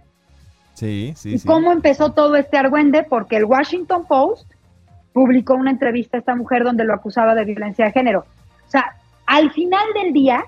Sí, 0.73 1.13
sí, 1.15 1.35
¿Y 1.35 1.39
cómo 1.39 1.71
empezó 1.71 2.11
todo 2.11 2.35
este 2.35 2.57
argüende? 2.57 3.03
Porque 3.03 3.37
el 3.37 3.45
Washington 3.45 4.05
Post 4.05 4.51
publicó 5.11 5.55
una 5.55 5.71
entrevista 5.71 6.17
a 6.17 6.19
esta 6.19 6.35
mujer 6.35 6.63
donde 6.63 6.85
lo 6.85 6.93
acusaba 6.93 7.33
de 7.33 7.45
violencia 7.45 7.85
de 7.85 7.91
género. 7.91 8.25
O 8.67 8.69
sea, 8.69 8.95
al 9.25 9.51
final 9.51 9.85
del 9.95 10.13
día, 10.13 10.43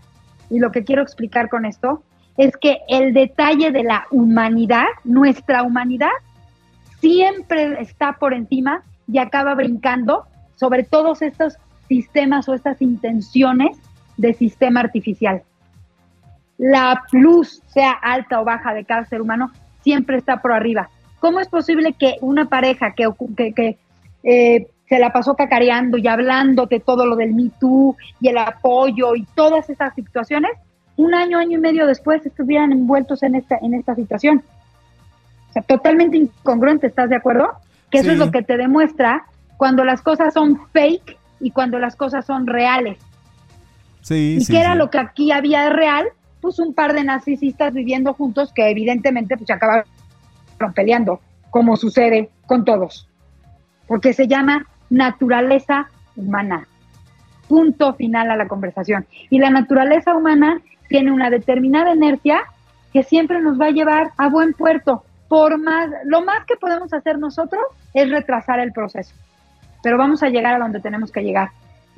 y 0.50 0.60
lo 0.60 0.72
que 0.72 0.84
quiero 0.84 1.02
explicar 1.02 1.50
con 1.50 1.66
esto, 1.66 2.04
es 2.38 2.56
que 2.56 2.78
el 2.88 3.14
detalle 3.14 3.72
de 3.72 3.84
la 3.84 4.06
humanidad, 4.12 4.86
nuestra 5.04 5.64
humanidad, 5.64 6.12
siempre 7.02 7.82
está 7.82 8.14
por 8.14 8.34
encima 8.34 8.84
y 9.12 9.18
acaba 9.18 9.56
brincando 9.56 10.26
sobre 10.56 10.84
todos 10.84 11.22
estos 11.22 11.58
sistemas 11.88 12.48
o 12.48 12.54
estas 12.54 12.82
intenciones 12.82 13.78
de 14.20 14.34
sistema 14.34 14.82
artificial. 14.82 15.44
La 16.58 17.04
luz, 17.14 17.64
sea 17.68 17.92
alta 17.92 18.42
o 18.42 18.44
baja 18.44 18.74
de 18.74 18.84
cada 18.84 19.06
ser 19.06 19.22
humano, 19.22 19.50
siempre 19.82 20.18
está 20.18 20.42
por 20.42 20.52
arriba. 20.52 20.90
¿Cómo 21.20 21.40
es 21.40 21.48
posible 21.48 21.94
que 21.94 22.16
una 22.20 22.50
pareja 22.50 22.94
que, 22.94 23.08
que, 23.56 23.78
eh, 24.24 24.68
se 24.90 25.00
la 25.00 25.14
pasó 25.14 25.36
cacareando 25.36 25.98
y 25.98 26.08
hablando 26.08 26.66
de 26.66 26.82
todo 26.82 27.06
lo 27.06 27.16
del 27.16 27.34
Me 27.34 27.50
Too 27.60 27.96
y 28.20 28.28
el 28.28 28.38
apoyo 28.40 29.16
y 29.16 29.24
todas 29.36 29.70
esas 29.70 29.94
situaciones, 29.96 30.52
un 30.98 31.14
año, 31.14 31.38
año 31.38 31.58
y 31.58 31.62
medio 31.62 31.88
después 31.88 32.26
estuvieran 32.26 32.74
envueltos 32.74 33.24
en 33.24 33.36
esta, 33.36 33.58
en 33.62 33.74
esta 33.74 33.96
situación? 33.96 34.44
O 35.50 35.54
sea, 35.54 35.62
totalmente 35.62 36.18
incongruente, 36.18 36.88
¿estás 36.88 37.10
de 37.10 37.16
acuerdo? 37.16 37.52
Que 37.90 38.00
eso 38.00 38.12
es 38.12 38.18
lo 38.18 38.32
que 38.32 38.42
te 38.42 38.58
demuestra 38.58 39.26
cuando 39.56 39.86
las 39.86 40.02
cosas 40.02 40.34
son 40.34 40.60
fake 40.74 41.18
y 41.40 41.52
cuando 41.52 41.80
las 41.80 41.96
cosas 41.96 42.26
son 42.26 42.48
reales. 42.48 42.98
Y 44.10 44.46
que 44.46 44.60
era 44.60 44.76
lo 44.76 44.90
que 44.90 45.00
aquí 45.00 45.32
había 45.32 45.70
real, 45.70 46.08
pues 46.42 46.60
un 46.60 46.74
par 46.74 46.94
de 46.94 47.04
narcisistas 47.04 47.74
viviendo 47.74 48.14
juntos 48.14 48.52
que 48.54 48.70
evidentemente 48.70 49.36
pues 49.36 49.48
se 49.48 49.54
acabaron 49.54 49.86
peleando, 50.74 51.20
como 51.50 51.78
sucede 51.78 52.30
con 52.46 52.66
todos. 52.66 53.08
Porque 53.88 54.14
se 54.14 54.28
llama 54.28 54.68
naturaleza 54.90 55.90
humana. 56.16 56.68
Punto 57.48 57.94
final 57.96 58.30
a 58.30 58.36
la 58.36 58.48
conversación. 58.48 59.06
Y 59.30 59.40
la 59.40 59.50
naturaleza 59.50 60.16
humana 60.16 60.62
tiene 60.88 61.12
una 61.12 61.30
determinada 61.30 61.94
inercia 61.94 62.42
que 62.94 63.04
siempre 63.04 63.42
nos 63.42 63.60
va 63.60 63.68
a 63.68 63.72
llevar 63.72 64.12
a 64.18 64.30
buen 64.30 64.54
puerto. 64.54 65.04
Por 65.28 65.58
más, 65.60 65.90
lo 66.06 66.24
más 66.24 66.46
que 66.46 66.56
podemos 66.56 66.92
hacer 66.94 67.20
nosotros 67.20 67.62
es 67.94 68.10
retrasar 68.10 68.60
el 68.60 68.72
proceso. 68.72 69.14
Pero 69.84 69.98
vamos 69.98 70.24
a 70.24 70.30
llegar 70.30 70.56
a 70.56 70.60
donde 70.60 70.80
tenemos 70.80 71.12
que 71.12 71.22
llegar. 71.22 71.50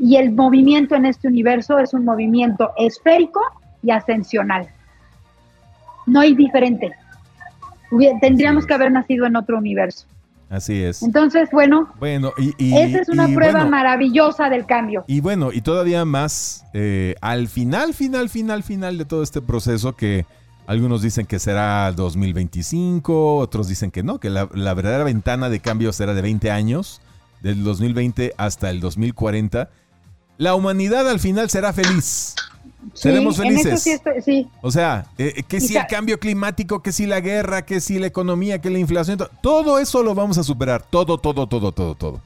Y 0.04 0.16
el 0.16 0.32
movimiento 0.32 0.96
en 0.96 1.06
este 1.06 1.28
universo 1.28 1.78
es 1.78 1.94
un 1.94 2.06
movimiento 2.06 2.72
esférico 2.76 3.40
y 3.84 3.92
ascensional. 3.92 4.68
No 6.08 6.22
hay 6.22 6.34
diferente. 6.34 6.92
Tendríamos 8.20 8.66
que 8.66 8.74
haber 8.74 8.92
nacido 8.92 9.28
en 9.28 9.36
otro 9.36 9.60
universo. 9.60 10.08
Así 10.50 10.82
es. 10.82 11.04
Entonces, 11.04 11.50
bueno, 11.52 11.94
bueno 12.00 12.34
y, 12.36 12.76
esa 12.76 13.00
es 13.00 13.10
una 13.10 13.28
prueba 13.28 13.64
maravillosa 13.66 14.50
del 14.50 14.66
cambio. 14.66 15.04
Y 15.06 15.22
bueno, 15.22 15.52
y 15.54 15.62
todavía 15.62 16.04
más, 16.04 16.66
eh, 16.74 17.14
al 17.22 17.48
final, 17.48 17.94
final, 17.94 18.28
final, 18.30 18.64
final 18.64 18.98
de 18.98 19.06
todo 19.06 19.22
este 19.22 19.40
proceso 19.40 19.96
que 19.96 20.26
algunos 20.66 21.04
dicen 21.04 21.28
que 21.28 21.38
será 21.38 21.92
2025, 21.92 23.38
otros 23.38 23.68
dicen 23.68 23.92
que 23.92 24.02
no, 24.02 24.20
que 24.20 24.32
la, 24.32 24.50
la 24.52 24.74
verdadera 24.74 25.04
ventana 25.04 25.50
de 25.50 25.60
cambio 25.60 25.94
será 25.94 26.16
de 26.16 26.24
20 26.24 26.50
años, 26.50 27.02
del 27.42 27.64
2020 27.64 28.34
hasta 28.38 28.72
el 28.72 28.80
2040 28.80 29.70
la 30.42 30.56
humanidad 30.56 31.08
al 31.08 31.20
final 31.20 31.52
será 31.52 31.72
feliz. 31.72 32.34
Seremos 32.96 33.38
felices. 33.38 33.88
sí, 34.26 34.48
O 34.64 34.72
sea, 34.72 35.06
eh, 35.20 35.34
eh, 35.38 35.44
que 35.44 35.62
si 35.62 35.78
el 35.78 35.86
cambio 35.86 36.20
climático, 36.20 36.82
que 36.82 36.92
si 36.92 37.06
la 37.06 37.22
guerra, 37.22 37.64
que 37.64 37.80
si 37.80 38.00
la 38.00 38.08
economía, 38.08 38.60
que 38.60 38.72
la 38.72 38.80
inflación, 38.80 39.20
todo 39.44 39.78
eso 39.78 40.02
lo 40.02 40.16
vamos 40.16 40.40
a 40.40 40.44
superar. 40.44 40.82
Todo, 40.82 41.20
todo, 41.20 41.46
todo, 41.46 41.72
todo, 41.72 41.94
todo. 41.94 42.22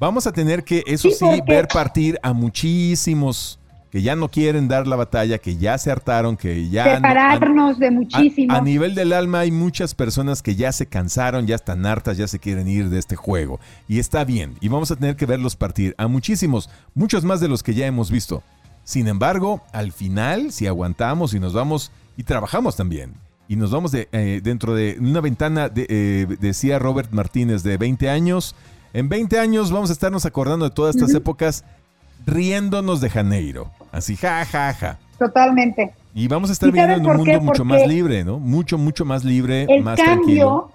Vamos 0.00 0.26
a 0.26 0.32
tener 0.32 0.64
que, 0.64 0.82
eso 0.84 1.10
sí, 1.12 1.26
ver 1.46 1.68
partir 1.68 2.18
a 2.24 2.32
muchísimos 2.32 3.57
que 3.90 4.02
ya 4.02 4.16
no 4.16 4.30
quieren 4.30 4.68
dar 4.68 4.86
la 4.86 4.96
batalla, 4.96 5.38
que 5.38 5.56
ya 5.56 5.78
se 5.78 5.90
hartaron, 5.90 6.36
que 6.36 6.68
ya... 6.68 6.96
Separarnos 6.96 7.78
de 7.78 7.90
muchísimos. 7.90 8.56
A, 8.56 8.60
nivel 8.60 8.94
del 8.94 9.12
alma 9.12 9.40
hay 9.40 9.50
muchas 9.50 9.94
personas 9.94 10.42
que 10.42 10.56
ya 10.56 10.72
se 10.72 10.86
cansaron, 10.86 11.46
ya 11.46 11.54
están 11.54 11.86
hartas, 11.86 12.18
ya 12.18 12.28
se 12.28 12.38
quieren 12.38 12.68
ir 12.68 12.90
de 12.90 12.98
este 12.98 13.16
juego. 13.16 13.60
Y 13.88 13.98
está 13.98 14.24
bien, 14.24 14.56
y 14.60 14.68
vamos 14.68 14.90
a 14.90 14.96
tener 14.96 15.16
que 15.16 15.26
verlos 15.26 15.56
partir 15.56 15.94
a 15.96 16.06
muchísimos, 16.06 16.68
muchos 16.94 17.24
más 17.24 17.40
de 17.40 17.48
los 17.48 17.62
que 17.62 17.74
ya 17.74 17.86
hemos 17.86 18.10
visto. 18.10 18.42
Sin 18.84 19.08
embargo, 19.08 19.62
al 19.72 19.92
final, 19.92 20.52
si 20.52 20.66
aguantamos 20.66 21.34
y 21.34 21.40
nos 21.40 21.52
vamos, 21.52 21.90
y 22.16 22.24
trabajamos 22.24 22.76
también, 22.76 23.14
y 23.48 23.56
nos 23.56 23.70
vamos 23.70 23.92
de, 23.92 24.08
eh, 24.12 24.40
dentro 24.42 24.74
de 24.74 24.98
una 25.00 25.22
ventana, 25.22 25.70
de, 25.70 25.86
eh, 25.88 26.36
decía 26.40 26.78
Robert 26.78 27.10
Martínez, 27.12 27.62
de 27.62 27.78
20 27.78 28.10
años, 28.10 28.54
en 28.92 29.08
20 29.08 29.38
años 29.38 29.70
vamos 29.70 29.90
a 29.90 29.92
estarnos 29.92 30.24
acordando 30.26 30.64
de 30.64 30.74
todas 30.74 30.96
estas 30.96 31.14
épocas 31.14 31.64
riéndonos 32.26 33.00
de 33.00 33.10
Janeiro. 33.10 33.70
Así, 33.92 34.16
ja, 34.16 34.44
ja, 34.44 34.72
ja. 34.74 34.98
Totalmente. 35.18 35.92
Y 36.14 36.28
vamos 36.28 36.50
a 36.50 36.52
estar 36.52 36.70
viviendo 36.70 36.96
en 36.96 37.06
un 37.06 37.16
mundo 37.16 37.40
mucho 37.40 37.64
más 37.64 37.86
libre, 37.86 38.24
¿no? 38.24 38.38
Mucho, 38.38 38.78
mucho 38.78 39.04
más 39.04 39.24
libre, 39.24 39.66
el 39.68 39.82
más 39.82 40.00
cambio, 40.00 40.70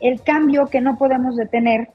El 0.00 0.20
cambio 0.22 0.66
que 0.66 0.80
no 0.80 0.96
podemos 0.96 1.36
detener 1.36 1.90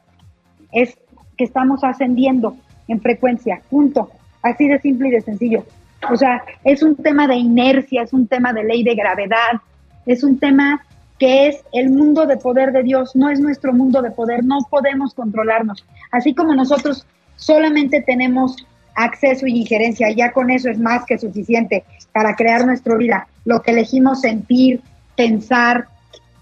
es 0.71 0.97
que 1.37 1.43
estamos 1.43 1.83
ascendiendo 1.83 2.55
en 2.87 3.01
frecuencia, 3.01 3.61
punto. 3.69 4.09
Así 4.41 4.67
de 4.67 4.79
simple 4.79 5.09
y 5.09 5.11
de 5.11 5.21
sencillo. 5.21 5.65
O 6.09 6.15
sea, 6.15 6.43
es 6.63 6.81
un 6.83 6.95
tema 6.95 7.27
de 7.27 7.35
inercia, 7.35 8.03
es 8.03 8.13
un 8.13 8.27
tema 8.27 8.53
de 8.53 8.63
ley 8.63 8.83
de 8.83 8.95
gravedad, 8.95 9.61
es 10.05 10.23
un 10.23 10.39
tema 10.39 10.83
que 11.19 11.47
es 11.47 11.63
el 11.71 11.91
mundo 11.91 12.25
de 12.25 12.37
poder 12.37 12.71
de 12.71 12.81
Dios, 12.81 13.15
no 13.15 13.29
es 13.29 13.39
nuestro 13.39 13.73
mundo 13.73 14.01
de 14.01 14.09
poder, 14.09 14.43
no 14.43 14.57
podemos 14.69 15.13
controlarnos. 15.13 15.85
Así 16.11 16.33
como 16.33 16.55
nosotros 16.55 17.05
solamente 17.41 18.01
tenemos 18.01 18.55
acceso 18.95 19.47
y 19.47 19.59
injerencia. 19.61 20.11
Ya 20.11 20.31
con 20.31 20.49
eso 20.49 20.69
es 20.69 20.79
más 20.79 21.05
que 21.05 21.17
suficiente 21.17 21.83
para 22.13 22.35
crear 22.35 22.65
nuestra 22.65 22.95
vida. 22.95 23.27
Lo 23.45 23.61
que 23.61 23.71
elegimos 23.71 24.21
sentir, 24.21 24.81
pensar, 25.15 25.87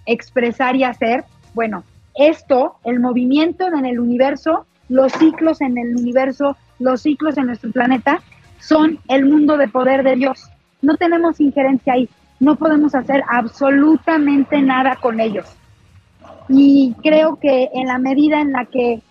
expresar 0.05 0.75
y 0.75 0.83
hacer, 0.83 1.23
bueno, 1.53 1.83
esto, 2.15 2.75
el 2.83 2.99
movimiento 2.99 3.67
en 3.67 3.85
el 3.85 3.99
universo, 3.99 4.65
los 4.89 5.13
ciclos 5.13 5.61
en 5.61 5.77
el 5.77 5.95
universo, 5.95 6.57
los 6.79 7.01
ciclos 7.01 7.37
en 7.37 7.47
nuestro 7.47 7.71
planeta, 7.71 8.21
son 8.59 8.99
el 9.07 9.25
mundo 9.25 9.57
de 9.57 9.67
poder 9.67 10.03
de 10.03 10.15
Dios. 10.15 10.49
No 10.81 10.97
tenemos 10.97 11.39
injerencia 11.39 11.93
ahí, 11.93 12.09
no 12.39 12.55
podemos 12.55 12.93
hacer 12.95 13.23
absolutamente 13.29 14.61
nada 14.61 14.97
con 14.97 15.19
ellos. 15.19 15.45
Y 16.49 16.95
creo 17.03 17.37
que 17.37 17.69
en 17.73 17.87
la 17.87 17.99
medida 17.99 18.41
en 18.41 18.51
la 18.51 18.65
que 18.65 19.01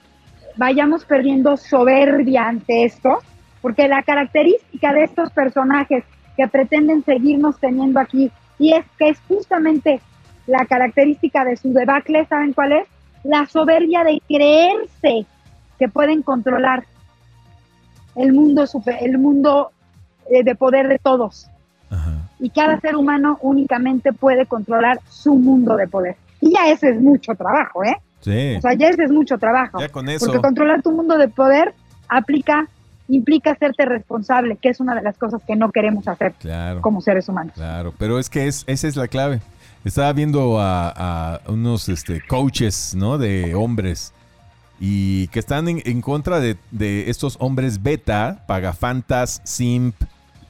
vayamos 0.58 1.04
perdiendo 1.04 1.56
soberbia 1.56 2.48
ante 2.48 2.84
esto, 2.84 3.20
porque 3.62 3.88
la 3.88 4.02
característica 4.02 4.92
de 4.92 5.04
estos 5.04 5.30
personajes 5.30 6.04
que 6.36 6.48
pretenden 6.48 7.02
seguirnos 7.04 7.58
teniendo 7.58 8.00
aquí, 8.00 8.30
y 8.58 8.74
es 8.74 8.84
que 8.98 9.10
es 9.10 9.20
justamente 9.28 10.00
la 10.46 10.66
característica 10.66 11.44
de 11.44 11.56
su 11.56 11.72
debacle, 11.72 12.26
¿saben 12.26 12.52
cuál 12.52 12.72
es? 12.72 12.88
La 13.22 13.46
soberbia 13.46 14.02
de 14.04 14.20
creerse 14.26 15.26
que 15.78 15.88
pueden 15.88 16.22
controlar 16.22 16.84
el 18.16 18.32
mundo, 18.32 18.64
el 19.00 19.18
mundo 19.18 19.70
eh, 20.28 20.42
de 20.42 20.54
poder 20.54 20.88
de 20.88 20.98
todos. 20.98 21.48
Y 22.40 22.50
cada 22.50 22.78
ser 22.80 22.96
humano 22.96 23.38
únicamente 23.42 24.12
puede 24.12 24.46
controlar 24.46 25.00
su 25.08 25.34
mundo 25.34 25.76
de 25.76 25.88
poder. 25.88 26.16
Y 26.40 26.52
ya 26.52 26.68
ese 26.68 26.90
es 26.90 27.00
mucho 27.00 27.34
trabajo, 27.34 27.82
¿eh? 27.82 27.96
Sí. 28.20 28.56
O 28.56 28.60
sea, 28.60 28.74
ya 28.74 28.88
ese 28.88 29.04
es 29.04 29.10
mucho 29.10 29.38
trabajo. 29.38 29.80
Ya 29.80 29.88
con 29.88 30.08
eso. 30.08 30.26
Porque 30.26 30.40
controlar 30.40 30.82
tu 30.82 30.92
mundo 30.92 31.16
de 31.16 31.28
poder 31.28 31.74
aplica, 32.08 32.68
implica 33.08 33.52
hacerte 33.52 33.84
responsable, 33.84 34.56
que 34.56 34.68
es 34.68 34.80
una 34.80 34.94
de 34.94 35.02
las 35.02 35.16
cosas 35.16 35.40
que 35.46 35.56
no 35.56 35.70
queremos 35.70 36.08
hacer 36.08 36.34
como 36.80 37.00
seres 37.00 37.28
humanos. 37.28 37.54
Claro, 37.54 37.94
pero 37.98 38.18
es 38.18 38.28
que 38.28 38.46
es, 38.46 38.64
esa 38.66 38.88
es 38.88 38.96
la 38.96 39.08
clave. 39.08 39.40
Estaba 39.84 40.12
viendo 40.12 40.58
a, 40.60 41.40
unos 41.46 41.88
este, 41.88 42.20
coaches, 42.26 42.94
¿no? 42.96 43.18
De 43.18 43.54
hombres 43.54 44.12
y 44.80 45.26
que 45.28 45.40
están 45.40 45.68
en, 45.68 46.00
contra 46.00 46.40
de, 46.40 46.56
estos 47.08 47.36
hombres 47.40 47.82
beta, 47.82 48.44
pagafantas, 48.46 49.40
simp, 49.44 49.94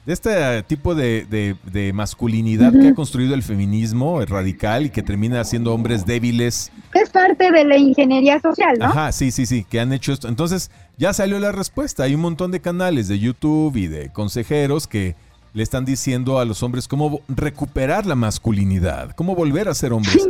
de 0.09 0.13
este 0.13 0.63
tipo 0.63 0.95
de, 0.95 1.91
masculinidad 1.93 2.73
que 2.73 2.87
ha 2.87 2.95
construido 2.95 3.35
el 3.35 3.43
feminismo 3.43 4.19
radical 4.25 4.87
y 4.87 4.89
que 4.89 5.03
termina 5.03 5.43
siendo 5.43 5.71
hombres 5.71 6.03
débiles. 6.03 6.71
Es 6.95 7.11
parte 7.11 7.51
de 7.51 7.63
la 7.63 7.77
ingeniería 7.77 8.39
social, 8.39 8.75
¿no? 8.79 8.85
Ajá, 8.85 9.11
sí, 9.11 9.29
sí, 9.29 9.45
sí, 9.45 9.63
que 9.69 9.79
han 9.79 9.93
hecho 9.93 10.11
esto. 10.11 10.27
Entonces, 10.27 10.71
ya 10.97 11.13
salió 11.13 11.37
la 11.37 11.51
respuesta. 11.51 12.05
Hay 12.05 12.15
un 12.15 12.21
montón 12.21 12.49
de 12.49 12.59
canales 12.59 13.07
de 13.07 13.19
YouTube 13.19 13.75
y 13.75 13.85
de 13.85 14.09
consejeros 14.09 14.87
que 14.87 15.15
le 15.53 15.61
están 15.61 15.85
diciendo 15.85 16.39
a 16.39 16.45
los 16.45 16.63
hombres 16.63 16.87
cómo 16.87 17.21
recuperar 17.27 18.07
la 18.07 18.15
masculinidad, 18.15 19.11
cómo 19.11 19.35
volver 19.35 19.69
a 19.69 19.75
ser 19.75 19.93
hombres. 19.93 20.27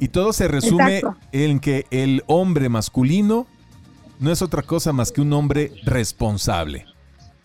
Y 0.00 0.08
todo 0.08 0.32
se 0.32 0.48
resume 0.48 1.02
en 1.32 1.60
que 1.60 1.84
el 1.90 2.24
hombre 2.28 2.70
masculino 2.70 3.46
no 4.20 4.32
es 4.32 4.40
otra 4.40 4.62
cosa 4.62 4.94
más 4.94 5.12
que 5.12 5.20
un 5.20 5.34
hombre 5.34 5.70
responsable. 5.84 6.86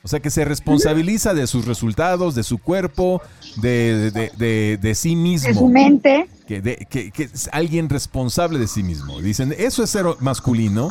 O 0.06 0.10
sea, 0.10 0.20
que 0.20 0.30
se 0.30 0.44
responsabiliza 0.44 1.34
de 1.34 1.48
sus 1.48 1.66
resultados, 1.66 2.36
de 2.36 2.44
su 2.44 2.58
cuerpo, 2.58 3.22
de, 3.56 4.12
de, 4.12 4.96
sí 4.96 5.16
mismo. 5.16 5.48
De 5.48 5.56
su 5.56 5.70
mente. 5.70 6.28
Que, 6.46 6.62
que, 6.62 7.24
es 7.24 7.50
alguien 7.54 7.88
responsable 7.88 8.60
de 8.60 8.68
sí 8.68 8.84
mismo. 8.84 9.22
Dicen, 9.22 9.56
eso 9.58 9.82
es 9.82 9.90
ser 9.90 10.06
masculino. 10.20 10.90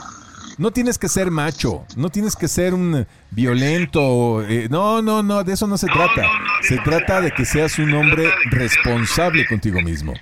No 0.57 0.71
tienes 0.71 0.97
que 0.97 1.11
ser 1.11 1.31
macho, 1.31 1.85
no 1.95 2.09
tienes 2.09 2.37
que 2.37 2.49
ser 2.49 2.73
un 2.73 3.07
violento. 3.31 4.43
Eh, 4.45 4.69
no, 4.71 5.03
no, 5.03 5.23
no, 5.23 5.45
de 5.45 5.53
eso 5.53 5.67
no 5.67 5.77
se 5.77 5.89
trata. 5.89 6.27
Se 6.63 6.79
trata 6.79 7.21
de 7.21 7.33
que 7.33 7.45
seas 7.45 7.79
un 7.79 7.93
hombre 7.93 8.31
responsable 8.51 9.47
contigo 9.47 9.83
mismo. 9.83 10.15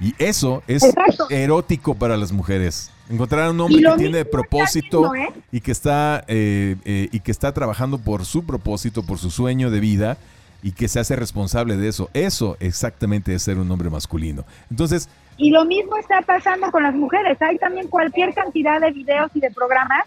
Y 0.00 0.14
eso 0.18 0.62
es 0.66 0.82
erótico 1.28 1.94
para 1.94 2.16
las 2.16 2.32
mujeres. 2.32 2.90
Encontrar 3.10 3.46
a 3.46 3.50
un 3.50 3.60
hombre 3.60 3.82
que 3.82 3.96
tiene 3.96 4.24
propósito 4.24 5.14
¿eh? 5.14 5.28
y 5.50 5.60
que 5.60 5.72
está 5.72 6.24
eh, 6.28 6.76
eh, 6.84 7.08
y 7.10 7.20
que 7.20 7.30
está 7.30 7.52
trabajando 7.52 7.98
por 7.98 8.24
su 8.26 8.44
propósito, 8.44 9.02
por 9.02 9.18
su 9.18 9.30
sueño 9.30 9.70
de 9.70 9.80
vida 9.80 10.18
y 10.62 10.72
que 10.72 10.88
se 10.88 11.00
hace 11.00 11.16
responsable 11.16 11.76
de 11.76 11.88
eso. 11.88 12.10
Eso 12.12 12.56
exactamente 12.60 13.34
es 13.34 13.42
ser 13.42 13.58
un 13.58 13.70
hombre 13.70 13.88
masculino. 13.90 14.44
Entonces. 14.70 15.08
Y 15.36 15.50
lo 15.50 15.64
mismo 15.64 15.96
está 15.96 16.20
pasando 16.22 16.70
con 16.70 16.82
las 16.82 16.94
mujeres. 16.94 17.40
Hay 17.40 17.58
también 17.58 17.88
cualquier 17.88 18.34
cantidad 18.34 18.80
de 18.80 18.90
videos 18.90 19.30
y 19.34 19.40
de 19.40 19.50
programas 19.50 20.04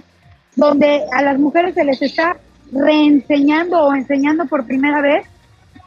donde 0.55 1.03
a 1.13 1.21
las 1.21 1.39
mujeres 1.39 1.73
se 1.73 1.85
les 1.85 2.01
está 2.01 2.37
reenseñando 2.71 3.79
o 3.79 3.95
enseñando 3.95 4.45
por 4.45 4.65
primera 4.65 5.01
vez 5.01 5.25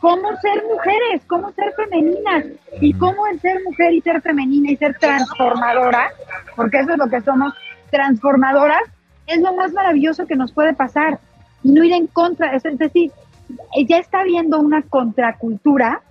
cómo 0.04 0.28
ser 0.42 0.62
mujeres, 0.70 1.22
cómo 1.26 1.50
ser 1.52 1.72
femeninas 1.72 2.44
y 2.78 2.92
cómo 2.92 3.26
el 3.26 3.40
ser 3.40 3.58
mujer 3.64 3.94
y 3.94 4.02
ser 4.02 4.20
femenina 4.20 4.70
y 4.70 4.76
ser 4.76 4.98
transformadora, 4.98 6.10
porque 6.54 6.80
eso 6.80 6.92
es 6.92 6.98
lo 6.98 7.08
que 7.08 7.22
somos, 7.22 7.54
transformadoras, 7.90 8.82
es 9.26 9.40
lo 9.40 9.54
más 9.54 9.72
maravilloso 9.72 10.26
que 10.26 10.36
nos 10.36 10.52
puede 10.52 10.74
pasar 10.74 11.20
y 11.62 11.72
no 11.72 11.82
ir 11.82 11.94
en 11.94 12.06
contra, 12.06 12.54
es 12.54 12.64
decir, 12.76 13.12
ya 13.88 13.96
está 13.96 14.20
habiendo 14.20 14.58
una 14.60 14.82
contracultura. 14.82 16.02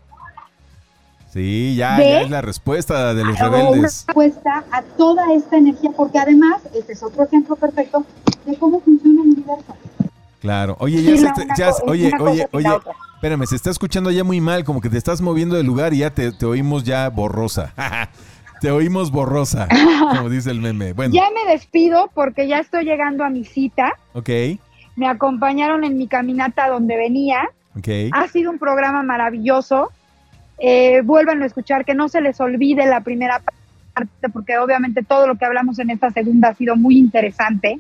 Sí, 1.30 1.76
ya, 1.76 2.02
es 2.02 2.32
la 2.32 2.42
respuesta 2.42 3.14
de 3.14 3.24
los 3.24 3.38
rebeldes. 3.38 3.74
Una 3.74 3.82
respuesta 3.84 4.64
a 4.72 4.82
toda 4.82 5.32
esta 5.36 5.58
energía, 5.58 5.92
porque 5.96 6.18
además, 6.18 6.64
este 6.74 6.94
es 6.94 7.04
otro 7.04 7.26
ejemplo 7.26 7.56
perfecto 7.56 8.04
de 8.46 8.56
cómo 8.58 8.80
funciona 8.80 9.22
el 9.22 9.30
universo. 9.30 9.76
Claro, 10.44 10.76
oye, 10.82 11.02
ya, 11.02 11.34
ya 11.58 11.72
oye, 11.86 12.12
oye, 12.20 12.46
oye, 12.52 12.70
Espérame, 13.16 13.46
se 13.46 13.56
está 13.56 13.70
escuchando 13.70 14.12
ya 14.12 14.26
muy 14.26 14.42
mal, 14.42 14.66
como 14.66 14.82
que 14.82 14.90
te 14.90 14.98
estás 14.98 15.22
moviendo 15.22 15.56
del 15.56 15.66
lugar 15.66 15.94
y 15.94 16.00
ya 16.00 16.10
te, 16.10 16.34
oímos 16.46 16.84
ya 16.84 17.08
borrosa. 17.08 17.74
te 18.60 18.70
oímos 18.70 19.10
borrosa, 19.10 19.70
como 20.10 20.30
dice 20.30 20.52
el 20.52 20.60
meme. 20.60 20.92
Bueno. 20.92 21.14
Ya 21.14 21.30
me 21.30 21.50
despido 21.50 22.12
porque 22.14 22.50
ya 22.50 22.60
estoy 22.60 22.84
llegando 22.84 23.24
a 23.24 23.30
mi 23.30 23.46
cita. 23.46 23.94
Ok. 24.12 24.30
Me 24.98 25.08
acompañaron 25.08 25.86
en 25.86 25.98
mi 25.98 26.08
caminata 26.08 26.68
donde 26.68 26.98
venía. 26.98 27.50
Ok. 27.78 27.88
Ha 28.12 28.28
sido 28.28 28.52
un 28.52 28.60
programa 28.60 29.02
maravilloso. 29.02 29.94
Eh, 30.60 31.00
vuelvan 31.06 31.42
a 31.42 31.46
escuchar, 31.46 31.86
que 31.86 31.96
no 31.96 32.10
se 32.10 32.20
les 32.20 32.42
olvide 32.42 32.86
la 32.86 33.00
primera 33.00 33.40
parte, 33.94 34.28
porque 34.34 34.58
obviamente 34.58 35.04
todo 35.04 35.26
lo 35.26 35.38
que 35.38 35.46
hablamos 35.46 35.80
en 35.80 35.90
esta 35.90 36.12
segunda 36.12 36.50
ha 36.50 36.56
sido 36.56 36.76
muy 36.76 36.98
interesante 36.98 37.80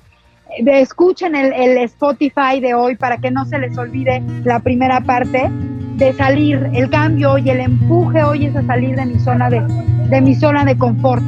escuchen 0.50 1.36
el, 1.36 1.78
Spotify 1.78 2.60
de 2.60 2.74
hoy 2.74 2.96
para 2.96 3.18
que 3.18 3.32
no 3.32 3.46
se 3.46 3.60
les 3.60 3.78
olvide 3.78 4.22
la 4.44 4.60
primera 4.60 5.02
parte 5.02 5.50
de 5.50 6.14
salir, 6.14 6.70
el 6.74 6.89
cambio 6.89 7.38
y 7.38 7.50
el 7.50 7.60
empuje 7.60 8.24
hoy 8.24 8.46
es 8.46 8.56
a 8.56 8.64
salir 8.64 8.96
de 8.96 9.06
mi 9.06 9.20
zona 9.20 9.50
de, 9.50 9.62
de 10.10 10.22
mi 10.22 10.36
zona 10.36 10.66
de 10.66 10.78
confort. 10.78 11.24